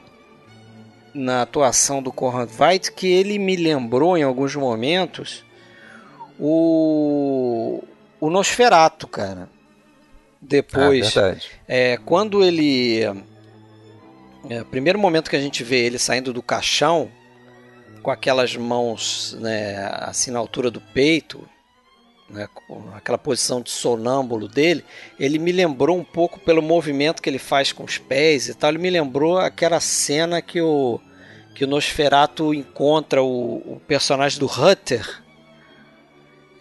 na 1.14 1.42
atuação 1.42 2.04
do 2.04 2.12
Conrad 2.12 2.50
Veidt 2.50 2.92
que 2.92 3.08
ele 3.08 3.40
me 3.40 3.56
lembrou 3.56 4.16
em 4.18 4.24
alguns 4.24 4.56
momentos 4.56 5.44
o 6.40 7.84
o 8.20 8.30
Nosferato, 8.30 9.08
cara. 9.08 9.50
Depois, 10.42 11.18
ah, 11.18 11.36
é, 11.68 11.98
quando 11.98 12.44
ele 12.44 13.04
é, 14.50 14.64
primeiro 14.64 14.98
momento 14.98 15.30
que 15.30 15.36
a 15.36 15.42
gente 15.42 15.64
vê 15.64 15.86
ele 15.86 16.00
saindo 16.00 16.32
do 16.32 16.42
caixão 16.42 17.10
com 18.02 18.12
aquelas 18.12 18.56
mãos 18.56 19.36
né, 19.40 19.90
assim 20.00 20.32
na 20.32 20.40
altura 20.40 20.72
do 20.72 20.80
peito, 20.80 21.48
né, 22.30 22.48
aquela 22.94 23.18
posição 23.18 23.62
de 23.62 23.72
sonâmbulo 23.72 24.48
dele, 24.48 24.86
ele 25.20 25.40
me 25.40 25.52
lembrou 25.52 25.98
um 25.98 26.04
pouco 26.04 26.40
pelo 26.40 26.62
movimento 26.62 27.22
que 27.22 27.30
ele 27.30 27.40
faz 27.40 27.72
com 27.72 27.84
os 27.84 27.98
pés 27.98 28.48
e 28.48 28.54
tal, 28.54 28.70
ele 28.70 28.78
me 28.78 28.90
lembrou 28.90 29.40
aquela 29.40 29.80
cena 29.80 30.42
que 30.42 30.62
o, 30.62 31.00
que 31.56 31.64
o 31.64 31.68
Nosferatu 31.68 32.54
encontra 32.54 33.24
o, 33.24 33.58
o 33.74 33.82
personagem 33.88 34.40
do 34.40 34.46
Hutter, 34.46 35.24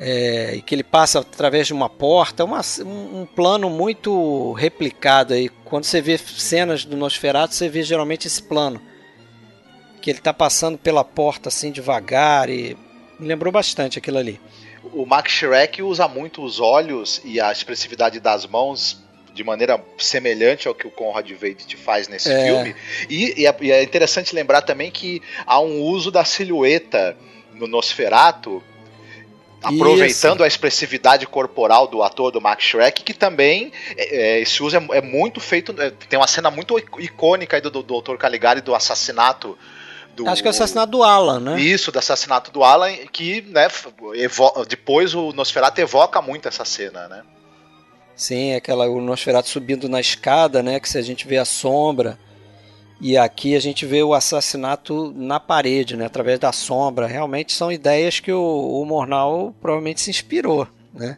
é, 0.01 0.55
e 0.55 0.63
que 0.63 0.75
ele 0.75 0.85
passa 0.85 1.19
através 1.19 1.67
de 1.67 1.73
uma 1.73 1.91
porta, 1.91 2.45
uma, 2.45 2.61
um, 2.85 3.23
um, 3.23 3.27
plano 3.27 3.69
muito 3.69 4.53
replicado 4.53 5.35
aí. 5.35 5.49
Quando 5.65 5.85
você 5.85 6.01
vê 6.01 6.17
cenas 6.17 6.85
do 6.85 6.97
Nosferatu, 6.97 7.53
você 7.53 7.69
vê 7.69 7.83
geralmente 7.83 8.29
esse 8.29 8.41
plano, 8.41 8.81
que 10.01 10.09
ele 10.09 10.21
está 10.21 10.33
passando 10.33 10.79
pela 10.79 11.03
porta 11.05 11.49
assim 11.49 11.73
devagar 11.73 12.49
e 12.49 12.77
me 13.19 13.27
lembrou 13.27 13.53
bastante 13.53 13.99
aquilo 13.99 14.19
ali 14.19 14.41
o 14.93 15.05
Max 15.05 15.33
Shrek 15.33 15.83
usa 15.83 16.07
muito 16.07 16.43
os 16.43 16.61
olhos 16.61 17.21
e 17.25 17.41
a 17.41 17.51
expressividade 17.51 18.21
das 18.21 18.47
mãos 18.47 19.03
de 19.33 19.45
maneira 19.45 19.81
semelhante 19.99 20.67
ao 20.67 20.75
que 20.75 20.87
o 20.87 20.91
Conrad 20.91 21.31
Veidt 21.31 21.77
faz 21.77 22.09
nesse 22.09 22.33
é. 22.33 22.45
filme. 22.45 22.75
E, 23.09 23.43
e, 23.43 23.47
é, 23.47 23.57
e, 23.61 23.71
é, 23.71 23.83
interessante 23.83 24.35
lembrar 24.35 24.63
também 24.63 24.91
que 24.91 25.23
há 25.47 25.61
um 25.61 25.81
uso 25.81 26.11
da 26.11 26.25
silhueta 26.25 27.17
no 27.55 27.69
Nosferato, 27.69 28.63
aproveitando 29.63 30.37
Isso. 30.37 30.45
a 30.45 30.47
expressividade 30.47 31.27
corporal 31.27 31.87
do 31.87 32.03
ator 32.03 32.33
do 32.33 32.41
Max 32.41 32.65
Shrek, 32.65 33.03
que 33.03 33.15
também 33.15 33.73
é, 33.97 34.17
é 34.17 34.41
esse 34.41 34.63
uso 34.63 34.77
é, 34.77 34.99
é 34.99 35.01
muito 35.01 35.41
feito. 35.41 35.75
É, 35.81 35.91
tem 35.91 36.19
uma 36.19 36.27
cena 36.27 36.51
muito 36.51 36.77
icônica 36.99 37.57
aí 37.57 37.61
do, 37.61 37.71
do 37.71 37.83
Dr. 37.83 38.17
Caligari 38.17 38.61
do 38.61 38.75
assassinato 38.75 39.57
do, 40.19 40.29
Acho 40.29 40.43
que 40.43 40.49
é 40.49 40.51
o 40.51 40.55
assassinato 40.55 40.91
do 40.91 41.03
Alan, 41.03 41.41
né? 41.41 41.61
Isso, 41.61 41.93
do 41.93 41.99
assassinato 41.99 42.51
do 42.51 42.65
Alan, 42.65 42.93
que 43.13 43.43
né, 43.43 43.69
depois 44.69 45.15
o 45.15 45.33
Nosferatu 45.33 45.81
evoca 45.81 46.21
muito 46.21 46.49
essa 46.49 46.65
cena, 46.65 47.09
né? 47.09 47.23
Sim, 48.17 48.55
aquela 48.55 48.89
o 48.89 49.01
Nosferatu 49.01 49.49
subindo 49.49 49.89
na 49.89 50.01
escada, 50.01 50.63
né? 50.63 50.81
Que 50.81 50.89
se 50.89 50.99
a 50.99 51.03
gente 51.03 51.27
vê 51.27 51.39
a 51.39 51.45
sombra. 51.45 52.19
E 53.01 53.17
aqui 53.17 53.55
a 53.55 53.61
gente 53.61 53.87
vê 53.87 54.03
o 54.03 54.13
assassinato 54.13 55.15
na 55.17 55.39
parede, 55.39 55.97
né? 55.97 56.07
Através 56.07 56.41
da 56.41 56.53
sombra. 56.53 57.07
Realmente 57.07 57.53
são 57.53 57.71
ideias 57.71 58.19
que 58.19 58.33
o, 58.33 58.83
o 58.83 58.85
Mornal 58.85 59.55
provavelmente 59.61 60.01
se 60.01 60.11
inspirou, 60.11 60.67
né? 60.93 61.17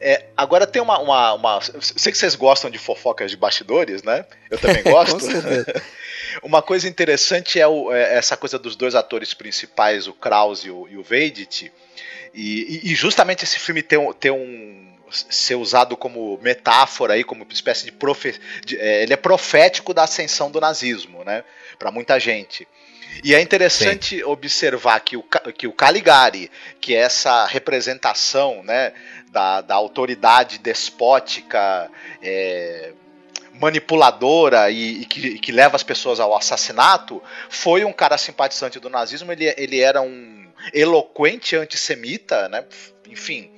É, 0.00 0.26
agora 0.36 0.66
tem 0.66 0.80
uma, 0.80 0.98
uma, 0.98 1.34
uma. 1.34 1.60
Sei 1.80 2.12
que 2.12 2.18
vocês 2.18 2.34
gostam 2.34 2.70
de 2.70 2.78
fofocas 2.78 3.30
de 3.30 3.36
bastidores, 3.36 4.02
né? 4.02 4.24
Eu 4.50 4.58
também 4.58 4.82
gosto. 4.84 5.18
uma 6.42 6.62
coisa 6.62 6.88
interessante 6.88 7.60
é, 7.60 7.66
o, 7.66 7.92
é, 7.92 8.16
essa 8.16 8.36
coisa 8.36 8.58
dos 8.58 8.76
dois 8.76 8.94
atores 8.94 9.34
principais, 9.34 10.06
o 10.06 10.12
Krause 10.12 10.68
e 10.68 10.70
o, 10.70 10.88
e 10.88 10.96
o 10.96 11.02
Veidit. 11.02 11.72
E, 12.32 12.80
e, 12.84 12.94
justamente 12.94 13.44
esse 13.44 13.58
filme 13.58 13.82
ter, 13.82 13.98
ter 14.14 14.30
um. 14.30 14.94
ser 15.10 15.56
usado 15.56 15.96
como 15.96 16.38
metáfora 16.42 17.14
aí, 17.14 17.24
como 17.24 17.46
espécie 17.50 17.84
de, 17.84 17.92
profe, 17.92 18.38
de 18.64 18.78
é, 18.78 19.02
ele 19.02 19.12
é 19.12 19.16
profético 19.16 19.92
da 19.92 20.04
ascensão 20.04 20.50
do 20.50 20.60
nazismo, 20.60 21.24
né? 21.24 21.42
Para 21.78 21.90
muita 21.90 22.20
gente. 22.20 22.68
E 23.22 23.34
é 23.34 23.40
interessante 23.40 24.16
Sim. 24.16 24.22
observar 24.24 25.00
que 25.00 25.16
o, 25.16 25.24
que 25.56 25.66
o 25.66 25.72
Caligari, 25.72 26.50
que 26.80 26.94
é 26.94 27.00
essa 27.00 27.46
representação 27.46 28.62
né, 28.62 28.92
da, 29.30 29.60
da 29.60 29.74
autoridade 29.74 30.58
despótica, 30.58 31.90
é, 32.22 32.92
manipuladora 33.60 34.70
e, 34.70 35.02
e, 35.02 35.04
que, 35.04 35.26
e, 35.26 35.38
que, 35.38 35.52
leva 35.52 35.76
as 35.76 35.82
pessoas 35.82 36.20
ao 36.20 36.34
assassinato, 36.34 37.22
foi 37.48 37.84
um 37.84 37.92
cara 37.92 38.16
simpatizante 38.16 38.78
do 38.78 38.88
nazismo, 38.88 39.32
ele, 39.32 39.52
ele 39.56 39.80
era 39.80 40.00
um 40.00 40.46
eloquente 40.72 41.56
antissemita, 41.56 42.48
né? 42.48 42.64
enfim. 43.08 43.50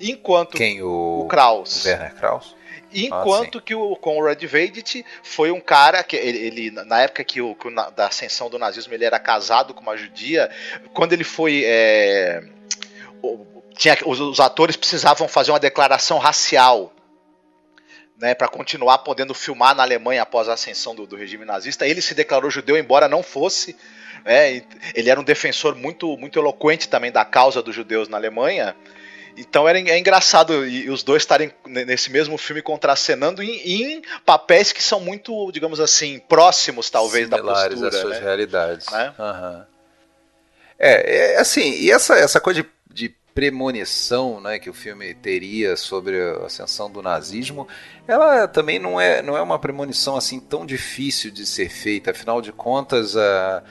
Enquanto 0.00 0.56
Quem, 0.56 0.82
o, 0.82 1.20
o 1.20 1.28
Kraus. 1.28 1.84
Werner 1.84 2.14
Kraus? 2.14 2.56
Enquanto 2.92 3.58
ah, 3.58 3.62
que 3.62 3.74
o 3.74 3.94
Conrad 3.96 4.42
Veidt 4.42 5.04
foi 5.22 5.50
um 5.50 5.60
cara 5.60 6.02
que 6.02 6.16
ele, 6.16 6.38
ele 6.38 6.70
na 6.70 7.02
época 7.02 7.22
que 7.22 7.40
o, 7.40 7.54
que 7.54 7.68
o, 7.68 7.70
da 7.70 8.08
ascensão 8.08 8.50
do 8.50 8.58
nazismo 8.58 8.92
ele 8.92 9.04
era 9.04 9.18
casado 9.18 9.72
com 9.72 9.80
uma 9.80 9.96
judia, 9.96 10.50
quando 10.92 11.12
ele 11.12 11.22
foi 11.22 11.62
é, 11.64 12.42
tinha, 13.76 13.96
os, 14.04 14.20
os, 14.20 14.40
atores 14.40 14.76
precisavam 14.76 15.26
fazer 15.26 15.52
uma 15.52 15.60
declaração 15.60 16.18
racial. 16.18 16.92
Né, 18.18 18.34
para 18.34 18.48
continuar 18.48 18.98
podendo 18.98 19.32
filmar 19.32 19.74
na 19.74 19.82
Alemanha 19.82 20.20
após 20.20 20.46
a 20.46 20.52
ascensão 20.52 20.94
do, 20.94 21.06
do 21.06 21.16
regime 21.16 21.46
nazista, 21.46 21.86
ele 21.86 22.02
se 22.02 22.14
declarou 22.14 22.50
judeu, 22.50 22.76
embora 22.76 23.08
não 23.08 23.22
fosse. 23.22 23.74
Né, 24.26 24.62
ele 24.94 25.08
era 25.08 25.18
um 25.18 25.24
defensor 25.24 25.74
muito, 25.74 26.18
muito 26.18 26.38
eloquente 26.38 26.86
também 26.86 27.10
da 27.10 27.24
causa 27.24 27.62
dos 27.62 27.74
judeus 27.74 28.10
na 28.10 28.18
Alemanha. 28.18 28.76
Então 29.36 29.68
era, 29.68 29.78
é 29.78 29.98
engraçado 29.98 30.66
e, 30.66 30.90
os 30.90 31.02
dois 31.02 31.22
estarem 31.22 31.52
nesse 31.66 32.10
mesmo 32.10 32.36
filme 32.36 32.62
contracenando 32.62 33.42
em, 33.42 33.96
em, 33.96 34.02
papéis 34.24 34.72
que 34.72 34.82
são 34.82 35.00
muito, 35.00 35.50
digamos 35.52 35.80
assim, 35.80 36.18
próximos 36.28 36.90
talvez 36.90 37.28
Similares 37.28 37.80
da 37.80 37.86
postura. 37.86 37.88
às 37.88 37.94
suas 37.96 38.18
né? 38.18 38.24
realidades. 38.24 38.86
Né? 38.90 39.14
Uhum. 39.18 39.62
É, 40.78 41.34
é, 41.34 41.38
assim, 41.38 41.72
e 41.72 41.90
essa, 41.90 42.14
essa 42.14 42.40
coisa 42.40 42.62
de, 42.62 42.68
de 42.92 43.14
premonição 43.34 44.40
né, 44.40 44.58
que 44.58 44.68
o 44.68 44.74
filme 44.74 45.14
teria 45.14 45.76
sobre 45.76 46.20
a 46.20 46.46
ascensão 46.46 46.90
do 46.90 47.02
nazismo, 47.02 47.68
ela 48.08 48.48
também 48.48 48.78
não 48.78 49.00
é, 49.00 49.22
não 49.22 49.36
é 49.36 49.42
uma 49.42 49.58
premonição 49.58 50.16
assim 50.16 50.40
tão 50.40 50.66
difícil 50.66 51.30
de 51.30 51.46
ser 51.46 51.68
feita. 51.68 52.10
Afinal 52.10 52.40
de 52.40 52.52
contas, 52.52 53.16
a 53.16 53.62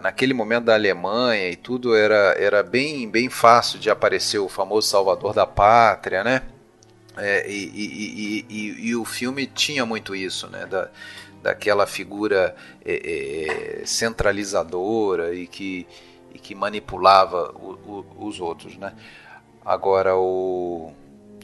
naquele 0.00 0.32
momento 0.32 0.64
da 0.64 0.74
Alemanha 0.74 1.50
e 1.50 1.56
tudo 1.56 1.94
era, 1.94 2.34
era 2.38 2.62
bem, 2.62 3.08
bem 3.08 3.28
fácil 3.28 3.78
de 3.78 3.90
aparecer 3.90 4.38
o 4.38 4.48
famoso 4.48 4.88
salvador 4.88 5.34
da 5.34 5.46
pátria, 5.46 6.24
né? 6.24 6.42
É, 7.16 7.48
e, 7.48 7.70
e, 7.74 8.46
e, 8.48 8.88
e, 8.88 8.96
o 8.96 9.04
filme 9.04 9.46
tinha 9.46 9.86
muito 9.86 10.16
isso, 10.16 10.48
né? 10.48 10.66
Da, 10.66 10.90
daquela 11.42 11.86
figura 11.86 12.56
é, 12.84 13.82
é, 13.82 13.86
centralizadora 13.86 15.34
e 15.34 15.46
que, 15.46 15.86
e 16.32 16.38
que 16.38 16.54
manipulava 16.54 17.52
o, 17.54 18.04
o, 18.18 18.26
os 18.26 18.40
outros, 18.40 18.76
né? 18.76 18.94
Agora 19.64 20.16
o, 20.16 20.92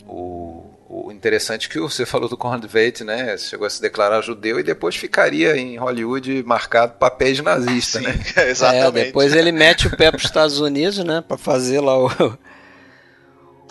o 0.08 0.79
o 0.92 1.12
interessante 1.12 1.68
é 1.68 1.70
que 1.70 1.78
você 1.78 2.04
falou 2.04 2.28
do 2.28 2.36
Conrad 2.36 2.64
Veidt, 2.64 3.04
né? 3.04 3.38
Chegou 3.38 3.64
a 3.64 3.70
se 3.70 3.80
declarar 3.80 4.20
judeu 4.22 4.58
e 4.58 4.64
depois 4.64 4.96
ficaria 4.96 5.56
em 5.56 5.76
Hollywood 5.76 6.42
marcado 6.44 6.94
papéis 6.94 7.36
de 7.36 7.42
nazista, 7.42 8.00
Sim, 8.00 8.06
né? 8.06 8.20
Exatamente. 8.50 8.98
É, 8.98 9.04
depois 9.04 9.32
ele 9.32 9.52
mete 9.52 9.86
o 9.86 9.96
pé 9.96 10.10
para 10.10 10.18
os 10.18 10.24
Estados 10.24 10.58
Unidos, 10.58 10.98
né? 11.04 11.22
Para 11.26 11.38
fazer 11.38 11.78
lá 11.80 11.96
o, 11.96 12.08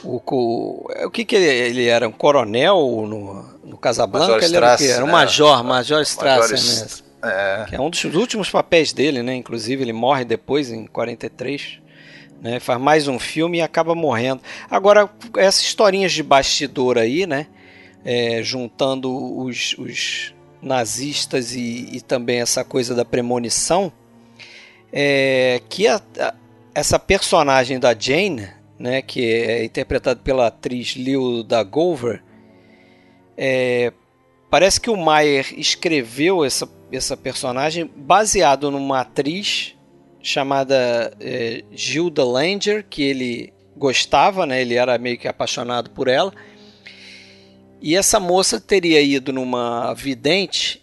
o, 0.02 0.22
o, 0.26 0.92
o 1.08 1.12
que 1.12 1.26
que 1.26 1.36
ele, 1.36 1.46
ele 1.46 1.88
era 1.88 2.08
um 2.08 2.12
coronel 2.14 2.78
no, 3.06 3.44
no 3.66 3.78
Casablanca? 3.78 4.36
Major 4.36 4.44
ele 4.44 4.56
era, 4.56 4.76
Strass, 4.76 4.90
era 4.90 5.04
um 5.04 5.12
major, 5.12 5.58
né? 5.58 5.70
major 5.70 6.02
Strasser, 6.04 6.58
né? 6.58 6.88
É. 7.22 7.66
Que 7.68 7.76
é 7.76 7.82
um 7.82 7.90
dos 7.90 8.06
últimos 8.06 8.50
papéis 8.50 8.94
dele, 8.94 9.22
né? 9.22 9.36
Inclusive 9.36 9.84
ele 9.84 9.92
morre 9.92 10.24
depois 10.24 10.72
em 10.72 10.88
43 10.88 11.80
né? 12.42 12.60
Faz 12.60 12.80
mais 12.80 13.08
um 13.08 13.20
filme 13.20 13.58
e 13.58 13.62
acaba 13.62 13.94
morrendo. 13.94 14.42
Agora, 14.70 15.10
essas 15.38 15.62
historinhas 15.62 16.12
de 16.12 16.24
bastidor 16.24 16.98
aí, 16.98 17.26
né? 17.26 17.48
É, 18.04 18.42
juntando 18.42 19.12
os, 19.40 19.76
os 19.78 20.34
nazistas 20.62 21.54
e, 21.54 21.90
e, 21.92 22.02
também 22.02 22.40
essa 22.40 22.64
coisa 22.64 22.96
da 22.96 23.04
premonição, 23.04 23.92
é, 24.92 25.62
que 25.70 25.88
a, 25.88 26.02
a, 26.18 26.34
essa 26.74 26.98
personagem 26.98 27.80
da 27.80 27.94
Jane, 27.98 28.48
né, 28.78 29.02
que 29.02 29.26
é 29.26 29.66
interpretada 29.66 30.20
pela 30.22 30.48
atriz 30.48 30.96
Lil 30.96 31.44
da 31.44 31.62
Gover, 31.62 32.24
é, 33.38 33.92
parece 34.50 34.80
que 34.80 34.90
o 34.90 34.98
Mayer 34.98 35.54
escreveu 35.58 36.44
essa, 36.44 36.70
essa 36.92 37.16
personagem 37.16 37.90
baseado 37.96 38.72
numa 38.72 39.02
atriz 39.02 39.78
chamada 40.22 41.14
é, 41.20 41.64
Gilda 41.72 42.24
Langer, 42.26 42.86
que 42.90 43.04
ele 43.04 43.54
gostava, 43.76 44.46
né? 44.46 44.62
ele 44.62 44.76
era 44.76 44.98
meio 44.98 45.18
que 45.18 45.28
apaixonado 45.28 45.90
por 45.92 46.08
ela. 46.08 46.34
E 47.82 47.96
essa 47.96 48.20
moça 48.20 48.60
teria 48.60 49.02
ido 49.02 49.32
numa 49.32 49.94
vidente 49.94 50.82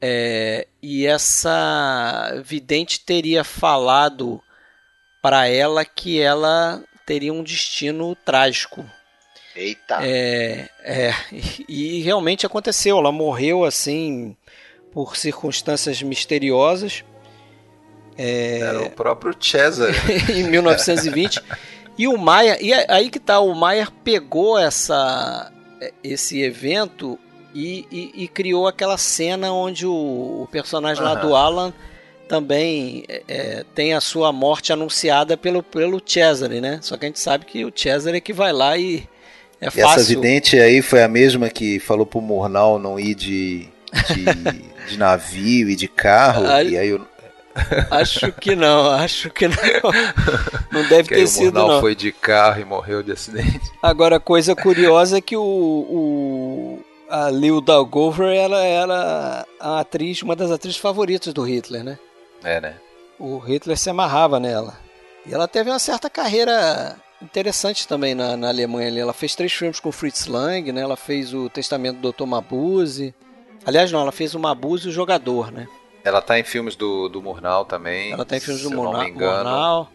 é, 0.00 0.66
e 0.82 1.06
essa 1.06 2.40
vidente 2.42 3.00
teria 3.00 3.44
falado 3.44 4.42
para 5.20 5.46
ela 5.46 5.84
que 5.84 6.18
ela 6.18 6.82
teria 7.04 7.32
um 7.32 7.42
destino 7.42 8.16
trágico. 8.16 8.88
Eita! 9.54 9.98
É, 10.00 10.70
é, 10.82 11.14
e, 11.68 11.98
e 11.98 12.00
realmente 12.00 12.46
aconteceu. 12.46 12.96
Ela 12.96 13.12
morreu 13.12 13.64
assim 13.64 14.34
por 14.90 15.16
circunstâncias 15.16 16.02
misteriosas. 16.02 17.04
É... 18.22 18.58
Era 18.60 18.82
o 18.82 18.90
próprio 18.90 19.34
César. 19.40 19.90
em 20.28 20.42
1920. 20.42 21.42
e 21.96 22.06
o 22.06 22.18
Maia, 22.18 22.58
e 22.60 22.70
aí 22.88 23.08
que 23.08 23.18
tá, 23.18 23.40
o 23.40 23.54
Maier 23.54 23.90
pegou 24.04 24.58
essa, 24.58 25.50
esse 26.04 26.42
evento 26.42 27.18
e, 27.54 27.86
e, 27.90 28.24
e, 28.24 28.28
criou 28.28 28.68
aquela 28.68 28.98
cena 28.98 29.50
onde 29.50 29.86
o, 29.86 30.42
o 30.42 30.48
personagem 30.52 31.02
uhum. 31.02 31.08
lá 31.08 31.14
do 31.14 31.34
Alan 31.34 31.72
também 32.28 33.04
é, 33.08 33.22
é, 33.26 33.64
tem 33.74 33.94
a 33.94 34.00
sua 34.00 34.30
morte 34.32 34.72
anunciada 34.72 35.36
pelo, 35.36 35.62
pelo 35.62 36.00
Cesare, 36.04 36.60
né? 36.60 36.78
Só 36.82 36.98
que 36.98 37.06
a 37.06 37.08
gente 37.08 37.18
sabe 37.18 37.46
que 37.46 37.64
o 37.64 37.72
Cesare 37.74 38.18
é 38.18 38.20
que 38.20 38.34
vai 38.34 38.52
lá 38.52 38.76
e 38.76 39.08
é 39.60 39.66
e 39.66 39.70
fácil. 39.70 40.00
essa 40.00 40.04
vidente 40.04 40.60
aí 40.60 40.82
foi 40.82 41.02
a 41.02 41.08
mesma 41.08 41.48
que 41.48 41.80
falou 41.80 42.04
pro 42.04 42.20
Murnau 42.20 42.78
não 42.78 43.00
ir 43.00 43.14
de, 43.14 43.68
de, 44.08 44.24
de 44.90 44.98
navio 44.98 45.70
e 45.70 45.74
de 45.74 45.88
carro, 45.88 46.46
aí, 46.46 46.70
e 46.70 46.78
aí 46.78 46.92
o, 46.92 47.04
Acho 47.90 48.32
que 48.32 48.54
não, 48.54 48.90
acho 48.90 49.30
que 49.30 49.48
não. 49.48 49.56
Não 50.70 50.88
deve 50.88 51.08
que 51.08 51.14
ter 51.16 51.26
sido 51.26 51.58
o 51.62 51.68
não. 51.68 51.80
foi 51.80 51.94
de 51.94 52.12
carro 52.12 52.60
e 52.60 52.64
morreu 52.64 53.02
de 53.02 53.12
acidente. 53.12 53.60
Agora, 53.82 54.20
coisa 54.20 54.54
curiosa 54.54 55.18
é 55.18 55.20
que 55.20 55.36
o, 55.36 55.42
o 55.42 56.84
a 57.08 57.28
Lil 57.28 57.60
Dalgover 57.60 58.32
ela 58.32 58.62
era 58.62 59.46
a 59.58 59.80
atriz, 59.80 60.22
uma 60.22 60.36
das 60.36 60.50
atrizes 60.50 60.78
favoritas 60.78 61.34
do 61.34 61.42
Hitler, 61.42 61.82
né? 61.82 61.98
É, 62.44 62.60
né? 62.60 62.76
O 63.18 63.38
Hitler 63.38 63.76
se 63.76 63.90
amarrava 63.90 64.38
nela. 64.38 64.78
E 65.26 65.34
ela 65.34 65.48
teve 65.48 65.70
uma 65.70 65.78
certa 65.78 66.08
carreira 66.08 66.96
interessante 67.20 67.86
também 67.86 68.14
na, 68.14 68.36
na 68.36 68.48
Alemanha. 68.48 68.98
Ela 68.98 69.12
fez 69.12 69.34
três 69.34 69.52
filmes 69.52 69.80
com 69.80 69.92
Fritz 69.92 70.26
Lang, 70.26 70.72
né? 70.72 70.80
Ela 70.80 70.96
fez 70.96 71.34
o 71.34 71.50
Testamento 71.50 71.98
do 71.98 72.12
Dr. 72.12 72.24
Mabuse. 72.24 73.14
Aliás, 73.66 73.92
não, 73.92 74.00
ela 74.00 74.12
fez 74.12 74.34
o 74.34 74.38
Mabuse 74.38 74.88
o 74.88 74.92
Jogador, 74.92 75.50
né? 75.50 75.66
Ela 76.04 76.22
tá 76.22 76.38
em 76.38 76.44
filmes 76.44 76.76
do, 76.76 77.08
do 77.08 77.22
Murnau 77.22 77.64
também. 77.64 78.12
Ela 78.12 78.24
tá 78.24 78.36
em 78.36 78.40
filmes 78.40 78.62
do 78.62 78.70
Murnau. 78.70 79.90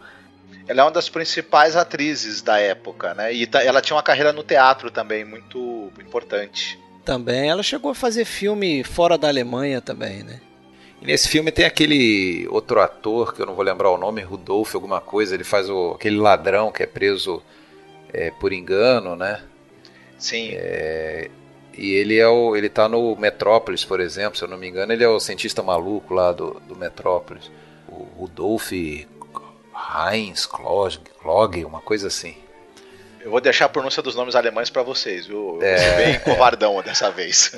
Ela 0.68 0.82
é 0.82 0.84
uma 0.84 0.91
das 0.91 1.10
principais 1.10 1.76
atrizes 1.76 2.41
da 2.41 2.60
época, 2.60 3.14
né? 3.14 3.32
E 3.34 3.45
tá, 3.45 3.64
ela 3.64 3.82
tinha 3.82 3.95
uma 3.95 4.03
carreira 4.03 4.34
no 4.34 4.43
teatro 4.43 4.89
também 4.89 5.24
muito 5.24 5.91
importante. 5.99 6.80
Também. 7.03 7.49
Ela 7.49 7.62
chegou 7.62 7.91
a 7.91 7.95
fazer 7.95 8.26
filme 8.26 8.84
fora 8.84 9.18
da 9.18 9.28
Alemanha 9.28 9.80
também, 9.80 10.24
né? 10.24 10.41
E 11.01 11.06
nesse 11.06 11.30
filme 11.30 11.51
tem 11.51 11.66
aquele 11.66 12.47
outro 12.49 12.80
ator, 12.82 13.34
que 13.34 13.41
eu 13.41 13.45
não 13.45 13.53
vou 13.53 13.64
lembrar 13.64 13.91
o 13.91 13.97
nome, 13.97 14.22
Rudolf 14.22 14.74
alguma 14.74 14.99
coisa, 14.99 15.36
ele 15.36 15.43
faz 15.43 15.70
o, 15.70 15.91
aquele 15.91 16.18
ladrão 16.18 16.72
que 16.72 16.82
é 16.82 16.88
preso 16.88 17.43
é, 18.12 18.32
por 18.32 18.51
engano, 18.51 19.16
né? 19.16 19.41
Sim. 20.18 20.49
É, 20.53 21.30
e 21.78 21.93
ele 21.93 22.17
é 22.17 22.28
o, 22.28 22.55
ele 22.55 22.69
tá 22.69 22.88
no 22.88 23.15
Metrópolis, 23.15 23.84
por 23.84 23.99
exemplo, 23.99 24.38
se 24.38 24.43
eu 24.43 24.47
não 24.47 24.57
me 24.57 24.67
engano, 24.67 24.93
ele 24.93 25.03
é 25.03 25.09
o 25.09 25.19
cientista 25.19 25.61
maluco 25.61 26.13
lá 26.13 26.32
do, 26.32 26.59
do 26.67 26.76
Metrópolis. 26.76 27.51
O 27.88 28.03
Rudolf 28.17 28.71
Heinz 28.71 30.45
Klog, 30.45 30.99
Klog, 31.21 31.65
uma 31.65 31.82
coisa 31.82 32.07
assim. 32.07 32.36
Eu 33.26 33.32
vou 33.32 33.41
deixar 33.41 33.65
a 33.65 33.69
pronúncia 33.69 34.03
dos 34.03 34.15
nomes 34.15 34.36
alemães 34.36 34.69
para 34.69 34.84
vocês, 34.84 35.26
viu? 35.26 35.59
É, 35.61 35.97
bem 35.97 36.19
covardão 36.19 36.80
dessa 36.84 37.09
vez. 37.09 37.55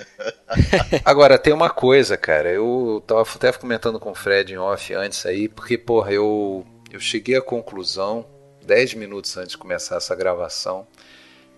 Agora, 1.04 1.38
tem 1.38 1.52
uma 1.52 1.70
coisa, 1.70 2.16
cara. 2.16 2.50
Eu 2.50 3.04
tava 3.06 3.22
até 3.22 3.52
comentando 3.52 4.00
com 4.00 4.12
o 4.12 4.16
Fred 4.16 4.54
em 4.54 4.58
off 4.58 4.94
antes 4.94 5.26
aí, 5.26 5.50
porque, 5.50 5.78
porra, 5.78 6.14
eu, 6.14 6.66
eu 6.90 7.02
cheguei 7.02 7.36
à 7.36 7.42
conclusão, 7.42 8.26
10 8.66 8.94
minutos 8.94 9.36
antes 9.36 9.52
de 9.52 9.58
começar 9.58 9.98
essa 9.98 10.16
gravação, 10.16 10.88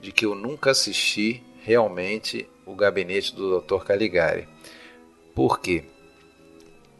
de 0.01 0.11
que 0.11 0.25
eu 0.25 0.33
nunca 0.33 0.71
assisti 0.71 1.43
realmente 1.63 2.49
o 2.65 2.75
gabinete 2.75 3.35
do 3.35 3.59
Dr. 3.59 3.83
Caligari. 3.83 4.47
Por 5.33 5.59
quê? 5.59 5.85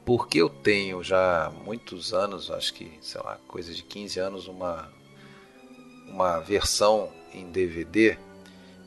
porque 0.09 0.41
eu 0.41 0.49
tenho 0.49 1.03
já 1.03 1.45
há 1.45 1.49
muitos 1.51 2.15
anos, 2.15 2.49
acho 2.49 2.73
que, 2.73 2.91
sei 2.99 3.21
lá, 3.21 3.37
coisa 3.47 3.71
de 3.71 3.83
15 3.83 4.19
anos, 4.19 4.47
uma, 4.47 4.89
uma 6.07 6.39
versão 6.39 7.11
em 7.31 7.51
DVD 7.51 8.17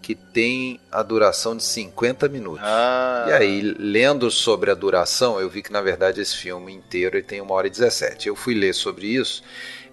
que 0.03 0.17
tem 0.17 0.81
a 0.91 1.01
duração 1.01 1.57
de 1.57 1.63
50 1.63 2.29
minutos. 2.29 2.65
Ah. 2.65 3.27
E 3.29 3.33
aí, 3.35 3.61
lendo 3.61 4.33
sobre 4.33 4.73
a 4.73 4.75
duração, 4.75 5.41
eu 5.41 5.49
vi 5.49 5.63
que 5.63 5.71
na 5.71 5.81
verdade 5.81 6.21
esse 6.21 6.37
filme 6.37 6.73
inteiro 6.73 7.17
ele 7.17 7.23
tem 7.23 7.41
uma 7.41 7.55
hora 7.55 7.69
e 7.69 7.71
17. 7.71 8.27
Eu 8.27 8.35
fui 8.35 8.53
ler 8.53 8.75
sobre 8.75 9.07
isso. 9.07 9.45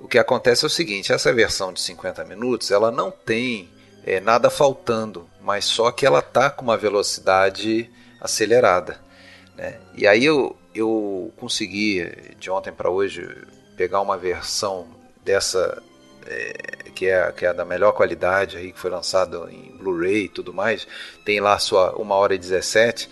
O 0.02 0.08
que 0.08 0.18
acontece 0.18 0.66
é 0.66 0.68
o 0.68 0.70
seguinte: 0.70 1.14
essa 1.14 1.32
versão 1.32 1.72
de 1.72 1.80
50 1.80 2.26
minutos 2.26 2.72
ela 2.72 2.90
não 2.90 3.12
tem 3.12 3.70
é, 4.10 4.20
nada 4.20 4.50
faltando, 4.50 5.30
mas 5.40 5.66
só 5.66 5.92
que 5.92 6.06
ela 6.06 6.22
tá 6.22 6.50
com 6.50 6.64
uma 6.64 6.78
velocidade 6.78 7.90
acelerada. 8.20 9.00
Né? 9.56 9.80
E 9.96 10.08
aí 10.08 10.26
eu, 10.26 10.58
eu 10.74 11.32
consegui, 11.38 12.12
de 12.40 12.50
ontem 12.50 12.72
para 12.72 12.90
hoje, 12.90 13.28
pegar 13.78 14.02
uma 14.02 14.18
versão 14.18 14.88
dessa 15.24 15.82
é, 16.26 16.90
que, 16.96 17.08
é, 17.08 17.32
que 17.32 17.46
é 17.46 17.54
da 17.54 17.64
melhor 17.64 17.92
qualidade 17.92 18.58
aí, 18.58 18.72
que 18.72 18.80
foi 18.80 18.90
lançado 18.90 19.48
em 19.50 19.78
Blu-ray 19.78 20.26
e 20.26 20.30
tudo 20.30 20.54
mais, 20.54 20.88
tem 21.24 21.40
lá 21.40 21.58
sua 21.60 21.96
1 22.00 22.12
hora 22.12 22.34
e 22.34 22.38
17. 22.38 23.10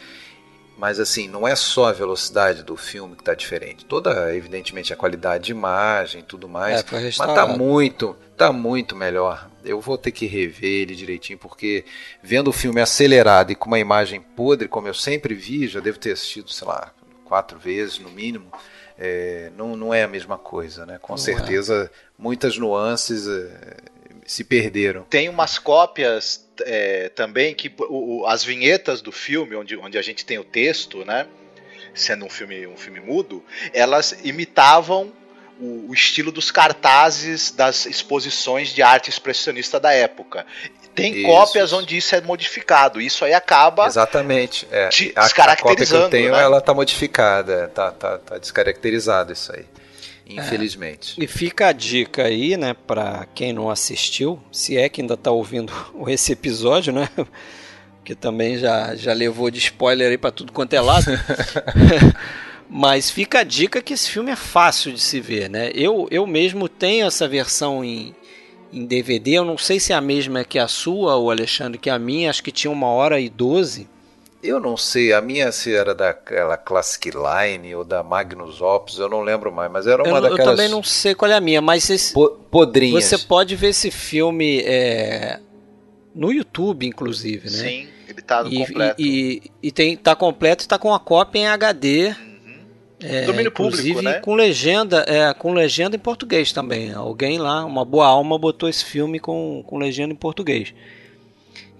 Mas 0.78 1.00
assim, 1.00 1.28
não 1.28 1.48
é 1.48 1.56
só 1.56 1.88
a 1.88 1.92
velocidade 1.92 2.64
do 2.64 2.78
filme 2.78 3.16
que 3.16 3.22
está 3.22 3.34
diferente. 3.34 3.84
Toda, 3.86 4.36
evidentemente, 4.36 4.94
a 4.94 4.96
qualidade 4.96 5.46
de 5.46 5.52
imagem 5.52 6.22
e 6.22 6.24
tudo 6.24 6.48
mais. 6.48 6.82
É, 6.82 6.86
mas 6.92 7.18
tá 7.18 7.48
muito, 7.48 8.16
tá 8.36 8.52
muito 8.52 8.96
melhor. 8.96 9.50
Eu 9.68 9.82
vou 9.82 9.98
ter 9.98 10.12
que 10.12 10.26
rever 10.26 10.82
ele 10.82 10.96
direitinho, 10.96 11.38
porque 11.38 11.86
vendo 12.22 12.50
o 12.50 12.54
filme 12.54 12.82
acelerado 12.82 13.52
e 13.52 13.56
com 13.56 13.68
uma 13.68 13.80
imagem 13.80 14.22
podre, 14.22 14.68
como 14.68 14.88
eu 14.88 14.94
sempre 14.94 15.34
vi, 15.34 15.68
já 15.68 15.80
devo 15.80 16.00
ter 16.00 16.12
assistido, 16.12 16.50
sei 16.50 16.68
lá, 16.68 16.94
quatro 17.26 17.60
vezes 17.60 18.00
no 18.00 18.10
mínimo 18.10 18.52
é, 18.98 19.52
não, 19.56 19.76
não 19.78 19.94
é 19.94 20.04
a 20.04 20.08
mesma 20.08 20.38
coisa, 20.38 20.86
né? 20.86 20.98
Com 21.00 21.14
não 21.14 21.22
é. 21.22 21.24
certeza, 21.24 21.92
é. 21.94 21.98
muitas 22.18 22.58
nuances 22.58 23.28
é, 23.28 23.78
se 24.26 24.44
perderam. 24.44 25.04
Tem 25.04 25.30
umas 25.30 25.60
cópias 25.60 26.50
é, 26.62 27.10
também 27.10 27.54
que 27.54 27.72
o, 27.78 28.26
as 28.26 28.44
vinhetas 28.44 29.02
do 29.02 29.12
filme, 29.12 29.56
onde, 29.56 29.78
onde 29.78 29.98
a 29.98 30.02
gente 30.02 30.26
tem 30.26 30.40
o 30.40 30.44
texto, 30.44 31.06
né? 31.06 31.28
Sendo 31.94 32.26
um 32.26 32.30
filme, 32.30 32.66
um 32.68 32.78
filme 32.78 33.00
mudo, 33.00 33.44
elas 33.74 34.18
imitavam 34.24 35.12
o, 35.60 35.90
o, 35.90 35.94
estilo 35.94 36.32
dos 36.32 36.52
cartazes 36.52 37.52
das 37.52 37.86
exposições 37.86 38.70
de 38.70 38.82
arte 38.82 39.10
expressionista 39.10 39.80
da 39.80 39.92
época. 39.94 40.46
Tem 40.96 41.16
isso. 41.16 41.28
cópias 41.28 41.74
onde 41.74 41.98
isso 41.98 42.16
é 42.16 42.22
modificado. 42.22 43.00
Isso 43.00 43.24
aí 43.24 43.34
acaba. 43.34 43.86
Exatamente. 43.86 44.68
É. 44.72 44.90
Te 44.90 45.14
a, 45.16 45.24
descaracterizando. 45.24 45.70
A 45.70 45.74
cópia 45.74 45.86
que 45.86 45.94
eu 45.94 46.10
tenho, 46.10 46.32
né? 46.32 46.42
ela 46.42 46.60
tá 46.60 46.74
modificada. 46.74 47.68
Tá, 47.74 47.92
tá, 47.92 48.18
tá 48.18 48.38
descaracterizado 48.38 49.32
isso 49.32 49.54
aí. 49.54 49.66
Infelizmente. 50.30 51.20
É. 51.20 51.24
E 51.24 51.28
fica 51.28 51.68
a 51.68 51.72
dica 51.72 52.24
aí, 52.24 52.58
né, 52.58 52.76
para 52.86 53.26
quem 53.34 53.54
não 53.54 53.70
assistiu, 53.70 54.42
se 54.52 54.78
é 54.78 54.90
que 54.90 55.02
ainda 55.02 55.16
tá 55.16 55.32
ouvindo 55.32 55.72
esse 56.08 56.32
episódio, 56.32 56.94
né? 56.94 57.10
Que 58.04 58.16
também 58.16 58.58
já, 58.58 58.96
já 58.96 59.12
levou 59.12 59.52
de 59.52 59.60
spoiler 59.60 60.10
aí 60.10 60.18
para 60.18 60.32
tudo 60.32 60.54
quanto 60.54 60.72
é 60.72 60.80
lado. 60.80 61.08
Mas 62.70 63.10
fica 63.10 63.40
a 63.40 63.44
dica 63.44 63.82
que 63.82 63.94
esse 63.94 64.10
filme 64.10 64.32
é 64.32 64.36
fácil 64.36 64.92
de 64.92 65.00
se 65.00 65.22
ver, 65.22 65.50
né? 65.50 65.72
Eu, 65.74 66.08
eu 66.12 66.28
mesmo 66.28 66.68
tenho 66.68 67.08
essa 67.08 67.28
versão 67.28 67.84
em, 67.84 68.14
em 68.74 68.86
DVD. 68.86 69.34
Eu 69.34 69.46
não 69.46 69.58
sei 69.58 69.80
se 69.80 69.94
é 69.94 69.96
a 69.96 70.02
mesma 70.02 70.44
que 70.44 70.60
a 70.60 70.68
sua, 70.68 71.16
ou 71.16 71.32
Alexandre, 71.32 71.78
que 71.78 71.90
a 71.90 71.98
minha. 71.98 72.30
Acho 72.30 72.44
que 72.44 72.52
tinha 72.52 72.72
uma 72.72 72.88
hora 72.88 73.20
e 73.20 73.30
doze. 73.30 73.88
Eu 74.44 74.60
não 74.60 74.78
sei, 74.78 75.14
a 75.14 75.22
minha 75.22 75.52
se 75.52 75.74
era 75.74 75.96
daquela 75.96 76.56
Classic 76.58 77.10
Line 77.10 77.76
ou 77.76 77.84
da 77.84 78.04
Magnus 78.04 78.62
Opus, 78.62 79.00
eu 79.00 79.10
não 79.10 79.22
lembro 79.22 79.52
mais, 79.52 79.72
mas 79.72 79.88
era 79.88 80.04
uma 80.04 80.18
eu, 80.18 80.22
daquelas. 80.22 80.40
Eu 80.40 80.46
também 80.46 80.70
não 80.70 80.84
sei 80.84 81.16
qual 81.16 81.32
é 81.32 81.36
a 81.36 81.42
minha, 81.42 81.60
mas 81.60 81.90
esse, 81.90 82.14
podrinhas. 82.52 83.04
Você 83.04 83.18
pode 83.18 83.56
ver 83.56 83.70
esse 83.70 83.90
filme 83.90 84.62
é, 84.62 85.40
no 86.14 86.32
YouTube, 86.32 86.86
inclusive, 86.86 87.50
né? 87.50 87.58
Sim, 87.58 87.88
ele 88.08 88.22
tá 88.22 88.44
e, 88.48 88.60
completo. 88.60 89.02
E, 89.02 89.42
e, 89.44 89.52
e, 89.64 89.72
tem, 89.72 89.98
tá 89.98 90.16
completo 90.16 90.64
e 90.64 90.68
tá 90.68 90.78
com 90.78 90.94
a 90.94 91.00
cópia 91.00 91.40
em 91.40 91.48
HD. 91.48 92.16
É, 93.00 93.26
Domínio 93.26 93.50
inclusive 93.50 93.94
público, 93.94 94.02
né? 94.02 94.20
com 94.22 94.34
legenda, 94.34 95.06
é, 95.08 95.32
com 95.34 95.54
legenda 95.54 95.96
em 95.96 96.00
português 96.00 96.52
também. 96.52 96.92
Alguém 96.94 97.38
lá, 97.38 97.64
uma 97.64 97.86
boa 97.86 98.08
alma, 98.08 98.40
botou 98.40 98.68
esse 98.68 98.84
filme 98.84 99.20
com, 99.20 99.64
com 99.68 99.78
legenda 99.78 100.14
em 100.14 100.18
português. 100.18 100.74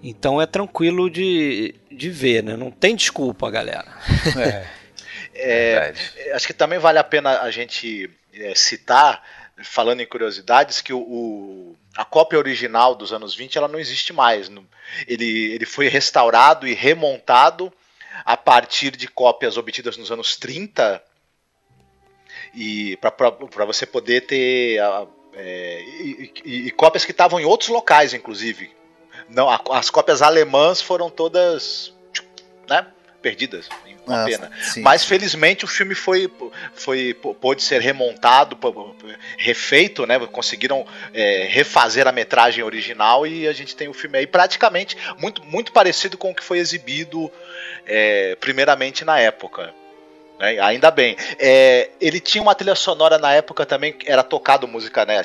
Então 0.02 0.40
é 0.40 0.46
tranquilo 0.46 1.10
de, 1.10 1.74
de 1.90 2.08
ver, 2.08 2.44
né? 2.44 2.56
Não 2.56 2.70
tem 2.70 2.94
desculpa, 2.94 3.50
galera. 3.50 3.86
É. 4.38 4.66
é, 5.34 5.94
acho 6.34 6.46
que 6.46 6.52
também 6.52 6.78
vale 6.78 6.98
a 7.00 7.04
pena 7.04 7.40
a 7.40 7.50
gente 7.50 8.08
é, 8.32 8.54
citar, 8.54 9.20
falando 9.60 10.00
em 10.00 10.06
curiosidades, 10.06 10.80
que 10.80 10.92
o, 10.92 11.00
o, 11.00 11.76
a 11.96 12.04
cópia 12.04 12.38
original 12.38 12.94
dos 12.94 13.12
anos 13.12 13.34
20 13.34 13.58
ela 13.58 13.66
não 13.66 13.80
existe 13.80 14.12
mais. 14.12 14.48
Ele, 15.06 15.52
ele 15.52 15.66
foi 15.66 15.88
restaurado 15.88 16.64
e 16.64 16.74
remontado 16.74 17.72
a 18.24 18.36
partir 18.36 18.96
de 18.96 19.08
cópias 19.08 19.56
obtidas 19.56 19.96
nos 19.96 20.12
anos 20.12 20.36
30 20.36 21.02
e 22.58 22.96
para 22.96 23.64
você 23.64 23.86
poder 23.86 24.22
ter 24.22 24.80
é, 25.32 25.80
e, 25.80 26.32
e, 26.44 26.66
e, 26.66 26.70
cópias 26.72 27.04
que 27.04 27.12
estavam 27.12 27.38
em 27.38 27.44
outros 27.44 27.68
locais, 27.68 28.12
inclusive. 28.12 28.72
Não, 29.28 29.48
a, 29.48 29.62
as 29.70 29.88
cópias 29.88 30.22
alemãs 30.22 30.82
foram 30.82 31.08
todas 31.08 31.94
né, 32.68 32.84
perdidas. 33.22 33.68
Uma 34.04 34.24
pena. 34.24 34.50
Sim. 34.60 34.80
Mas 34.80 35.04
felizmente 35.04 35.64
o 35.64 35.68
filme 35.68 35.94
foi, 35.94 36.32
foi 36.74 37.14
pôde 37.14 37.62
ser 37.62 37.80
remontado, 37.80 38.58
refeito, 39.36 40.06
né? 40.06 40.18
Conseguiram 40.26 40.86
é, 41.12 41.46
refazer 41.48 42.08
a 42.08 42.12
metragem 42.12 42.64
original 42.64 43.26
e 43.26 43.46
a 43.46 43.52
gente 43.52 43.76
tem 43.76 43.86
o 43.86 43.92
filme 43.92 44.18
aí 44.18 44.26
praticamente 44.26 44.96
muito, 45.18 45.44
muito 45.44 45.72
parecido 45.72 46.16
com 46.16 46.30
o 46.30 46.34
que 46.34 46.42
foi 46.42 46.58
exibido 46.58 47.30
é, 47.86 48.34
primeiramente 48.36 49.04
na 49.04 49.20
época. 49.20 49.74
Né? 50.38 50.58
Ainda 50.60 50.90
bem. 50.90 51.16
É, 51.38 51.90
ele 52.00 52.20
tinha 52.20 52.40
uma 52.40 52.54
trilha 52.54 52.74
sonora 52.74 53.18
na 53.18 53.32
época 53.32 53.66
também 53.66 53.96
era 54.06 54.22
tocado 54.22 54.68
música, 54.68 55.04
né? 55.04 55.20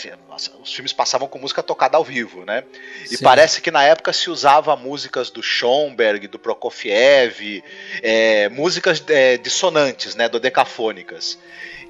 Os 0.61 0.73
filmes 0.73 0.91
passavam 0.91 1.27
com 1.27 1.37
música 1.37 1.61
tocada 1.61 1.97
ao 1.97 2.03
vivo, 2.03 2.43
né? 2.45 2.63
E 3.05 3.17
Sim. 3.17 3.23
parece 3.23 3.61
que 3.61 3.69
na 3.69 3.83
época 3.83 4.11
se 4.11 4.29
usava 4.29 4.75
músicas 4.75 5.29
do 5.29 5.43
Schoenberg, 5.43 6.27
do 6.27 6.39
Prokofiev, 6.39 7.63
é, 8.01 8.49
músicas 8.49 9.03
é, 9.07 9.37
dissonantes, 9.37 10.15
né? 10.15 10.27
Dodecafônicas. 10.27 11.37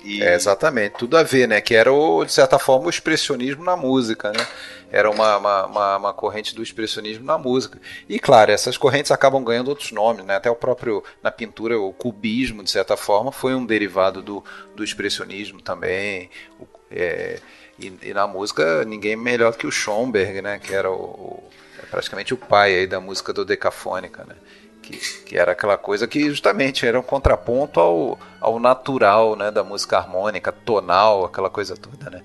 E... 0.03 0.21
É, 0.21 0.35
exatamente, 0.35 0.95
tudo 0.97 1.17
a 1.17 1.23
ver, 1.23 1.47
né? 1.47 1.61
Que 1.61 1.73
era, 1.73 1.91
o, 1.91 2.25
de 2.25 2.31
certa 2.31 2.59
forma, 2.59 2.87
o 2.87 2.89
expressionismo 2.89 3.63
na 3.63 3.77
música, 3.77 4.31
né? 4.31 4.45
Era 4.91 5.09
uma, 5.09 5.37
uma, 5.37 5.65
uma, 5.65 5.97
uma, 5.97 6.13
corrente 6.13 6.53
do 6.53 6.61
expressionismo 6.61 7.25
na 7.25 7.37
música. 7.37 7.79
E, 8.07 8.19
claro, 8.19 8.51
essas 8.51 8.77
correntes 8.77 9.11
acabam 9.11 9.43
ganhando 9.43 9.69
outros 9.69 9.91
nomes, 9.91 10.25
né? 10.25 10.35
Até 10.35 10.51
o 10.51 10.55
próprio, 10.55 11.03
na 11.23 11.31
pintura, 11.31 11.79
o 11.79 11.93
cubismo, 11.93 12.63
de 12.63 12.69
certa 12.69 12.95
forma, 12.95 13.31
foi 13.31 13.55
um 13.55 13.65
derivado 13.65 14.21
do, 14.21 14.43
do 14.75 14.83
expressionismo 14.83 15.61
também. 15.61 16.29
O, 16.59 16.67
é, 16.91 17.39
e, 17.79 17.91
e, 18.03 18.13
na 18.13 18.27
música, 18.27 18.85
ninguém 18.85 19.15
melhor 19.15 19.55
que 19.55 19.65
o 19.65 19.71
Schoenberg, 19.71 20.41
né? 20.41 20.59
Que 20.59 20.75
era 20.75 20.91
o, 20.91 20.95
o 20.95 21.43
é 21.81 21.85
praticamente 21.85 22.33
o 22.33 22.37
pai 22.37 22.75
aí 22.75 22.87
da 22.87 22.99
música 22.99 23.33
do 23.33 23.43
decafônica, 23.43 24.23
né? 24.25 24.35
Que, 24.83 24.97
que 25.23 25.37
era 25.37 25.53
aquela 25.53 25.77
coisa 25.77 26.07
que 26.07 26.29
justamente 26.29 26.85
era 26.85 26.99
um 26.99 27.03
contraponto 27.03 27.79
ao, 27.79 28.19
ao 28.39 28.59
natural, 28.59 29.35
né, 29.35 29.49
da 29.49 29.63
música 29.63 29.97
harmônica, 29.97 30.51
tonal, 30.51 31.25
aquela 31.25 31.49
coisa 31.49 31.75
toda, 31.75 32.09
né. 32.09 32.21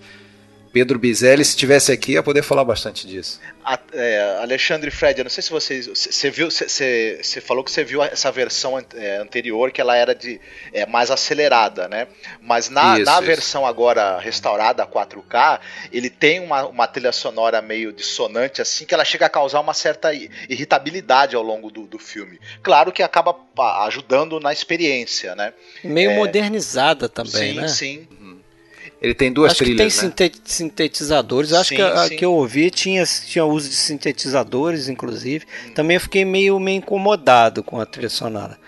Pedro 0.78 0.96
Bizelli, 0.96 1.44
se 1.44 1.50
estivesse 1.50 1.90
aqui, 1.90 2.12
ia 2.12 2.22
poder 2.22 2.40
falar 2.40 2.62
bastante 2.62 3.04
disso. 3.04 3.40
A, 3.64 3.76
é, 3.92 4.38
Alexandre 4.40 4.92
Fred, 4.92 5.18
eu 5.18 5.24
não 5.24 5.30
sei 5.30 5.42
se 5.42 5.50
vocês. 5.50 5.88
Você 5.88 6.30
viu. 6.30 6.48
Você 6.48 7.40
falou 7.44 7.64
que 7.64 7.70
você 7.72 7.82
viu 7.82 8.00
essa 8.00 8.30
versão 8.30 8.78
é, 8.94 9.16
anterior, 9.16 9.72
que 9.72 9.80
ela 9.80 9.96
era 9.96 10.14
de 10.14 10.40
é, 10.72 10.86
mais 10.86 11.10
acelerada, 11.10 11.88
né? 11.88 12.06
Mas 12.40 12.68
na, 12.68 12.94
isso, 12.94 13.04
na 13.06 13.14
isso. 13.14 13.22
versão 13.22 13.66
agora 13.66 14.20
restaurada 14.20 14.86
4K, 14.86 15.58
ele 15.90 16.08
tem 16.08 16.38
uma, 16.38 16.64
uma 16.66 16.86
trilha 16.86 17.10
sonora 17.10 17.60
meio 17.60 17.92
dissonante, 17.92 18.62
assim, 18.62 18.84
que 18.84 18.94
ela 18.94 19.04
chega 19.04 19.26
a 19.26 19.28
causar 19.28 19.58
uma 19.58 19.74
certa 19.74 20.14
irritabilidade 20.14 21.34
ao 21.34 21.42
longo 21.42 21.72
do, 21.72 21.88
do 21.88 21.98
filme. 21.98 22.38
Claro 22.62 22.92
que 22.92 23.02
acaba 23.02 23.34
ajudando 23.84 24.38
na 24.38 24.52
experiência, 24.52 25.34
né? 25.34 25.52
Meio 25.82 26.12
é, 26.12 26.14
modernizada 26.14 27.08
também, 27.08 27.52
sim, 27.52 27.60
né? 27.60 27.66
Sim, 27.66 27.74
sim. 27.74 28.17
Ele 29.00 29.14
tem 29.14 29.32
duas 29.32 29.52
acho 29.52 29.64
trilhas, 29.64 30.00
que 30.00 30.10
tem 30.10 30.28
né? 30.28 30.34
sintetizadores. 30.44 31.52
Acho 31.52 31.68
sim, 31.68 31.76
que 31.76 31.82
a, 31.82 32.08
que 32.08 32.24
eu 32.24 32.32
ouvi 32.32 32.70
tinha, 32.70 33.04
tinha 33.04 33.44
uso 33.44 33.68
de 33.68 33.76
sintetizadores, 33.76 34.88
inclusive. 34.88 35.46
Hum. 35.66 35.74
Também 35.74 35.94
eu 35.96 36.00
fiquei 36.00 36.24
meio, 36.24 36.58
meio 36.58 36.78
incomodado 36.78 37.62
com 37.62 37.80
a 37.80 37.86
trilha 37.86 38.08
sonora. 38.08 38.58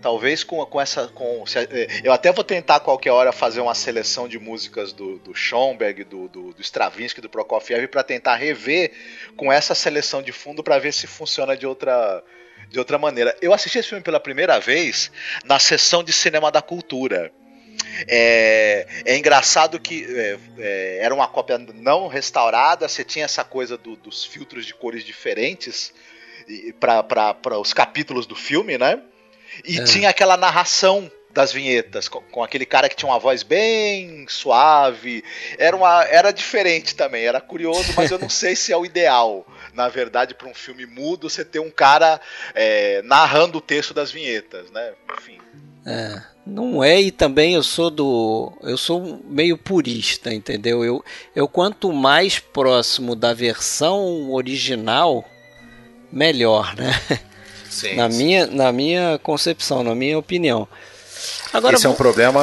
Talvez 0.00 0.44
com, 0.44 0.64
com 0.64 0.80
essa. 0.80 1.08
Com, 1.08 1.44
eh, 1.56 1.88
eu 2.04 2.12
até 2.12 2.32
vou 2.32 2.44
tentar 2.44 2.78
qualquer 2.78 3.10
hora 3.10 3.32
fazer 3.32 3.60
uma 3.60 3.74
seleção 3.74 4.28
de 4.28 4.38
músicas 4.38 4.92
do, 4.92 5.18
do 5.18 5.34
Schoenberg, 5.34 6.04
do, 6.04 6.28
do, 6.28 6.52
do 6.52 6.62
Stravinsky, 6.62 7.20
do 7.20 7.28
Prokofiev, 7.28 7.88
para 7.88 8.04
tentar 8.04 8.36
rever 8.36 8.92
com 9.36 9.52
essa 9.52 9.74
seleção 9.74 10.22
de 10.22 10.30
fundo 10.30 10.62
para 10.62 10.78
ver 10.78 10.92
se 10.92 11.08
funciona 11.08 11.56
de 11.56 11.66
outra 11.66 12.22
de 12.70 12.78
outra 12.78 12.98
maneira. 12.98 13.36
Eu 13.40 13.52
assisti 13.52 13.78
esse 13.78 13.88
filme 13.88 14.04
pela 14.04 14.20
primeira 14.20 14.60
vez 14.60 15.10
na 15.44 15.58
sessão 15.58 16.04
de 16.04 16.12
cinema 16.12 16.52
da 16.52 16.62
cultura. 16.62 17.32
É, 18.06 18.86
é 19.04 19.16
engraçado 19.16 19.80
que 19.80 20.04
é, 20.04 20.38
é, 20.58 20.98
era 21.00 21.14
uma 21.14 21.26
cópia 21.26 21.58
não 21.58 22.06
restaurada, 22.06 22.88
você 22.88 23.02
tinha 23.04 23.24
essa 23.24 23.44
coisa 23.44 23.76
do, 23.76 23.96
dos 23.96 24.24
filtros 24.24 24.66
de 24.66 24.74
cores 24.74 25.04
diferentes 25.04 25.92
para 26.80 27.58
os 27.58 27.72
capítulos 27.72 28.26
do 28.26 28.34
filme, 28.34 28.78
né? 28.78 29.00
E 29.64 29.80
é. 29.80 29.84
tinha 29.84 30.08
aquela 30.08 30.36
narração 30.36 31.10
das 31.30 31.52
vinhetas, 31.52 32.08
com, 32.08 32.20
com, 32.22 32.42
aquele 32.42 32.66
cara 32.66 32.88
que 32.88 32.96
tinha 32.96 33.10
uma 33.10 33.18
voz 33.18 33.42
bem 33.42 34.26
suave. 34.28 35.22
Era, 35.58 35.76
uma, 35.76 36.04
era 36.04 36.30
diferente 36.32 36.94
também, 36.94 37.26
era 37.26 37.40
curioso, 37.40 37.92
mas 37.96 38.10
eu 38.10 38.18
não 38.18 38.28
sei 38.28 38.56
se 38.56 38.72
é 38.72 38.76
o 38.76 38.84
ideal, 38.84 39.46
na 39.74 39.88
verdade, 39.88 40.34
para 40.34 40.48
um 40.48 40.54
filme 40.54 40.86
mudo, 40.86 41.28
você 41.28 41.44
ter 41.44 41.60
um 41.60 41.70
cara 41.70 42.20
é, 42.54 43.02
narrando 43.02 43.58
o 43.58 43.60
texto 43.60 43.92
das 43.94 44.10
vinhetas, 44.10 44.70
né? 44.70 44.94
Enfim. 45.18 45.38
É, 45.86 46.20
não 46.46 46.82
é, 46.82 47.00
e 47.00 47.10
também 47.10 47.54
eu 47.54 47.62
sou 47.62 47.90
do. 47.90 48.52
Eu 48.62 48.78
sou 48.78 49.20
meio 49.24 49.56
purista, 49.56 50.32
entendeu? 50.32 50.84
Eu, 50.84 51.04
eu 51.36 51.46
quanto 51.46 51.92
mais 51.92 52.38
próximo 52.38 53.14
da 53.14 53.34
versão 53.34 54.30
original, 54.32 55.24
melhor, 56.10 56.74
né? 56.74 56.92
Sim, 57.68 57.96
na, 57.96 58.10
sim. 58.10 58.24
Minha, 58.24 58.46
na 58.46 58.72
minha 58.72 59.20
concepção, 59.22 59.84
na 59.84 59.94
minha 59.94 60.18
opinião. 60.18 60.66
Agora, 61.52 61.76
Esse 61.76 61.86
é 61.86 61.90
um 61.90 61.94
problema 61.94 62.42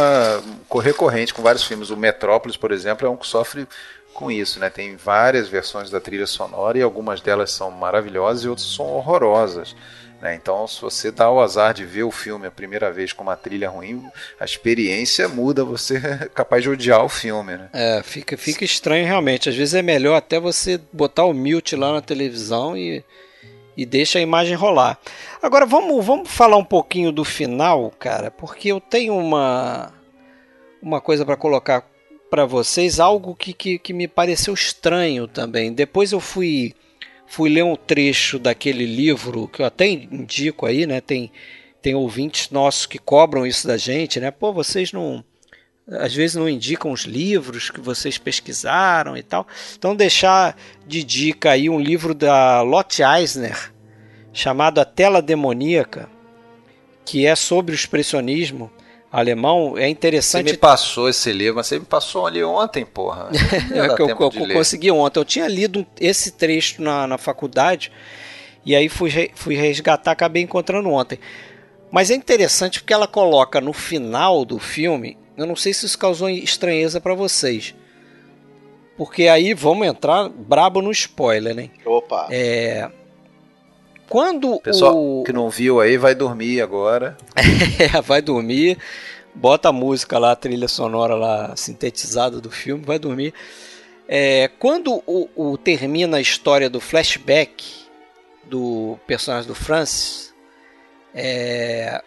recorrente 0.81 1.33
com 1.33 1.41
vários 1.41 1.63
filmes. 1.63 1.89
O 1.89 1.97
Metrópolis, 1.97 2.57
por 2.57 2.71
exemplo, 2.71 3.07
é 3.07 3.09
um 3.09 3.17
que 3.17 3.25
sofre 3.25 3.67
com 4.13 4.31
isso, 4.31 4.59
né? 4.59 4.69
Tem 4.69 4.95
várias 4.95 5.47
versões 5.47 5.89
da 5.89 5.99
trilha 5.99 6.27
sonora 6.27 6.77
e 6.77 6.81
algumas 6.81 7.21
delas 7.21 7.51
são 7.51 7.71
maravilhosas 7.71 8.43
e 8.43 8.47
outras 8.47 8.67
são 8.67 8.85
horrorosas. 8.85 9.75
Né? 10.25 10.33
Então, 10.33 10.67
se 10.67 10.81
você 10.81 11.11
dá 11.11 11.29
o 11.29 11.39
azar 11.39 11.71
de 11.71 11.85
ver 11.85 12.01
o 12.01 12.09
filme 12.09 12.47
a 12.47 12.51
primeira 12.51 12.91
vez 12.91 13.13
com 13.13 13.21
uma 13.21 13.35
trilha 13.35 13.69
ruim, 13.69 14.03
a 14.39 14.43
experiência 14.43 15.29
muda, 15.29 15.63
você 15.63 15.97
é 16.03 16.27
capaz 16.27 16.63
de 16.63 16.69
odiar 16.69 17.05
o 17.05 17.09
filme. 17.09 17.55
Né? 17.55 17.69
É, 17.71 18.01
fica, 18.03 18.35
fica 18.35 18.65
estranho 18.65 19.05
realmente. 19.05 19.49
Às 19.49 19.55
vezes 19.55 19.75
é 19.75 19.83
melhor 19.83 20.15
até 20.15 20.39
você 20.39 20.81
botar 20.91 21.25
o 21.25 21.33
mute 21.33 21.75
lá 21.75 21.93
na 21.93 22.01
televisão 22.01 22.75
e 22.75 23.03
e 23.77 23.85
deixa 23.85 24.19
a 24.19 24.21
imagem 24.21 24.55
rolar. 24.55 24.97
Agora 25.43 25.65
vamos, 25.65 26.03
vamos 26.05 26.31
falar 26.31 26.55
um 26.55 26.63
pouquinho 26.63 27.11
do 27.11 27.25
final, 27.25 27.91
cara, 27.99 28.31
porque 28.31 28.69
eu 28.69 28.79
tenho 28.79 29.13
uma 29.17 29.91
uma 30.81 31.01
coisa 31.01 31.25
para 31.25 31.35
colocar 31.35 31.85
para 32.29 32.45
vocês, 32.45 33.01
algo 33.01 33.35
que, 33.35 33.51
que, 33.51 33.77
que, 33.77 33.93
me 33.93 34.07
pareceu 34.07 34.53
estranho 34.53 35.27
também. 35.27 35.73
Depois 35.73 36.13
eu 36.13 36.21
fui 36.21 36.73
fui 37.27 37.49
ler 37.49 37.63
um 37.63 37.75
trecho 37.75 38.39
daquele 38.39 38.85
livro 38.85 39.47
que 39.47 39.61
eu 39.61 39.65
até 39.65 39.87
indico 39.87 40.65
aí, 40.65 40.85
né? 40.85 41.01
Tem 41.01 41.31
tem 41.81 41.93
ouvintes 41.93 42.49
nossos 42.49 42.87
que 42.87 42.97
cobram 42.97 43.45
isso 43.45 43.67
da 43.67 43.77
gente, 43.77 44.19
né? 44.19 44.31
Pô, 44.31 44.51
vocês 44.51 44.91
não 44.91 45.23
às 45.87 46.15
vezes 46.15 46.35
não 46.35 46.49
indicam 46.49 46.91
os 46.91 47.01
livros 47.01 47.69
que 47.69 47.79
vocês 47.79 48.17
pesquisaram 48.17 49.15
e 49.15 49.21
tal. 49.21 49.47
Então 49.77 49.95
deixar 49.95 50.57
de 50.87 51.03
dica 51.03 51.51
aí 51.51 51.69
um 51.69 51.79
livro 51.79 52.15
da 52.15 52.61
Lotte 52.61 53.03
Eisner 53.03 53.71
chamado 54.33 54.79
A 54.79 54.85
Tela 54.85 55.21
Demoníaca, 55.21 56.09
que 57.05 57.25
é 57.25 57.35
sobre 57.35 57.73
o 57.73 57.75
expressionismo 57.75 58.71
alemão. 59.19 59.77
É 59.77 59.87
interessante. 59.87 60.47
Você 60.47 60.51
me 60.53 60.57
passou 60.57 61.09
esse 61.09 61.31
livro, 61.31 61.55
mas 61.55 61.67
você 61.67 61.79
me 61.79 61.85
passou 61.85 62.25
ali 62.25 62.43
ontem, 62.43 62.85
porra. 62.85 63.29
é 63.73 63.95
que 63.95 64.01
eu, 64.01 64.09
eu, 64.09 64.17
eu 64.19 64.53
consegui 64.53 64.91
ontem. 64.91 65.19
Eu 65.19 65.25
tinha 65.25 65.47
lido 65.47 65.85
esse 65.99 66.31
trecho 66.31 66.81
na, 66.81 67.07
na 67.07 67.17
faculdade 67.17 67.91
e 68.65 68.75
aí 68.75 68.89
fui, 68.89 69.31
fui 69.35 69.55
resgatar, 69.55 70.11
acabei 70.11 70.43
encontrando 70.43 70.89
ontem. 70.89 71.19
Mas 71.91 72.11
é 72.11 72.15
interessante 72.15 72.79
porque 72.79 72.93
ela 72.93 73.07
coloca 73.07 73.61
no 73.61 73.71
final 73.71 74.43
do 74.43 74.59
filme 74.59 75.17
eu 75.37 75.45
não 75.45 75.55
sei 75.55 75.73
se 75.73 75.85
isso 75.85 75.97
causou 75.97 76.29
estranheza 76.29 77.01
para 77.01 77.13
vocês. 77.13 77.75
Porque 78.97 79.27
aí 79.27 79.53
vamos 79.53 79.85
entrar 79.85 80.29
brabo 80.29 80.81
no 80.81 80.91
spoiler, 80.91 81.53
né? 81.53 81.69
Opa! 81.85 82.27
É. 82.31 82.89
Quando 84.15 84.61
Pessoal 84.61 84.95
o... 84.95 85.23
que 85.25 85.33
não 85.33 85.49
viu 85.49 85.81
aí 85.81 85.97
vai 85.97 86.15
dormir 86.15 86.61
agora. 86.61 87.17
é, 87.77 87.99
vai 87.99 88.21
dormir. 88.21 88.77
Bota 89.33 89.67
a 89.67 89.73
música 89.73 90.17
lá, 90.17 90.31
a 90.31 90.35
trilha 90.37 90.69
sonora 90.69 91.15
lá 91.15 91.53
sintetizada 91.57 92.39
do 92.39 92.49
filme, 92.49 92.85
vai 92.85 92.97
dormir. 92.97 93.33
É, 94.07 94.49
quando 94.57 95.03
o, 95.05 95.27
o, 95.35 95.57
termina 95.57 96.15
a 96.15 96.21
história 96.21 96.69
do 96.69 96.79
flashback 96.79 97.65
do 98.45 98.97
personagem 99.05 99.49
do 99.49 99.53
Francis, 99.53 100.33
é, 101.13 102.01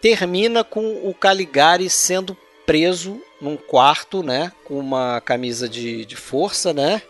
termina 0.00 0.64
com 0.64 1.06
o 1.06 1.12
Caligari 1.12 1.90
sendo 1.90 2.34
preso 2.64 3.20
num 3.42 3.58
quarto, 3.58 4.22
né? 4.22 4.52
Com 4.64 4.78
uma 4.78 5.20
camisa 5.20 5.68
de, 5.68 6.06
de 6.06 6.16
força, 6.16 6.72
né? 6.72 7.02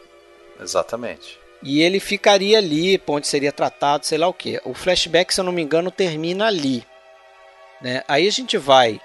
Exatamente. 0.61 1.46
E 1.63 1.81
ele 1.81 1.99
ficaria 1.99 2.59
ali, 2.59 3.01
onde 3.07 3.27
seria 3.27 3.53
tratado, 3.53 4.07
sei 4.07 4.19
lá 4.19 4.29
o 4.29 4.35
que. 4.35 4.61
O 4.65 4.75
flashback, 4.75 5.33
se 5.33 5.41
eu 5.41 5.45
não 5.45 5.53
me 5.53 5.63
engano, 5.63 5.91
termina 5.91 6.47
ali. 6.47 6.85
Né? 7.81 8.03
Aí 8.07 8.27
a 8.27 8.31
gente 8.31 8.57
vai 8.57 9.01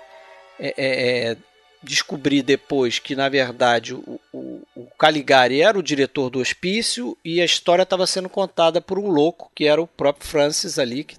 é, 0.59 0.73
é, 0.77 1.31
é 1.31 1.37
descobrir 1.83 2.43
depois 2.43 2.99
que, 2.99 3.15
na 3.15 3.27
verdade, 3.27 3.95
o, 3.95 4.19
o, 4.31 4.61
o, 4.75 4.87
Caligari 4.97 5.61
era 5.61 5.77
o 5.77 5.83
diretor 5.83 6.29
do 6.29 6.39
hospício 6.39 7.17
e 7.25 7.41
a 7.41 7.45
história 7.45 7.83
estava 7.83 8.05
sendo 8.05 8.29
contada 8.29 8.79
por 8.79 8.99
um 8.99 9.07
louco, 9.07 9.51
que 9.55 9.65
era 9.65 9.81
o 9.81 9.87
próprio 9.87 10.27
Francis 10.27 10.77
ali, 10.77 11.03
que 11.03 11.17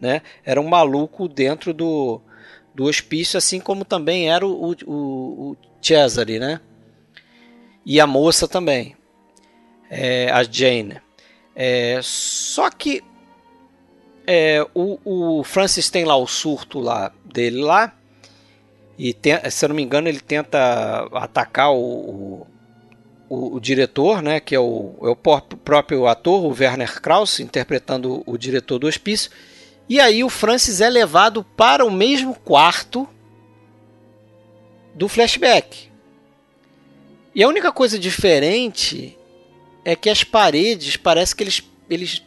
né, 0.00 0.22
era 0.44 0.60
um 0.60 0.68
maluco 0.68 1.28
dentro 1.28 1.74
do, 1.74 2.20
do 2.74 2.84
hospício, 2.84 3.36
assim 3.36 3.60
como 3.60 3.84
também 3.84 4.30
era 4.30 4.46
o, 4.46 4.74
o, 4.86 5.50
o 5.50 5.56
Cesare, 5.82 6.38
né? 6.38 6.60
E 7.84 8.00
a 8.00 8.06
moça 8.06 8.48
também, 8.48 8.96
é, 9.90 10.30
a 10.30 10.42
Jane. 10.42 11.00
É, 11.54 11.98
só 12.02 12.70
que 12.70 13.02
é, 14.26 14.64
o, 14.72 14.98
o, 15.04 15.44
Francis 15.44 15.90
tem 15.90 16.04
lá 16.04 16.16
o 16.16 16.26
surto 16.26 16.78
lá 16.78 17.12
dele 17.24 17.60
lá 17.60 17.92
e 18.96 19.12
tem, 19.12 19.38
se 19.50 19.64
eu 19.64 19.70
não 19.70 19.76
me 19.76 19.82
engano 19.82 20.08
ele 20.08 20.20
tenta 20.20 21.08
atacar 21.12 21.72
o, 21.72 22.46
o, 23.28 23.56
o 23.56 23.60
diretor, 23.60 24.22
né? 24.22 24.38
Que 24.38 24.54
é 24.54 24.60
o, 24.60 24.94
é 25.02 25.08
o 25.08 25.16
próprio 25.16 26.06
ator, 26.06 26.44
o 26.44 26.56
Werner 26.56 27.00
Krauss, 27.00 27.40
interpretando 27.40 28.22
o 28.24 28.38
diretor 28.38 28.78
do 28.78 28.86
hospício 28.86 29.30
e 29.90 29.98
aí 29.98 30.22
o 30.22 30.28
Francis 30.28 30.80
é 30.80 30.88
levado 30.88 31.42
para 31.42 31.84
o 31.84 31.90
mesmo 31.90 32.32
quarto 32.32 33.08
do 34.94 35.08
flashback. 35.08 35.90
E 37.34 37.42
a 37.42 37.48
única 37.48 37.72
coisa 37.72 37.98
diferente 37.98 39.18
é 39.90 39.96
que 39.96 40.08
as 40.08 40.22
paredes 40.22 40.96
parece 40.96 41.34
que 41.34 41.42
eles, 41.42 41.64
eles 41.88 42.22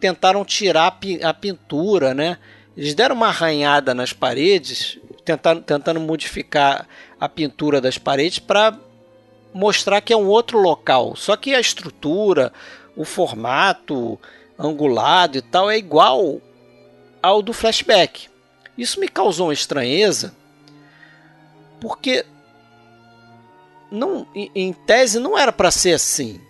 tentaram 0.00 0.44
tirar 0.44 0.98
a 1.22 1.32
pintura, 1.32 2.12
né? 2.12 2.36
Eles 2.76 2.96
deram 2.96 3.14
uma 3.14 3.28
arranhada 3.28 3.94
nas 3.94 4.12
paredes, 4.12 4.98
tentando, 5.24 5.62
tentando 5.62 6.00
modificar 6.00 6.84
a 7.20 7.28
pintura 7.28 7.80
das 7.80 7.96
paredes 7.96 8.40
para 8.40 8.76
mostrar 9.54 10.00
que 10.00 10.12
é 10.12 10.16
um 10.16 10.26
outro 10.26 10.58
local. 10.58 11.14
Só 11.14 11.36
que 11.36 11.54
a 11.54 11.60
estrutura, 11.60 12.52
o 12.96 13.04
formato 13.04 14.18
angulado 14.58 15.38
e 15.38 15.42
tal 15.42 15.70
é 15.70 15.78
igual 15.78 16.40
ao 17.22 17.40
do 17.40 17.52
flashback. 17.52 18.28
Isso 18.76 18.98
me 18.98 19.06
causou 19.06 19.46
uma 19.46 19.54
estranheza, 19.54 20.34
porque 21.80 22.26
não, 23.92 24.26
em 24.34 24.72
tese 24.72 25.20
não 25.20 25.38
era 25.38 25.52
para 25.52 25.70
ser 25.70 25.92
assim. 25.92 26.40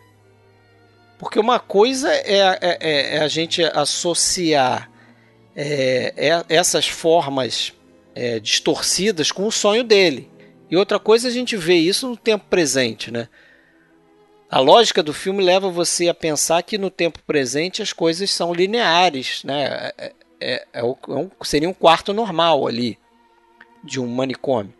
Porque 1.18 1.38
uma 1.38 1.58
coisa 1.58 2.12
é, 2.12 2.38
é, 2.38 2.58
é, 2.60 3.16
é 3.16 3.18
a 3.20 3.28
gente 3.28 3.62
associar 3.62 4.90
é, 5.54 6.12
é 6.16 6.44
essas 6.48 6.86
formas 6.86 7.72
distorcidas 8.42 9.30
com 9.30 9.46
o 9.46 9.52
sonho 9.52 9.84
dele. 9.84 10.30
E 10.70 10.76
outra 10.76 10.98
coisa 10.98 11.28
a 11.28 11.30
gente 11.30 11.54
vê 11.54 11.74
isso 11.74 12.08
no 12.08 12.16
tempo 12.16 12.46
presente, 12.48 13.10
né? 13.10 13.28
A 14.50 14.58
lógica 14.58 15.02
do 15.02 15.12
filme 15.12 15.44
leva 15.44 15.68
você 15.68 16.08
a 16.08 16.14
pensar 16.14 16.62
que 16.62 16.78
no 16.78 16.88
tempo 16.88 17.18
presente 17.26 17.82
as 17.82 17.92
coisas 17.92 18.30
são 18.30 18.54
lineares, 18.54 19.44
né? 19.44 19.92
é, 19.98 20.12
é, 20.40 20.66
é 20.72 20.84
um, 20.84 21.30
seria 21.42 21.68
um 21.68 21.74
quarto 21.74 22.12
normal 22.12 22.66
ali 22.66 22.98
de 23.82 24.00
um 24.00 24.06
manicômio. 24.06 24.72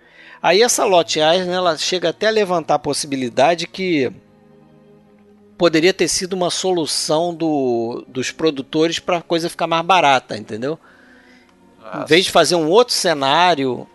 Aí 0.43 0.63
essa 0.63 0.85
Lotte 0.85 1.19
Eisner 1.19 1.57
ela 1.57 1.77
chega 1.77 2.11
até 2.11 2.27
a 2.27 2.31
levantar 2.31 2.75
a 2.75 2.79
possibilidade 2.79 3.67
que 3.67 4.13
poderia 5.57 5.93
ter 5.93 6.09
sido 6.09 6.35
uma 6.35 6.51
solução 6.51 7.35
do, 7.35 8.05
dos 8.09 8.31
produtores 8.31 8.99
para 8.99 9.19
a 9.19 9.23
coisa 9.23 9.49
ficar 9.49 9.67
mais 9.67 9.85
barata, 9.85 10.37
entendeu? 10.37 10.79
Nossa. 11.81 12.03
Em 12.03 12.07
vez 12.07 12.25
de 12.25 12.31
fazer 12.31 12.57
um 12.57 12.69
outro 12.69 12.95
cenário 12.95 13.87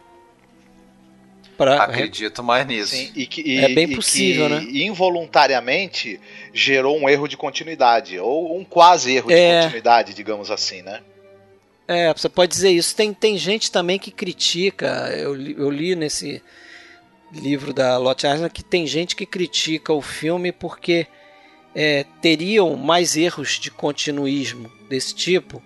Pra... 1.62 1.84
Acredito 1.84 2.41
mais 2.41 2.66
nisso. 2.66 2.95
Sim, 2.95 3.12
e 3.16 3.28
que, 3.28 3.41
e, 3.41 3.59
é 3.59 3.70
bem 3.70 3.88
possível, 3.93 4.47
que, 4.47 4.55
né? 4.55 4.64
Involuntariamente 4.84 6.20
gerou 6.51 6.97
um 6.97 7.07
erro 7.07 7.28
de 7.28 7.38
continuidade, 7.38 8.18
ou 8.18 8.57
um 8.57 8.66
quase 8.66 9.14
erro 9.14 9.30
é... 9.30 9.59
de 9.59 9.66
continuidade, 9.66 10.14
digamos 10.16 10.49
assim, 10.49 10.82
né? 10.82 11.01
É, 11.88 12.12
você 12.12 12.28
pode 12.28 12.51
dizer 12.51 12.72
isso. 12.72 12.95
Tem, 12.95 13.14
tem 13.14 13.38
gente 13.38 13.72
também 13.72 13.99
que 13.99 14.09
critica, 14.09 15.12
eu, 15.16 15.39
eu 15.39 15.70
li 15.70 15.93
nesse 15.95 16.41
livro 17.32 17.72
da 17.72 17.95
Lotte 17.95 18.26
Eisner 18.26 18.51
que 18.51 18.64
tem 18.64 18.88
gente 18.88 19.16
que 19.16 19.26
critica 19.28 19.93
o 19.93 20.01
filme 20.01 20.51
porque 20.51 21.05
é, 21.74 22.05
teriam 22.22 22.76
mais 22.76 23.15
erros 23.15 23.59
de 23.59 23.72
continuismo 23.72 24.72
desse 24.89 25.15
tipo 25.15 25.61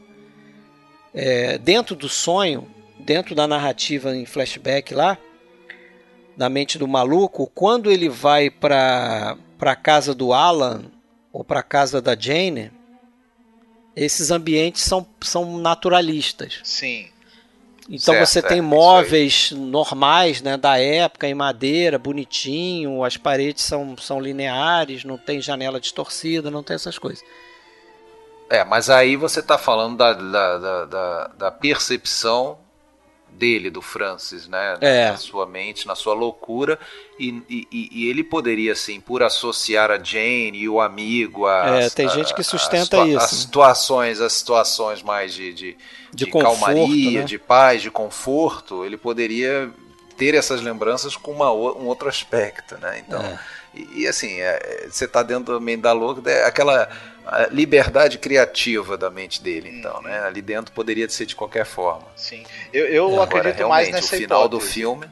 é, 1.15 1.57
dentro 1.57 1.95
do 1.95 2.09
sonho, 2.09 2.67
dentro 2.99 3.33
da 3.33 3.47
narrativa 3.47 4.15
em 4.15 4.25
flashback 4.25 4.93
lá, 4.93 5.17
da 6.35 6.49
mente 6.49 6.77
do 6.77 6.87
maluco, 6.87 7.49
quando 7.55 7.89
ele 7.89 8.09
vai 8.09 8.49
para 8.49 9.37
a 9.61 9.75
casa 9.75 10.13
do 10.13 10.33
Alan 10.33 10.91
ou 11.31 11.43
para 11.43 11.61
a 11.61 11.63
casa 11.63 12.01
da 12.01 12.15
Jane, 12.19 12.69
esses 13.95 14.29
ambientes 14.29 14.81
são, 14.81 15.07
são 15.21 15.57
naturalistas. 15.57 16.59
Sim. 16.63 17.07
Então 17.87 18.15
certo, 18.15 18.27
você 18.27 18.41
tem 18.41 18.59
é, 18.59 18.61
móveis 18.61 19.51
normais, 19.51 20.41
né, 20.41 20.57
da 20.57 20.79
época, 20.79 21.27
em 21.27 21.35
madeira, 21.35 21.99
bonitinho, 21.99 23.03
as 23.03 23.15
paredes 23.15 23.63
são, 23.63 23.95
são 23.97 24.19
lineares, 24.19 25.03
não 25.03 25.17
tem 25.17 25.39
janela 25.39 25.79
distorcida, 25.79 26.49
não 26.49 26.63
tem 26.63 26.75
essas 26.75 26.97
coisas. 26.97 27.23
É, 28.49 28.63
mas 28.63 28.89
aí 28.89 29.15
você 29.15 29.39
está 29.39 29.57
falando 29.57 29.97
da, 29.97 30.13
da, 30.13 30.85
da, 30.85 31.27
da, 31.27 31.51
percepção 31.51 32.59
dele, 33.35 33.69
do 33.69 33.81
Francis, 33.81 34.47
né? 34.47 34.77
É. 34.81 35.11
Na 35.11 35.17
sua 35.17 35.45
mente, 35.45 35.85
na 35.85 35.95
sua 35.95 36.13
loucura. 36.13 36.79
E, 37.19 37.41
e, 37.49 37.89
e, 37.91 38.09
ele 38.09 38.23
poderia, 38.23 38.73
assim, 38.73 38.99
por 38.99 39.21
associar 39.21 39.91
a 39.91 40.01
Jane 40.01 40.57
e 40.57 40.69
o 40.69 40.81
amigo 40.81 41.45
a. 41.45 41.81
É, 41.81 41.89
tem 41.89 42.09
gente 42.09 42.33
que 42.33 42.43
sustenta 42.43 43.03
a, 43.03 43.07
isso. 43.07 43.17
As 43.17 43.29
situações, 43.31 44.21
as 44.21 44.33
situações 44.33 45.03
mais 45.03 45.33
de, 45.33 45.53
de, 45.53 45.77
de, 46.11 46.25
de 46.25 46.25
conforto, 46.25 46.59
calmaria, 46.59 47.19
né? 47.21 47.25
de 47.25 47.37
paz, 47.37 47.81
de 47.81 47.91
conforto, 47.91 48.83
ele 48.83 48.97
poderia 48.97 49.69
ter 50.17 50.33
essas 50.33 50.61
lembranças 50.61 51.15
com 51.15 51.31
uma, 51.31 51.51
um 51.51 51.85
outro 51.85 52.09
aspecto, 52.09 52.77
né? 52.77 53.03
Então. 53.05 53.21
É. 53.21 53.39
E, 53.73 54.03
e, 54.03 54.07
assim, 54.07 54.39
é, 54.39 54.87
você 54.89 55.05
está 55.05 55.21
dentro 55.21 55.57
também 55.57 55.77
da 55.77 55.91
louca, 55.91 56.21
é 56.29 56.45
aquela 57.25 57.47
liberdade 57.47 58.17
criativa 58.17 58.97
da 58.97 59.09
mente 59.09 59.41
dele, 59.41 59.69
então, 59.69 60.01
né? 60.01 60.19
Ali 60.19 60.41
dentro 60.41 60.71
poderia 60.73 61.09
ser 61.09 61.25
de 61.25 61.35
qualquer 61.35 61.65
forma. 61.65 62.07
Sim, 62.15 62.43
eu, 62.71 62.85
eu 62.87 63.05
Agora, 63.07 63.23
acredito 63.23 63.67
mais 63.67 63.89
nessa 63.89 64.15
o 64.15 64.19
final 64.19 64.45
hipótese. 64.45 64.67
do 64.67 64.73
filme. 64.73 65.09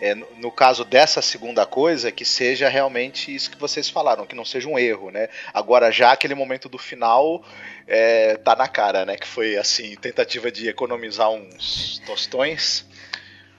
É, 0.00 0.14
no, 0.14 0.26
no, 0.38 0.50
caso 0.50 0.82
dessa 0.82 1.20
segunda 1.20 1.66
coisa, 1.66 2.10
que 2.10 2.24
seja 2.24 2.70
realmente 2.70 3.34
isso 3.34 3.50
que 3.50 3.58
vocês 3.58 3.90
falaram, 3.90 4.24
que 4.24 4.34
não 4.34 4.46
seja 4.46 4.66
um 4.66 4.78
erro, 4.78 5.10
né? 5.10 5.28
Agora, 5.52 5.92
já 5.92 6.12
aquele 6.12 6.34
momento 6.34 6.70
do 6.70 6.78
final 6.78 7.44
é, 7.86 8.36
tá 8.38 8.56
na 8.56 8.66
cara, 8.66 9.04
né? 9.04 9.18
Que 9.18 9.28
foi 9.28 9.58
assim, 9.58 9.94
tentativa 9.96 10.50
de 10.50 10.68
economizar 10.68 11.30
uns 11.30 12.00
tostões. 12.06 12.86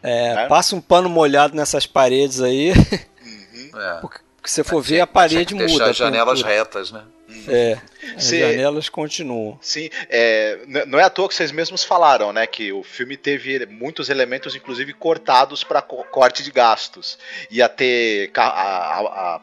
É, 0.01 0.33
né? 0.33 0.47
passa 0.47 0.75
um 0.75 0.81
pano 0.81 1.07
molhado 1.07 1.55
nessas 1.55 1.85
paredes 1.85 2.41
aí. 2.41 2.71
Uhum. 2.71 3.79
É. 3.79 4.01
Porque 4.01 4.19
se 4.43 4.55
você 4.55 4.63
for 4.63 4.81
ver, 4.81 5.01
a 5.01 5.07
parede 5.07 5.53
muda. 5.53 5.67
Deixar 5.67 5.93
janelas 5.93 6.41
retas, 6.41 6.91
né? 6.91 7.03
É, 7.47 7.77
as 8.15 8.25
Se, 8.25 8.39
janelas 8.39 8.89
continuam. 8.89 9.57
Sim, 9.61 9.89
é, 10.09 10.59
não 10.87 10.99
é 10.99 11.03
à 11.03 11.09
toa 11.09 11.27
que 11.27 11.35
vocês 11.35 11.51
mesmos 11.51 11.83
falaram, 11.83 12.33
né? 12.33 12.45
Que 12.45 12.71
o 12.71 12.83
filme 12.83 13.15
teve 13.15 13.65
muitos 13.67 14.09
elementos, 14.09 14.55
inclusive 14.55 14.93
cortados 14.93 15.63
para 15.63 15.81
corte 15.81 16.43
de 16.43 16.51
gastos. 16.51 17.17
Ia 17.49 17.69
ter. 17.69 18.31
A, 18.35 18.43
a, 18.43 18.99
a, 18.99 19.41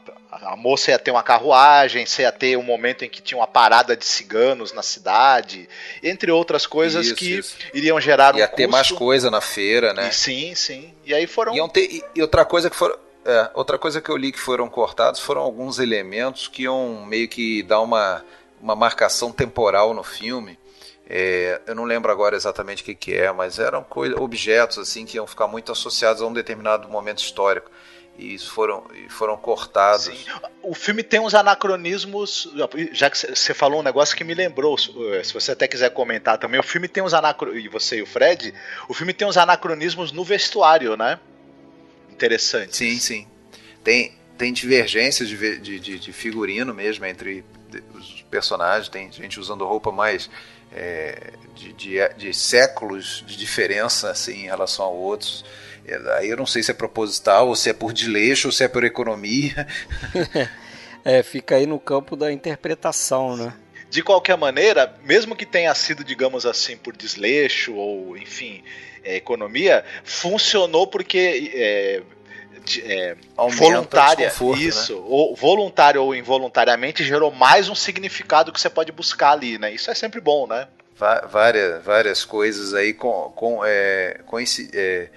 a, 0.52 0.56
moça 0.56 0.90
ia 0.90 0.98
ter 0.98 1.10
uma 1.10 1.22
carruagem, 1.22 2.04
você 2.04 2.22
ia 2.22 2.32
ter 2.32 2.56
um 2.56 2.62
momento 2.62 3.04
em 3.04 3.08
que 3.08 3.22
tinha 3.22 3.38
uma 3.38 3.46
parada 3.46 3.96
de 3.96 4.04
ciganos 4.04 4.72
na 4.72 4.82
cidade, 4.82 5.68
entre 6.02 6.30
outras 6.30 6.66
coisas 6.66 7.06
isso, 7.06 7.14
que 7.14 7.38
isso. 7.38 7.56
iriam 7.72 8.00
gerar 8.00 8.34
ia 8.34 8.36
um. 8.36 8.38
Ia 8.40 8.48
ter 8.48 8.66
mais 8.66 8.90
coisa 8.90 9.30
na 9.30 9.40
feira, 9.40 9.94
né? 9.94 10.08
E, 10.08 10.14
sim, 10.14 10.54
sim. 10.54 10.92
E 11.04 11.14
aí 11.14 11.26
foram. 11.26 11.68
Ter, 11.68 11.84
e, 11.84 12.04
e 12.14 12.22
outra 12.22 12.44
coisa 12.44 12.68
que 12.68 12.76
foram 12.76 13.07
é, 13.28 13.50
outra 13.52 13.78
coisa 13.78 14.00
que 14.00 14.10
eu 14.10 14.16
li 14.16 14.32
que 14.32 14.40
foram 14.40 14.70
cortados 14.70 15.20
foram 15.20 15.42
alguns 15.42 15.78
elementos 15.78 16.48
que 16.48 16.62
iam 16.62 17.04
meio 17.06 17.28
que 17.28 17.62
dar 17.62 17.82
uma, 17.82 18.24
uma 18.58 18.74
marcação 18.74 19.30
temporal 19.30 19.92
no 19.92 20.02
filme. 20.02 20.58
É, 21.06 21.60
eu 21.66 21.74
não 21.74 21.84
lembro 21.84 22.10
agora 22.10 22.36
exatamente 22.36 22.82
o 22.82 22.86
que, 22.86 22.94
que 22.94 23.14
é, 23.14 23.30
mas 23.30 23.58
eram 23.58 23.84
objetos 24.18 24.78
assim 24.78 25.04
que 25.04 25.16
iam 25.16 25.26
ficar 25.26 25.46
muito 25.46 25.70
associados 25.70 26.22
a 26.22 26.26
um 26.26 26.32
determinado 26.32 26.88
momento 26.88 27.18
histórico 27.18 27.70
e 28.18 28.38
foram, 28.38 28.84
foram 29.10 29.36
cortados. 29.36 30.06
Sim. 30.06 30.24
O 30.62 30.74
filme 30.74 31.02
tem 31.02 31.20
uns 31.20 31.34
anacronismos, 31.34 32.50
já 32.92 33.10
que 33.10 33.18
você 33.18 33.52
falou 33.52 33.80
um 33.80 33.82
negócio 33.82 34.16
que 34.16 34.24
me 34.24 34.34
lembrou, 34.34 34.76
se 34.76 35.32
você 35.34 35.52
até 35.52 35.68
quiser 35.68 35.90
comentar 35.90 36.38
também, 36.38 36.58
o 36.58 36.62
filme 36.62 36.88
tem 36.88 37.02
uns 37.02 37.12
anacronismos, 37.12 37.64
e 37.64 37.68
você 37.68 37.98
e 37.98 38.02
o 38.02 38.06
Fred, 38.06 38.54
o 38.88 38.94
filme 38.94 39.12
tem 39.12 39.28
uns 39.28 39.36
anacronismos 39.36 40.12
no 40.12 40.24
vestuário, 40.24 40.96
né? 40.96 41.20
Interessantes. 42.18 42.76
Sim, 42.76 42.98
sim. 42.98 43.26
Tem, 43.84 44.12
tem 44.36 44.52
divergências 44.52 45.28
de, 45.28 45.58
de, 45.58 45.98
de 45.98 46.12
figurino 46.12 46.74
mesmo 46.74 47.06
entre 47.06 47.44
os 47.94 48.22
personagens, 48.30 48.88
tem 48.88 49.10
gente 49.12 49.38
usando 49.38 49.64
roupa 49.64 49.92
mais 49.92 50.28
é, 50.72 51.32
de, 51.54 51.72
de, 51.72 52.08
de, 52.16 52.34
séculos 52.34 53.22
de 53.26 53.36
diferença 53.36 54.10
assim, 54.10 54.44
em 54.44 54.46
relação 54.46 54.86
a 54.86 54.88
outros. 54.88 55.44
É, 55.86 55.96
aí 56.18 56.28
eu 56.28 56.36
não 56.36 56.46
sei 56.46 56.62
se 56.62 56.70
é 56.70 56.74
proposital, 56.74 57.48
ou 57.48 57.56
se 57.56 57.70
é 57.70 57.72
por 57.72 57.92
desleixo, 57.92 58.48
ou 58.48 58.52
se 58.52 58.64
é 58.64 58.68
por 58.68 58.84
economia. 58.84 59.66
é, 61.04 61.22
fica 61.22 61.56
aí 61.56 61.66
no 61.66 61.78
campo 61.78 62.16
da 62.16 62.32
interpretação, 62.32 63.36
né? 63.36 63.54
De 63.90 64.02
qualquer 64.02 64.36
maneira, 64.36 64.94
mesmo 65.02 65.34
que 65.34 65.46
tenha 65.46 65.74
sido, 65.74 66.04
digamos 66.04 66.44
assim, 66.44 66.76
por 66.76 66.94
desleixo 66.94 67.74
ou, 67.74 68.18
enfim, 68.18 68.62
é, 69.08 69.16
economia, 69.16 69.84
funcionou 70.04 70.86
porque 70.86 71.52
é, 71.54 72.02
é, 72.80 73.16
voluntária, 73.56 74.26
né? 74.26 74.58
isso, 74.58 74.94
né? 74.94 75.02
ou 75.06 75.34
voluntário 75.34 76.02
ou 76.02 76.14
involuntariamente 76.14 77.04
gerou 77.04 77.30
mais 77.30 77.68
um 77.68 77.74
significado 77.74 78.52
que 78.52 78.60
você 78.60 78.68
pode 78.68 78.92
buscar 78.92 79.32
ali, 79.32 79.58
né? 79.58 79.72
Isso 79.72 79.90
é 79.90 79.94
sempre 79.94 80.20
bom, 80.20 80.46
né? 80.46 80.68
Várias, 81.30 81.82
várias 81.84 82.24
coisas 82.24 82.74
aí 82.74 82.92
com, 82.92 83.32
com, 83.34 83.60
é, 83.64 84.20
com 84.26 84.40
esse, 84.40 84.68
é, 84.74 85.08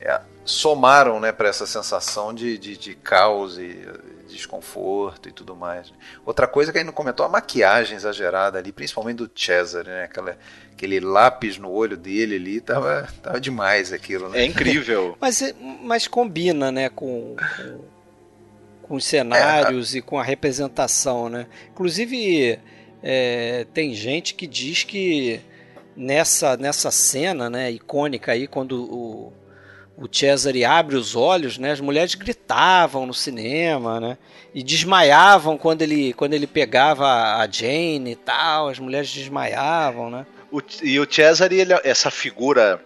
é, 0.00 0.20
somaram 0.46 1.20
né, 1.20 1.30
para 1.30 1.48
essa 1.48 1.66
sensação 1.66 2.32
de, 2.32 2.56
de, 2.56 2.76
de 2.76 2.94
caos 2.94 3.58
e 3.58 3.86
desconforto 4.34 5.28
e 5.28 5.32
tudo 5.32 5.54
mais. 5.54 5.92
Outra 6.24 6.46
coisa 6.46 6.72
que 6.72 6.78
a 6.78 6.80
gente 6.80 6.86
não 6.86 6.94
comentou, 6.94 7.24
a 7.24 7.28
maquiagem 7.28 7.96
exagerada 7.96 8.58
ali, 8.58 8.72
principalmente 8.72 9.18
do 9.18 9.30
Cesare, 9.34 9.88
né? 9.88 10.04
Aquela, 10.04 10.36
aquele 10.72 11.00
lápis 11.00 11.58
no 11.58 11.70
olho 11.70 11.96
dele 11.96 12.36
ali, 12.36 12.60
tava, 12.60 13.08
tava 13.22 13.40
demais 13.40 13.92
aquilo, 13.92 14.28
né? 14.28 14.40
É 14.40 14.44
incrível. 14.44 15.16
mas, 15.20 15.54
mas 15.82 16.06
combina, 16.06 16.70
né, 16.70 16.88
com, 16.88 17.36
com, 17.36 17.84
com 18.82 18.94
os 18.96 19.04
cenários 19.04 19.94
é, 19.94 19.98
e 19.98 20.02
com 20.02 20.18
a 20.18 20.24
representação, 20.24 21.28
né? 21.28 21.46
Inclusive, 21.70 22.58
é, 23.02 23.66
tem 23.72 23.94
gente 23.94 24.34
que 24.34 24.46
diz 24.46 24.84
que 24.84 25.40
nessa, 25.96 26.56
nessa 26.56 26.90
cena, 26.90 27.48
né, 27.48 27.70
icônica 27.70 28.32
aí, 28.32 28.46
quando 28.46 28.82
o 28.82 29.32
o 29.96 30.06
Cesare 30.10 30.64
abre 30.64 30.94
os 30.94 31.16
olhos, 31.16 31.56
né? 31.56 31.72
As 31.72 31.80
mulheres 31.80 32.14
gritavam 32.14 33.06
no 33.06 33.14
cinema, 33.14 33.98
né? 33.98 34.18
E 34.54 34.62
desmaiavam 34.62 35.56
quando 35.56 35.82
ele, 35.82 36.12
quando 36.12 36.34
ele 36.34 36.46
pegava 36.46 37.06
a 37.06 37.48
Jane 37.50 38.12
e 38.12 38.16
tal. 38.16 38.68
As 38.68 38.78
mulheres 38.78 39.10
desmaiavam, 39.10 40.10
né? 40.10 40.26
O, 40.52 40.60
e 40.82 41.00
o 41.00 41.10
Cesare, 41.10 41.58
ele, 41.58 41.72
essa 41.82 42.10
figura, 42.10 42.80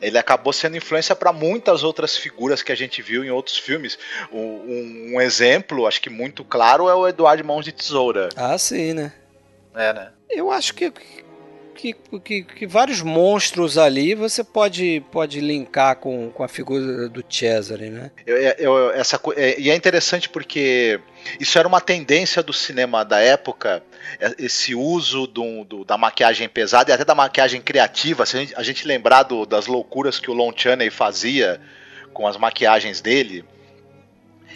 ele 0.00 0.16
acabou 0.16 0.52
sendo 0.52 0.76
influência 0.76 1.16
para 1.16 1.32
muitas 1.32 1.82
outras 1.82 2.16
figuras 2.16 2.62
que 2.62 2.70
a 2.70 2.76
gente 2.76 3.02
viu 3.02 3.24
em 3.24 3.30
outros 3.30 3.58
filmes. 3.58 3.98
Um, 4.32 5.14
um, 5.14 5.20
exemplo, 5.20 5.86
acho 5.88 6.00
que 6.00 6.10
muito 6.10 6.44
claro, 6.44 6.88
é 6.88 6.94
o 6.94 7.08
Eduardo 7.08 7.44
Mãos 7.44 7.64
de 7.64 7.72
Tesoura. 7.72 8.28
Ah, 8.36 8.56
sim, 8.56 8.94
né? 8.94 9.12
É, 9.74 9.92
né? 9.92 10.10
Eu 10.30 10.52
acho 10.52 10.72
que 10.72 10.92
que, 11.74 11.94
que, 12.24 12.42
que, 12.42 12.66
vários 12.66 13.02
monstros 13.02 13.76
ali 13.76 14.14
você 14.14 14.42
pode, 14.42 15.04
pode 15.10 15.40
linkar 15.40 15.96
com, 15.96 16.30
com 16.30 16.42
a 16.42 16.48
figura 16.48 17.08
do 17.08 17.24
Cesare, 17.28 17.90
né? 17.90 18.10
Eu, 18.26 18.36
eu, 18.36 18.90
essa, 18.92 19.20
é, 19.36 19.60
e 19.60 19.70
é 19.70 19.74
interessante 19.74 20.28
porque 20.28 21.00
isso 21.38 21.58
era 21.58 21.66
uma 21.66 21.80
tendência 21.80 22.42
do 22.42 22.52
cinema 22.52 23.04
da 23.04 23.18
época, 23.20 23.82
é, 24.20 24.34
esse 24.38 24.74
uso 24.74 25.26
do, 25.26 25.64
do, 25.64 25.84
da 25.84 25.98
maquiagem 25.98 26.48
pesada 26.48 26.90
e 26.90 26.94
até 26.94 27.04
da 27.04 27.14
maquiagem 27.14 27.60
criativa. 27.60 28.24
Se 28.24 28.36
a 28.36 28.40
gente, 28.40 28.54
a 28.56 28.62
gente 28.62 28.86
lembrar 28.86 29.24
do, 29.24 29.44
das 29.44 29.66
loucuras 29.66 30.18
que 30.18 30.30
o 30.30 30.34
Lon 30.34 30.52
Chaney 30.54 30.90
fazia 30.90 31.60
com 32.12 32.26
as 32.26 32.36
maquiagens 32.36 33.00
dele. 33.00 33.44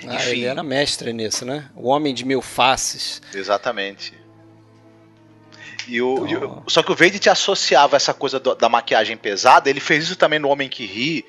Ah, 0.07 0.15
Enfim. 0.15 0.31
ele 0.31 0.45
era 0.45 0.63
mestre 0.63 1.13
nisso, 1.13 1.45
né? 1.45 1.69
O 1.75 1.89
Homem 1.89 2.15
de 2.15 2.25
Mil 2.25 2.41
Faces. 2.41 3.21
Exatamente. 3.35 4.18
E 5.89 6.03
o, 6.03 6.27
e 6.27 6.37
o, 6.37 6.63
só 6.69 6.83
que 6.83 6.93
o 6.93 6.95
Vade 6.95 7.19
te 7.19 7.31
associava 7.31 7.97
essa 7.97 8.13
coisa 8.13 8.39
do, 8.39 8.55
da 8.55 8.69
maquiagem 8.69 9.17
pesada, 9.17 9.71
ele 9.71 9.81
fez 9.81 10.05
isso 10.05 10.17
também 10.17 10.39
no 10.39 10.49
Homem 10.49 10.69
que 10.69 10.85
Ri, 10.85 11.25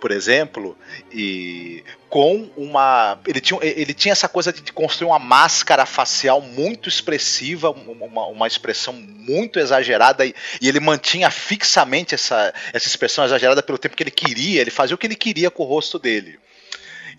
por 0.00 0.10
exemplo, 0.10 0.76
e 1.12 1.84
com 2.08 2.50
uma. 2.56 3.20
Ele 3.24 3.40
tinha, 3.40 3.60
ele 3.62 3.94
tinha 3.94 4.10
essa 4.10 4.28
coisa 4.28 4.52
de 4.52 4.72
construir 4.72 5.06
uma 5.06 5.18
máscara 5.18 5.86
facial 5.86 6.40
muito 6.40 6.88
expressiva, 6.88 7.70
uma, 7.70 8.26
uma 8.26 8.46
expressão 8.48 8.92
muito 8.92 9.60
exagerada, 9.60 10.26
e, 10.26 10.34
e, 10.60 10.68
ele 10.68 10.80
mantinha 10.80 11.30
fixamente 11.30 12.14
essa, 12.14 12.52
essa 12.72 12.88
expressão 12.88 13.24
exagerada 13.24 13.62
pelo 13.62 13.78
tempo 13.78 13.94
que 13.94 14.02
ele 14.02 14.10
queria, 14.10 14.60
ele 14.60 14.70
fazia 14.72 14.94
o 14.96 14.98
que 14.98 15.06
ele 15.06 15.14
queria 15.14 15.52
com 15.52 15.62
o 15.62 15.66
rosto 15.66 16.00
dele. 16.00 16.36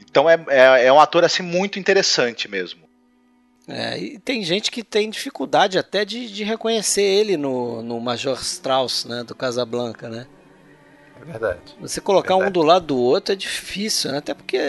Então 0.02 0.30
é, 0.30 0.38
é, 0.50 0.88
é 0.88 0.94
um 0.94 1.00
ator 1.00 1.24
assim 1.24 1.44
muito 1.44 1.80
interessante 1.80 2.50
mesmo. 2.50 2.91
É, 3.68 3.98
e 3.98 4.20
tem 4.20 4.44
gente 4.44 4.72
que 4.72 4.84
tem 4.84 5.10
dificuldade 5.10 5.78
até 5.78 6.04
de, 6.04 6.32
de 6.32 6.44
reconhecer 6.44 7.04
ele 7.04 7.38
no, 7.38 7.82
no 7.82 8.00
Major 8.00 8.38
Strauss, 8.42 9.06
né, 9.06 9.24
do 9.24 9.36
Casablanca, 9.36 10.10
né? 10.10 10.28
É 11.22 11.32
verdade. 11.32 11.60
Você 11.80 12.02
colocar 12.02 12.34
verdade. 12.34 12.50
um 12.50 12.52
do 12.52 12.64
lado 12.64 12.88
do 12.88 12.98
outro 12.98 13.34
é 13.34 13.36
difícil, 13.36 14.12
né? 14.12 14.18
Até 14.18 14.34
porque 14.34 14.60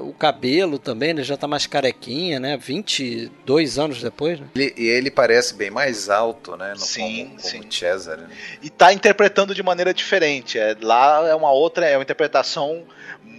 o 0.00 0.12
cabelo 0.12 0.78
também 0.78 1.14
né, 1.14 1.22
já 1.22 1.36
tá 1.36 1.48
mais 1.48 1.66
carequinha, 1.66 2.38
né? 2.38 2.56
22 2.58 3.78
anos 3.78 4.02
depois, 4.02 4.38
né? 4.38 4.46
Ele, 4.54 4.74
e 4.76 4.86
ele 4.88 5.10
parece 5.10 5.54
bem 5.54 5.70
mais 5.70 6.10
alto, 6.10 6.54
né? 6.56 6.72
No, 6.72 6.78
sim, 6.78 7.28
como, 7.28 7.40
sim. 7.40 7.58
Como 7.60 7.72
Cesar. 7.72 8.18
Né? 8.18 8.28
E 8.62 8.68
tá 8.68 8.92
interpretando 8.92 9.54
de 9.54 9.62
maneira 9.62 9.94
diferente. 9.94 10.58
É, 10.58 10.76
lá 10.82 11.26
é 11.26 11.34
uma 11.34 11.50
outra, 11.50 11.86
é 11.86 11.96
uma 11.96 12.02
interpretação 12.02 12.84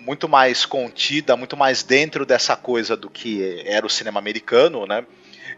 muito 0.05 0.27
mais 0.27 0.65
contida, 0.65 1.35
muito 1.37 1.55
mais 1.55 1.81
dentro 1.81 2.25
dessa 2.25 2.55
coisa 2.55 2.95
do 2.95 3.09
que 3.09 3.63
era 3.65 3.85
o 3.85 3.89
cinema 3.89 4.19
americano, 4.19 4.85
né? 4.85 5.05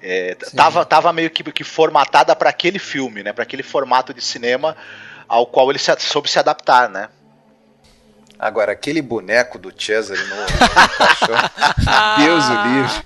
É, 0.01 0.35
tava, 0.55 0.85
tava 0.85 1.11
meio 1.11 1.31
que, 1.31 1.43
que 1.51 1.63
formatada 1.63 2.35
para 2.35 2.49
aquele 2.49 2.77
filme, 2.77 3.23
né? 3.23 3.33
Para 3.33 3.43
aquele 3.43 3.63
formato 3.63 4.13
de 4.13 4.21
cinema 4.21 4.77
ao 5.27 5.47
qual 5.47 5.69
ele 5.69 5.79
se, 5.79 5.91
soube 5.99 6.29
se 6.29 6.37
adaptar, 6.37 6.89
né? 6.89 7.09
Agora, 8.37 8.73
aquele 8.73 9.01
boneco 9.01 9.57
do 9.57 9.73
Cesare 9.81 10.19
no, 10.19 10.35
no 10.35 10.45
Deus 12.23 12.43
o 12.49 12.67
livre. 12.67 13.05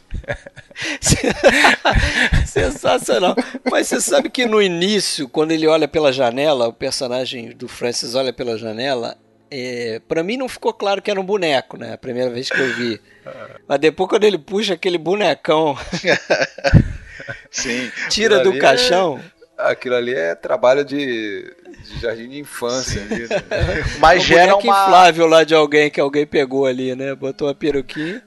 Sensacional. 2.45 3.35
Mas 3.69 3.87
você 3.87 4.01
sabe 4.01 4.29
que 4.29 4.45
no 4.45 4.61
início, 4.61 5.29
quando 5.29 5.51
ele 5.51 5.67
olha 5.67 5.87
pela 5.87 6.11
janela, 6.11 6.67
o 6.67 6.73
personagem 6.73 7.51
do 7.51 7.67
Francis 7.67 8.15
olha 8.15 8.33
pela 8.33 8.57
janela, 8.57 9.17
é, 9.51 10.01
para 10.07 10.23
mim 10.23 10.37
não 10.37 10.47
ficou 10.47 10.73
claro 10.73 11.01
que 11.01 11.09
era 11.09 11.19
um 11.19 11.25
boneco, 11.25 11.77
né? 11.77 11.93
A 11.93 11.97
primeira 11.97 12.29
vez 12.29 12.49
que 12.49 12.59
eu 12.59 12.73
vi. 12.75 13.01
Mas 13.67 13.79
depois, 13.79 14.09
quando 14.09 14.23
ele 14.23 14.37
puxa 14.37 14.73
aquele 14.73 14.97
bonecão, 14.97 15.77
Sim, 17.51 17.91
tira 18.09 18.39
do 18.39 18.53
é 18.53 18.59
caixão. 18.59 19.19
É, 19.57 19.71
aquilo 19.71 19.95
ali 19.95 20.13
é 20.13 20.35
trabalho 20.35 20.83
de 20.83 21.51
de 21.89 21.99
jardim 21.99 22.29
de 22.29 22.39
infância 22.39 23.01
ali, 23.01 23.27
né? 23.27 23.43
Mas 23.99 24.23
gera 24.23 24.55
uma 24.55 24.61
inflável 24.61 25.27
lá 25.27 25.43
de 25.43 25.55
alguém 25.55 25.89
que 25.89 25.99
alguém 25.99 26.25
pegou 26.25 26.65
ali, 26.65 26.95
né? 26.95 27.15
Botou 27.15 27.47
uma 27.47 27.55
peruquinha. 27.55 28.21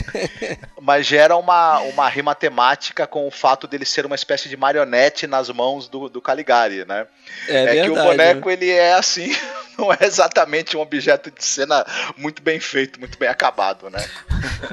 Mas 0.80 1.06
gera 1.06 1.36
uma, 1.36 1.80
uma 1.80 2.08
rima 2.08 2.34
temática 2.34 3.06
com 3.06 3.26
o 3.26 3.30
fato 3.30 3.66
dele 3.66 3.84
ser 3.84 4.06
uma 4.06 4.14
espécie 4.14 4.48
de 4.48 4.56
marionete 4.56 5.26
nas 5.26 5.50
mãos 5.50 5.88
do, 5.88 6.08
do 6.08 6.20
Caligari, 6.20 6.84
né? 6.84 7.06
É, 7.48 7.56
é 7.56 7.64
verdade, 7.64 7.82
que 7.82 7.90
o 7.90 8.02
boneco 8.02 8.48
né? 8.48 8.52
ele 8.54 8.70
é 8.70 8.92
assim, 8.94 9.34
não 9.76 9.92
é 9.92 9.98
exatamente 10.02 10.76
um 10.76 10.80
objeto 10.80 11.30
de 11.30 11.44
cena 11.44 11.84
muito 12.16 12.40
bem 12.40 12.60
feito, 12.60 13.00
muito 13.00 13.18
bem 13.18 13.28
acabado, 13.28 13.90
né? 13.90 14.04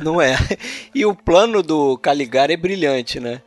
Não 0.01 0.21
é. 0.21 0.37
E 0.93 1.05
o 1.05 1.15
plano 1.15 1.63
do 1.63 1.97
Caligari 1.97 2.53
é 2.53 2.57
brilhante, 2.57 3.19
né? 3.19 3.41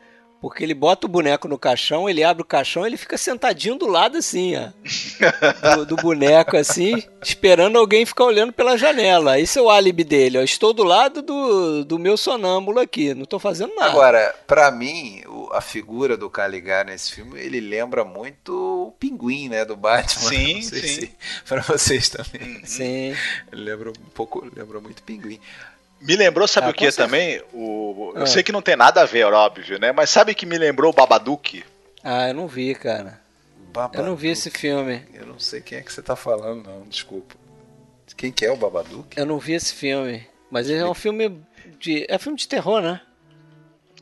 Porque 0.46 0.62
ele 0.62 0.74
bota 0.74 1.06
o 1.06 1.10
boneco 1.10 1.48
no 1.48 1.58
caixão, 1.58 2.08
ele 2.08 2.22
abre 2.22 2.40
o 2.40 2.46
caixão, 2.46 2.86
ele 2.86 2.96
fica 2.96 3.18
sentadinho 3.18 3.74
do 3.74 3.88
lado 3.88 4.16
assim, 4.16 4.54
ó. 4.56 4.68
Do, 5.76 5.86
do 5.86 5.96
boneco 5.96 6.56
assim, 6.56 7.02
esperando 7.20 7.76
alguém 7.76 8.06
ficar 8.06 8.24
olhando 8.24 8.52
pela 8.52 8.76
janela. 8.78 9.40
Esse 9.40 9.58
é 9.58 9.62
o 9.62 9.68
álibi 9.68 10.04
dele, 10.04 10.38
ó. 10.38 10.42
Estou 10.42 10.72
do 10.72 10.84
lado 10.84 11.20
do, 11.20 11.84
do 11.84 11.98
meu 11.98 12.16
sonâmbulo 12.16 12.78
aqui, 12.78 13.12
não 13.12 13.24
estou 13.24 13.40
fazendo 13.40 13.74
nada. 13.74 13.90
Agora, 13.90 14.34
para 14.46 14.70
mim, 14.70 15.22
a 15.52 15.60
figura 15.60 16.16
do 16.16 16.30
Caligari 16.30 16.90
nesse 16.90 17.12
filme, 17.12 17.40
ele 17.40 17.58
lembra 17.58 18.04
muito 18.04 18.52
o 18.52 18.92
pinguim, 18.92 19.48
né, 19.48 19.64
do 19.64 19.76
Batman. 19.76 20.28
Sim, 20.28 20.62
sim. 20.62 20.76
Se, 20.76 21.12
para 21.44 21.62
vocês 21.62 22.08
também. 22.08 22.64
Sim. 22.64 23.16
Ele 23.52 23.62
lembra 23.64 23.90
um 23.90 24.10
pouco, 24.14 24.46
lembra 24.54 24.80
muito 24.80 25.02
pinguim. 25.02 25.40
Me 26.00 26.14
lembrou, 26.14 26.46
sabe 26.46 26.66
ah, 26.66 26.70
o 26.70 26.74
que 26.74 26.92
também? 26.92 27.42
O, 27.52 27.58
eu 28.16 28.22
ah. 28.22 28.26
sei 28.26 28.42
que 28.42 28.52
não 28.52 28.62
tem 28.62 28.76
nada 28.76 29.02
a 29.02 29.04
ver, 29.04 29.24
óbvio, 29.24 29.78
né? 29.78 29.92
Mas 29.92 30.08
sabe 30.10 30.34
que 30.34 30.46
me 30.46 30.56
lembrou 30.56 30.90
o 30.90 30.94
Babadook? 30.94 31.62
Ah, 32.02 32.28
eu 32.28 32.34
não 32.34 32.48
vi, 32.48 32.74
cara. 32.74 33.20
Babadook. 33.72 33.98
Eu 33.98 34.04
não 34.04 34.16
vi 34.16 34.28
esse 34.28 34.50
filme. 34.50 35.02
Eu 35.12 35.26
não 35.26 35.38
sei 35.38 35.60
quem 35.60 35.78
é 35.78 35.82
que 35.82 35.92
você 35.92 36.00
tá 36.00 36.16
falando, 36.16 36.66
não, 36.66 36.82
desculpa. 36.88 37.34
Quem 38.16 38.32
que 38.32 38.46
é 38.46 38.50
o 38.50 38.56
Babadook? 38.56 39.18
Eu 39.18 39.26
não 39.26 39.38
vi 39.38 39.52
esse 39.52 39.74
filme. 39.74 40.26
Mas 40.50 40.70
ele 40.70 40.80
é 40.80 40.86
um 40.86 40.94
filme 40.94 41.38
de. 41.78 42.06
É 42.08 42.16
filme 42.18 42.38
de 42.38 42.48
terror, 42.48 42.80
né? 42.80 43.02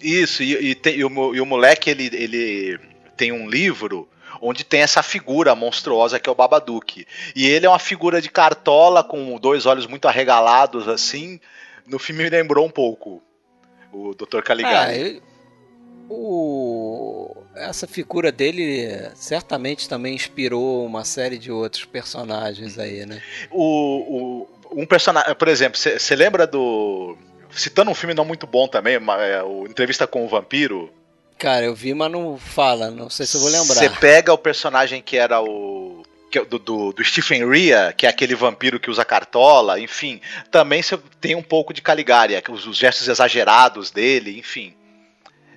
Isso, 0.00 0.42
e, 0.42 0.70
e, 0.70 0.74
tem, 0.74 0.94
e, 0.94 1.04
o, 1.04 1.34
e 1.34 1.40
o 1.40 1.46
moleque, 1.46 1.90
ele, 1.90 2.10
ele 2.12 2.78
tem 3.16 3.32
um 3.32 3.48
livro 3.48 4.08
onde 4.40 4.62
tem 4.62 4.80
essa 4.80 5.02
figura 5.02 5.54
monstruosa 5.54 6.20
que 6.20 6.28
é 6.28 6.32
o 6.32 6.36
Babadook. 6.36 7.06
E 7.34 7.46
ele 7.46 7.66
é 7.66 7.68
uma 7.68 7.78
figura 7.78 8.20
de 8.20 8.28
cartola 8.28 9.02
com 9.02 9.38
dois 9.38 9.66
olhos 9.66 9.86
muito 9.86 10.06
arregalados 10.06 10.86
assim, 10.86 11.40
no 11.86 11.98
filme 11.98 12.24
me 12.24 12.30
lembrou 12.30 12.66
um 12.66 12.70
pouco 12.70 13.22
o 13.94 14.14
Dr. 14.14 14.42
Caligari. 14.42 15.22
Ah, 15.22 15.34
o... 16.08 17.36
Essa 17.54 17.86
figura 17.86 18.32
dele 18.32 19.10
certamente 19.14 19.88
também 19.88 20.14
inspirou 20.14 20.84
uma 20.84 21.04
série 21.04 21.38
de 21.38 21.52
outros 21.52 21.84
personagens 21.84 22.78
aí, 22.78 23.06
né? 23.06 23.22
O, 23.50 24.46
o 24.70 24.82
um 24.82 24.84
personagem, 24.84 25.34
por 25.34 25.48
exemplo, 25.48 25.78
você 25.78 26.16
lembra 26.16 26.46
do. 26.46 27.16
Citando 27.50 27.90
um 27.90 27.94
filme 27.94 28.14
não 28.14 28.24
muito 28.24 28.46
bom 28.46 28.66
também, 28.66 28.96
é, 28.96 29.42
o 29.42 29.66
Entrevista 29.66 30.06
com 30.06 30.24
o 30.24 30.28
Vampiro. 30.28 30.92
Cara, 31.38 31.64
eu 31.64 31.74
vi, 31.74 31.94
mas 31.94 32.10
não 32.10 32.36
fala, 32.36 32.90
não 32.90 33.08
sei 33.08 33.26
se 33.26 33.36
eu 33.36 33.40
vou 33.40 33.50
lembrar. 33.50 33.74
Você 33.74 33.90
pega 33.90 34.32
o 34.32 34.38
personagem 34.38 35.00
que 35.00 35.16
era 35.16 35.40
o 35.40 35.83
do, 36.42 36.58
do, 36.58 36.92
do, 36.92 37.04
Stephen 37.04 37.48
Rea, 37.48 37.92
que 37.92 38.06
é 38.06 38.08
aquele 38.08 38.34
vampiro 38.34 38.80
que 38.80 38.90
usa 38.90 39.04
cartola, 39.04 39.78
enfim, 39.78 40.20
também 40.50 40.82
você 40.82 40.98
tem 41.20 41.34
um 41.34 41.42
pouco 41.42 41.72
de 41.72 41.82
Caligari, 41.82 42.34
os, 42.50 42.66
os 42.66 42.76
gestos 42.76 43.08
exagerados 43.08 43.90
dele, 43.90 44.38
enfim. 44.38 44.74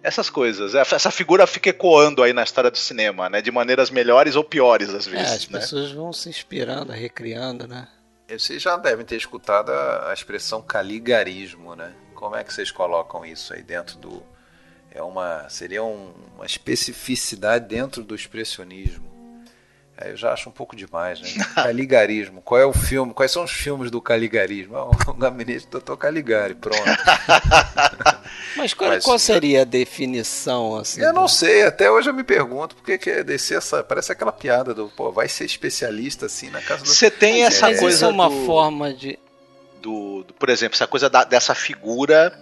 Essas 0.03 0.29
coisas. 0.29 0.73
Essa 0.75 1.11
figura 1.11 1.45
fica 1.47 1.69
ecoando 1.69 2.23
aí 2.23 2.31
na 2.31 2.43
história 2.43 2.71
do 2.71 2.77
cinema, 2.77 3.29
né? 3.29 3.41
De 3.41 3.51
maneiras 3.51 3.89
melhores 3.89 4.35
ou 4.35 4.43
piores, 4.43 4.89
às 4.89 5.05
vezes. 5.05 5.31
É, 5.31 5.35
as 5.35 5.49
né? 5.49 5.59
pessoas 5.59 5.91
vão 5.91 6.13
se 6.13 6.29
inspirando, 6.29 6.91
recriando, 6.91 7.67
né? 7.67 7.87
Vocês 8.29 8.61
já 8.61 8.77
devem 8.77 9.05
ter 9.05 9.15
escutado 9.15 9.69
a, 9.71 10.11
a 10.11 10.13
expressão 10.13 10.61
caligarismo, 10.61 11.75
né? 11.75 11.93
Como 12.13 12.35
é 12.35 12.43
que 12.43 12.53
vocês 12.53 12.71
colocam 12.71 13.25
isso 13.25 13.53
aí 13.53 13.61
dentro 13.61 13.97
do. 13.97 14.23
É 14.91 15.01
uma. 15.01 15.49
Seria 15.49 15.83
um, 15.83 16.13
uma 16.35 16.45
especificidade 16.45 17.67
dentro 17.67 18.03
do 18.03 18.15
expressionismo. 18.15 19.16
Aí 19.97 20.11
eu 20.11 20.15
já 20.15 20.31
acho 20.31 20.47
um 20.47 20.51
pouco 20.51 20.75
demais, 20.75 21.19
né? 21.19 21.43
Caligarismo. 21.55 22.39
Qual 22.41 22.61
é 22.61 22.65
o 22.65 22.71
filme? 22.71 23.15
Quais 23.15 23.31
são 23.31 23.43
os 23.43 23.51
filmes 23.51 23.89
do 23.89 23.99
caligarismo? 23.99 24.77
Ah, 24.77 24.85
o 24.85 25.13
gabinete 25.13 25.67
do 25.67 25.79
Dr. 25.79 25.95
Caligari, 25.95 26.53
pronto. 26.53 26.77
Mas 28.55 28.75
qual, 28.75 28.91
Mas, 28.91 29.03
qual, 29.03 29.17
seria 29.17 29.61
a 29.61 29.65
definição 29.65 30.77
assim? 30.77 31.01
Eu 31.01 31.11
não 31.13 31.27
sei, 31.27 31.63
até 31.63 31.89
hoje 31.89 32.09
eu 32.09 32.13
me 32.13 32.23
pergunto 32.23 32.75
por 32.75 32.85
que 32.85 33.09
é 33.09 33.23
descer 33.23 33.57
essa. 33.57 33.83
Parece 33.83 34.11
aquela 34.11 34.31
piada 34.31 34.71
do 34.73 34.87
pô, 34.89 35.11
vai 35.11 35.27
ser 35.27 35.45
especialista 35.45 36.27
assim 36.27 36.51
na 36.51 36.61
casa 36.61 36.83
do. 36.83 36.89
Você 36.89 37.09
tem 37.09 37.43
Mas 37.43 37.55
essa 37.55 37.71
é, 37.71 37.77
coisa. 37.77 37.95
Isso 37.95 38.05
é 38.05 38.07
uma 38.07 38.29
do, 38.29 38.45
forma 38.45 38.93
de. 38.93 39.17
Do, 39.81 40.23
do, 40.23 40.33
por 40.35 40.49
exemplo, 40.49 40.75
essa 40.75 40.87
coisa 40.87 41.09
da, 41.09 41.23
dessa 41.23 41.55
figura. 41.55 42.37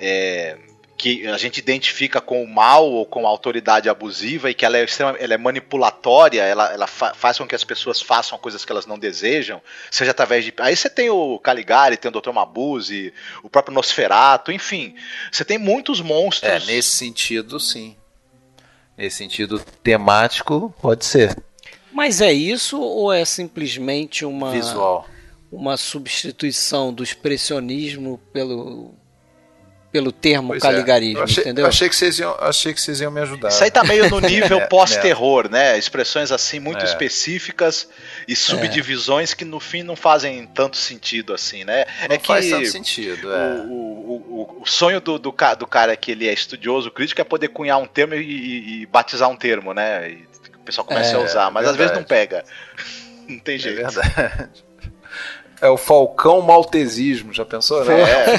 É, 0.00 0.56
que 0.96 1.26
a 1.26 1.36
gente 1.36 1.58
identifica 1.58 2.20
com 2.20 2.42
o 2.42 2.48
mal 2.48 2.90
ou 2.90 3.04
com 3.04 3.26
a 3.26 3.28
autoridade 3.28 3.88
abusiva 3.88 4.50
e 4.50 4.54
que 4.54 4.64
ela 4.64 4.78
é, 4.78 4.86
ela 5.18 5.34
é 5.34 5.36
manipulatória, 5.36 6.42
ela, 6.42 6.72
ela 6.72 6.86
fa 6.86 7.12
faz 7.12 7.36
com 7.36 7.46
que 7.46 7.54
as 7.54 7.64
pessoas 7.64 8.00
façam 8.00 8.38
coisas 8.38 8.64
que 8.64 8.72
elas 8.72 8.86
não 8.86 8.98
desejam, 8.98 9.60
seja 9.90 10.12
através 10.12 10.44
de. 10.44 10.54
Aí 10.58 10.74
você 10.74 10.88
tem 10.88 11.10
o 11.10 11.38
Caligari, 11.38 11.98
tem 11.98 12.10
o 12.10 12.20
Dr. 12.20 12.32
Mabuse, 12.32 13.12
o 13.42 13.50
próprio 13.50 13.74
Nosferato, 13.74 14.50
enfim. 14.50 14.94
Você 15.30 15.44
tem 15.44 15.58
muitos 15.58 16.00
monstros. 16.00 16.50
É, 16.50 16.72
nesse 16.72 16.90
sentido, 16.90 17.60
sim. 17.60 17.94
Nesse 18.96 19.18
sentido 19.18 19.62
temático, 19.82 20.74
pode 20.80 21.04
ser. 21.04 21.36
Mas 21.92 22.22
é 22.22 22.32
isso 22.32 22.80
ou 22.80 23.12
é 23.12 23.24
simplesmente 23.24 24.24
uma. 24.24 24.50
Visual. 24.50 25.06
Uma 25.52 25.76
substituição 25.76 26.92
do 26.92 27.04
expressionismo 27.04 28.18
pelo 28.32 28.94
pelo 29.96 30.12
termo 30.12 30.48
pois 30.48 30.62
é. 30.62 30.66
caligarismo, 30.66 31.20
é. 31.20 31.22
achei, 31.22 31.42
entendeu? 31.42 31.66
Achei 31.66 31.88
que, 31.88 31.96
vocês 31.96 32.18
iam, 32.18 32.36
achei 32.38 32.74
que 32.74 32.80
vocês 32.82 33.00
iam 33.00 33.10
me 33.10 33.22
ajudar. 33.22 33.48
Isso 33.48 33.64
aí 33.64 33.70
tá 33.70 33.82
meio 33.82 34.10
no 34.10 34.20
nível 34.20 34.60
é, 34.60 34.66
pós-terror, 34.66 35.48
né? 35.50 35.78
Expressões 35.78 36.30
assim 36.30 36.60
muito 36.60 36.82
é. 36.82 36.84
específicas 36.84 37.88
e 38.28 38.36
subdivisões 38.36 39.32
que 39.32 39.42
no 39.42 39.58
fim 39.58 39.82
não 39.82 39.96
fazem 39.96 40.46
tanto 40.48 40.76
sentido 40.76 41.32
assim, 41.32 41.64
né? 41.64 41.86
Não 42.06 42.14
é 42.14 42.18
faz 42.18 42.44
que 42.44 42.50
tanto 42.50 42.66
sentido, 42.66 43.32
é. 43.32 43.54
o, 43.54 43.72
o, 43.72 44.56
o, 44.58 44.62
o, 44.62 44.66
sonho 44.66 45.00
do, 45.00 45.18
do, 45.18 45.34
do, 45.58 45.66
cara 45.66 45.96
que 45.96 46.10
ele 46.10 46.28
é 46.28 46.32
estudioso, 46.34 46.90
crítico, 46.90 47.22
é 47.22 47.24
poder 47.24 47.48
cunhar 47.48 47.78
um 47.78 47.86
termo 47.86 48.14
e, 48.14 48.18
e, 48.18 48.82
e 48.82 48.86
batizar 48.86 49.30
um 49.30 49.36
termo, 49.36 49.72
né? 49.72 50.10
E 50.10 50.28
o 50.56 50.58
pessoal 50.58 50.86
começa 50.86 51.16
a 51.16 51.20
usar, 51.20 51.50
mas 51.50 51.66
às 51.66 51.74
vezes 51.76 51.94
não 51.94 52.04
pega. 52.04 52.44
Não 53.28 53.40
tem 53.40 53.58
jeito. 53.58 53.80
É 53.80 53.90
verdade. 53.90 54.65
É 55.60 55.68
o 55.68 55.76
Falcão 55.76 56.40
Maltesismo, 56.42 57.32
já 57.32 57.44
pensou? 57.44 57.84
Né? 57.84 58.00
É, 58.00 58.02
é, 58.02 58.34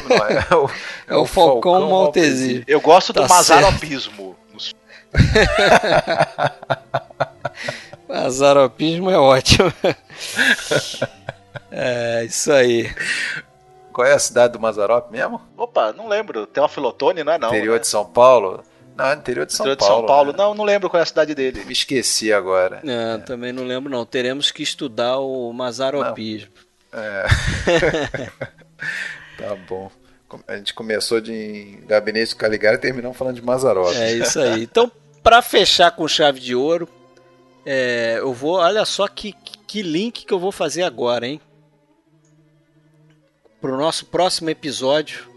é, 0.52 0.56
o, 0.56 0.70
é 1.08 1.16
o 1.16 1.26
Falcão, 1.26 1.74
Falcão 1.74 1.90
Maltesismo. 1.90 2.64
Eu 2.68 2.80
gosto 2.80 3.12
do 3.14 3.22
tá 3.22 3.28
Mazaropismo. 3.28 4.36
Mazaropismo 8.08 9.10
é 9.10 9.18
ótimo. 9.18 9.74
é, 11.72 12.26
isso 12.26 12.52
aí. 12.52 12.94
Qual 13.92 14.06
é 14.06 14.14
a 14.14 14.20
cidade 14.20 14.54
do 14.54 14.60
Mazarop 14.60 15.12
mesmo? 15.12 15.42
Opa, 15.58 15.92
não 15.92 16.08
lembro. 16.08 16.46
Tem 16.46 16.62
uma 16.62 16.70
Filotone, 16.70 17.24
não 17.24 17.34
é 17.34 17.40
não? 17.40 17.50
Interior 17.50 17.74
né? 17.74 17.80
de 17.80 17.88
São 17.88 18.06
Paulo? 18.06 18.64
Não, 18.96 19.14
interior 19.14 19.46
de 19.46 19.54
São 19.54 19.66
interior 19.66 19.78
Paulo. 19.78 19.94
De 19.94 20.00
São 20.00 20.08
Paulo. 20.08 20.32
Né? 20.32 20.38
Não, 20.38 20.54
não 20.54 20.64
lembro 20.64 20.90
qual 20.90 21.00
é 21.00 21.04
a 21.04 21.06
cidade 21.06 21.34
dele. 21.34 21.66
Me 21.66 21.74
esqueci 21.74 22.32
agora. 22.32 22.80
Não, 22.84 23.16
é. 23.16 23.18
também 23.18 23.52
não 23.52 23.64
lembro 23.64 23.92
não. 23.92 24.06
Teremos 24.06 24.52
que 24.52 24.62
estudar 24.62 25.18
o 25.18 25.52
mazaropismo. 25.52 26.52
Não. 26.56 26.67
É. 26.98 27.28
tá 29.38 29.56
bom. 29.68 29.92
A 30.48 30.58
gente 30.58 30.74
começou 30.74 31.22
de 31.22 31.80
Gabinete 31.88 32.36
Caligari 32.36 32.78
e 32.78 32.80
terminamos 32.82 33.16
falando 33.16 33.36
de 33.36 33.42
Mazarop. 33.42 33.96
É 33.96 34.14
isso 34.14 34.40
aí. 34.40 34.64
Então, 34.64 34.92
para 35.24 35.42
fechar 35.42 35.92
com 35.92 36.08
chave 36.08 36.40
de 36.40 36.54
ouro, 36.56 36.90
é, 37.66 38.18
eu 38.20 38.34
vou. 38.34 38.56
Olha 38.56 38.84
só 38.84 39.08
que, 39.08 39.34
que 39.66 39.82
link 39.82 40.26
que 40.26 40.34
eu 40.34 40.40
vou 40.40 40.52
fazer 40.52 40.84
agora, 40.84 41.28
hein? 41.28 41.40
Para 43.62 43.72
o 43.72 43.78
nosso 43.78 44.06
próximo 44.08 44.50
episódio. 44.50 45.28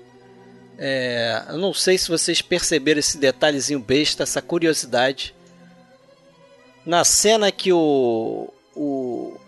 É, 0.78 1.44
eu 1.50 1.58
não 1.58 1.74
sei 1.74 1.98
se 1.98 2.08
vocês 2.08 2.40
perceberam 2.40 3.00
esse 3.00 3.18
detalhezinho 3.18 3.78
besta, 3.78 4.22
essa 4.22 4.40
curiosidade. 4.40 5.34
Na 6.86 7.04
cena 7.04 7.52
que 7.52 7.70
o, 7.70 8.48
o 8.74 9.38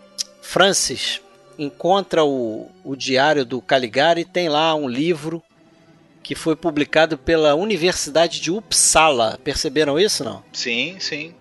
Francis 0.41 1.19
encontra 1.57 2.23
o, 2.23 2.69
o 2.83 2.95
diário 2.95 3.45
do 3.45 3.61
Caligari, 3.61 4.25
tem 4.25 4.49
lá 4.49 4.73
um 4.75 4.87
livro 4.87 5.41
que 6.21 6.35
foi 6.35 6.55
publicado 6.55 7.17
pela 7.17 7.53
Universidade 7.53 8.39
de 8.39 8.49
Uppsala. 8.49 9.37
Perceberam 9.43 9.99
isso, 9.99 10.23
não? 10.23 10.43
Sim, 10.53 10.95
sim. 10.99 11.35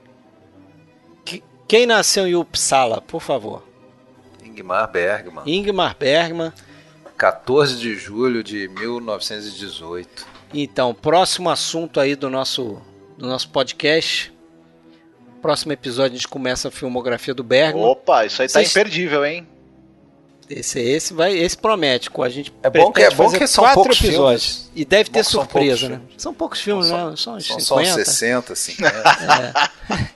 Quem 1.69 1.87
nasceu 1.87 2.27
em 2.27 2.35
Uppsala, 2.35 3.01
por 3.01 3.23
favor? 3.23 3.67
Ingmar 4.45 4.91
Bergman. 4.91 5.45
Ingmar 5.47 5.97
Bergman. 5.97 6.53
14 7.17 7.79
de 7.79 7.95
julho 7.95 8.43
de 8.43 8.69
1918. 8.69 10.27
Então, 10.53 10.93
próximo 10.93 11.49
assunto 11.49 12.01
aí 12.01 12.15
do 12.15 12.29
nosso, 12.29 12.83
do 13.17 13.27
nosso 13.27 13.49
podcast. 13.49 14.33
Próximo 15.41 15.73
episódio 15.73 16.13
a 16.13 16.17
gente 16.17 16.29
começa 16.29 16.69
a 16.69 16.71
filmografia 16.71 17.33
do 17.33 17.43
Bergman. 17.43 17.85
Opa, 17.85 18.27
isso 18.27 18.43
aí 18.43 18.49
tá 18.49 18.55
Vocês... 18.55 18.71
imperdível, 18.71 19.25
hein? 19.25 19.47
Esse, 20.55 20.81
esse 20.81 21.15
vai, 21.15 21.35
esse 21.37 21.57
promete. 21.57 22.11
A 22.23 22.29
gente 22.29 22.53
é 22.63 22.69
bom 22.69 22.93
que 22.93 23.03
é 23.03 23.11
bom 23.11 23.31
que 23.31 23.47
são 23.47 23.65
poucos 23.73 23.99
episódios 23.99 24.45
filmes. 24.45 24.71
e 24.75 24.85
deve 24.85 25.11
ter 25.11 25.25
surpresa, 25.25 25.89
né? 25.89 26.01
São 26.19 26.35
poucos 26.35 26.61
filmes, 26.61 26.87
são, 26.87 27.11
né? 27.11 27.17
São, 27.17 27.41
são 27.41 27.61
50. 27.61 27.65
só 27.65 27.77
uns 27.79 27.89
60, 28.07 28.53
assim. 28.53 28.75
Né? 28.79 28.91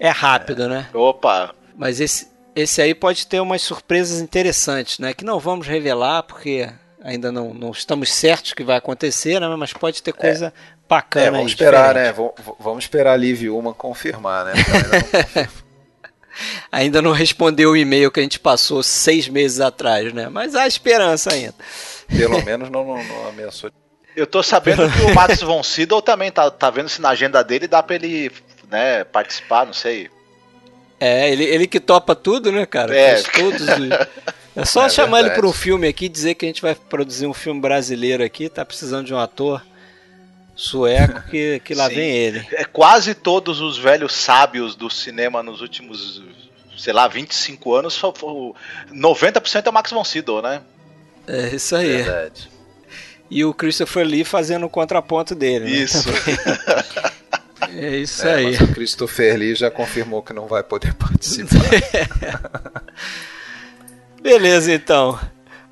é. 0.00 0.08
é 0.08 0.10
rápido, 0.10 0.68
né? 0.68 0.88
Opa. 0.92 1.54
Mas 1.76 2.00
esse, 2.00 2.28
esse 2.56 2.82
aí 2.82 2.94
pode 2.94 3.26
ter 3.26 3.40
umas 3.40 3.62
surpresas 3.62 4.20
interessantes, 4.20 4.98
né? 4.98 5.14
Que 5.14 5.24
não 5.24 5.38
vamos 5.38 5.66
revelar 5.66 6.24
porque 6.24 6.68
ainda 7.00 7.30
não, 7.30 7.54
não 7.54 7.70
estamos 7.70 8.12
certos 8.12 8.52
que 8.52 8.64
vai 8.64 8.76
acontecer, 8.76 9.40
né? 9.40 9.46
Mas 9.56 9.72
pode 9.72 10.02
ter 10.02 10.12
coisa 10.12 10.46
é. 10.46 10.52
bacana. 10.88 11.26
É, 11.26 11.30
vamos 11.30 11.52
esperar, 11.52 11.94
né? 11.94 12.12
Vamos 12.58 12.84
esperar 12.84 13.12
a 13.12 13.16
Liv 13.16 13.48
uma 13.48 13.72
confirmar, 13.72 14.46
né? 14.46 14.54
ainda 16.70 17.00
não 17.02 17.12
respondeu 17.12 17.70
o 17.70 17.76
e-mail 17.76 18.10
que 18.10 18.20
a 18.20 18.22
gente 18.22 18.38
passou 18.38 18.82
seis 18.82 19.28
meses 19.28 19.60
atrás, 19.60 20.12
né? 20.12 20.28
Mas 20.28 20.54
há 20.54 20.66
esperança 20.66 21.32
ainda. 21.32 21.54
Pelo 22.08 22.42
menos 22.44 22.70
não, 22.70 22.84
não, 22.84 23.04
não 23.04 23.28
ameaçou. 23.28 23.70
Eu 24.14 24.26
tô 24.26 24.42
sabendo 24.42 24.90
que 24.90 25.02
o 25.02 25.14
Max 25.14 25.42
von 25.42 25.62
Sydow 25.62 26.00
também 26.00 26.30
tá, 26.30 26.50
tá 26.50 26.70
vendo 26.70 26.88
se 26.88 27.00
na 27.00 27.10
agenda 27.10 27.42
dele 27.44 27.68
dá 27.68 27.82
pra 27.82 27.96
ele 27.96 28.30
né, 28.70 29.04
participar, 29.04 29.66
não 29.66 29.74
sei. 29.74 30.10
É, 30.98 31.30
ele, 31.30 31.44
ele 31.44 31.66
que 31.66 31.78
topa 31.78 32.14
tudo, 32.14 32.50
né, 32.50 32.64
cara? 32.64 32.96
É. 32.96 33.16
Faz 33.16 33.34
todos 33.34 33.60
os... 33.60 34.36
É 34.56 34.64
só 34.64 34.86
é 34.86 34.88
chamar 34.88 35.18
verdade. 35.18 35.34
ele 35.34 35.40
para 35.40 35.46
um 35.46 35.52
filme 35.52 35.86
aqui, 35.86 36.08
dizer 36.08 36.34
que 36.34 36.46
a 36.46 36.48
gente 36.48 36.62
vai 36.62 36.74
produzir 36.74 37.26
um 37.26 37.34
filme 37.34 37.60
brasileiro 37.60 38.24
aqui, 38.24 38.48
tá 38.48 38.64
precisando 38.64 39.04
de 39.06 39.12
um 39.12 39.18
ator 39.18 39.62
sueco 40.54 41.22
que, 41.28 41.60
que 41.62 41.74
lá 41.74 41.90
Sim. 41.90 41.94
vem 41.96 42.16
ele. 42.16 42.46
É 42.52 42.64
quase 42.64 43.14
todos 43.14 43.60
os 43.60 43.76
velhos 43.76 44.14
sábios 44.14 44.74
do 44.74 44.88
cinema 44.88 45.42
nos 45.42 45.60
últimos, 45.60 46.22
sei 46.76 46.92
lá, 46.92 47.08
25 47.08 47.74
anos, 47.74 48.00
90% 48.00 49.66
é 49.66 49.70
Max 49.70 49.90
von 49.90 50.04
Sydow, 50.04 50.42
né? 50.42 50.62
É 51.26 51.48
isso 51.54 51.74
aí. 51.74 52.02
Verdade. 52.02 52.50
E 53.30 53.44
o 53.44 53.52
Christopher 53.52 54.06
Lee 54.06 54.24
fazendo 54.24 54.66
o 54.66 54.70
contraponto 54.70 55.34
dele. 55.34 55.64
Né, 55.64 55.70
isso. 55.70 56.08
Né? 56.08 57.16
É 57.74 57.96
isso 57.96 58.26
é, 58.26 58.34
aí. 58.34 58.44
Mas 58.44 58.60
o 58.60 58.74
Christopher 58.74 59.36
Lee 59.36 59.54
já 59.54 59.70
confirmou 59.70 60.22
que 60.22 60.32
não 60.32 60.46
vai 60.46 60.62
poder 60.62 60.92
participar. 60.94 61.58
Beleza, 64.22 64.72
então. 64.72 65.18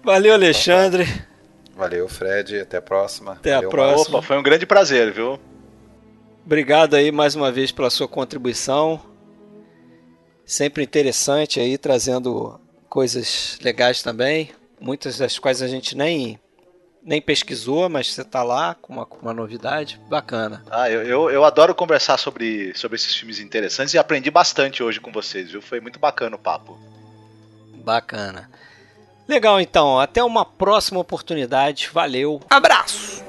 Valeu, 0.02 0.32
Alexandre. 0.32 1.06
Valeu, 1.76 2.08
Fred. 2.08 2.60
Até 2.60 2.78
a 2.78 2.82
próxima. 2.82 3.32
Até 3.32 3.54
Valeu, 3.54 3.68
a 3.68 3.70
próxima. 3.70 4.18
Opa, 4.18 4.26
foi 4.26 4.38
um 4.38 4.42
grande 4.42 4.66
prazer, 4.66 5.12
viu? 5.12 5.38
Obrigado 6.44 6.94
aí 6.94 7.10
mais 7.10 7.34
uma 7.34 7.50
vez 7.50 7.72
pela 7.72 7.90
sua 7.90 8.06
contribuição. 8.06 9.00
Sempre 10.46 10.82
interessante 10.82 11.58
aí, 11.58 11.78
trazendo 11.78 12.60
coisas 12.88 13.58
legais 13.62 14.02
também. 14.02 14.50
Muitas 14.80 15.18
das 15.18 15.38
quais 15.38 15.62
a 15.62 15.68
gente 15.68 15.96
nem 15.96 16.38
nem 17.04 17.20
pesquisou, 17.20 17.88
mas 17.88 18.12
você 18.12 18.22
está 18.22 18.42
lá 18.42 18.74
com 18.80 18.94
uma, 18.94 19.04
com 19.04 19.18
uma 19.20 19.34
novidade 19.34 20.00
bacana. 20.08 20.64
Ah, 20.70 20.90
eu, 20.90 21.02
eu, 21.02 21.30
eu, 21.30 21.44
adoro 21.44 21.74
conversar 21.74 22.16
sobre, 22.16 22.74
sobre 22.74 22.96
esses 22.96 23.14
filmes 23.14 23.38
interessantes 23.38 23.92
e 23.92 23.98
aprendi 23.98 24.30
bastante 24.30 24.82
hoje 24.82 25.00
com 25.00 25.12
vocês, 25.12 25.50
viu? 25.50 25.60
Foi 25.60 25.80
muito 25.80 25.98
bacana 25.98 26.34
o 26.34 26.38
papo. 26.38 26.78
Bacana. 27.84 28.50
Legal, 29.28 29.60
então. 29.60 30.00
Até 30.00 30.24
uma 30.24 30.44
próxima 30.44 31.00
oportunidade. 31.00 31.90
Valeu. 31.92 32.40
Abraço! 32.48 33.22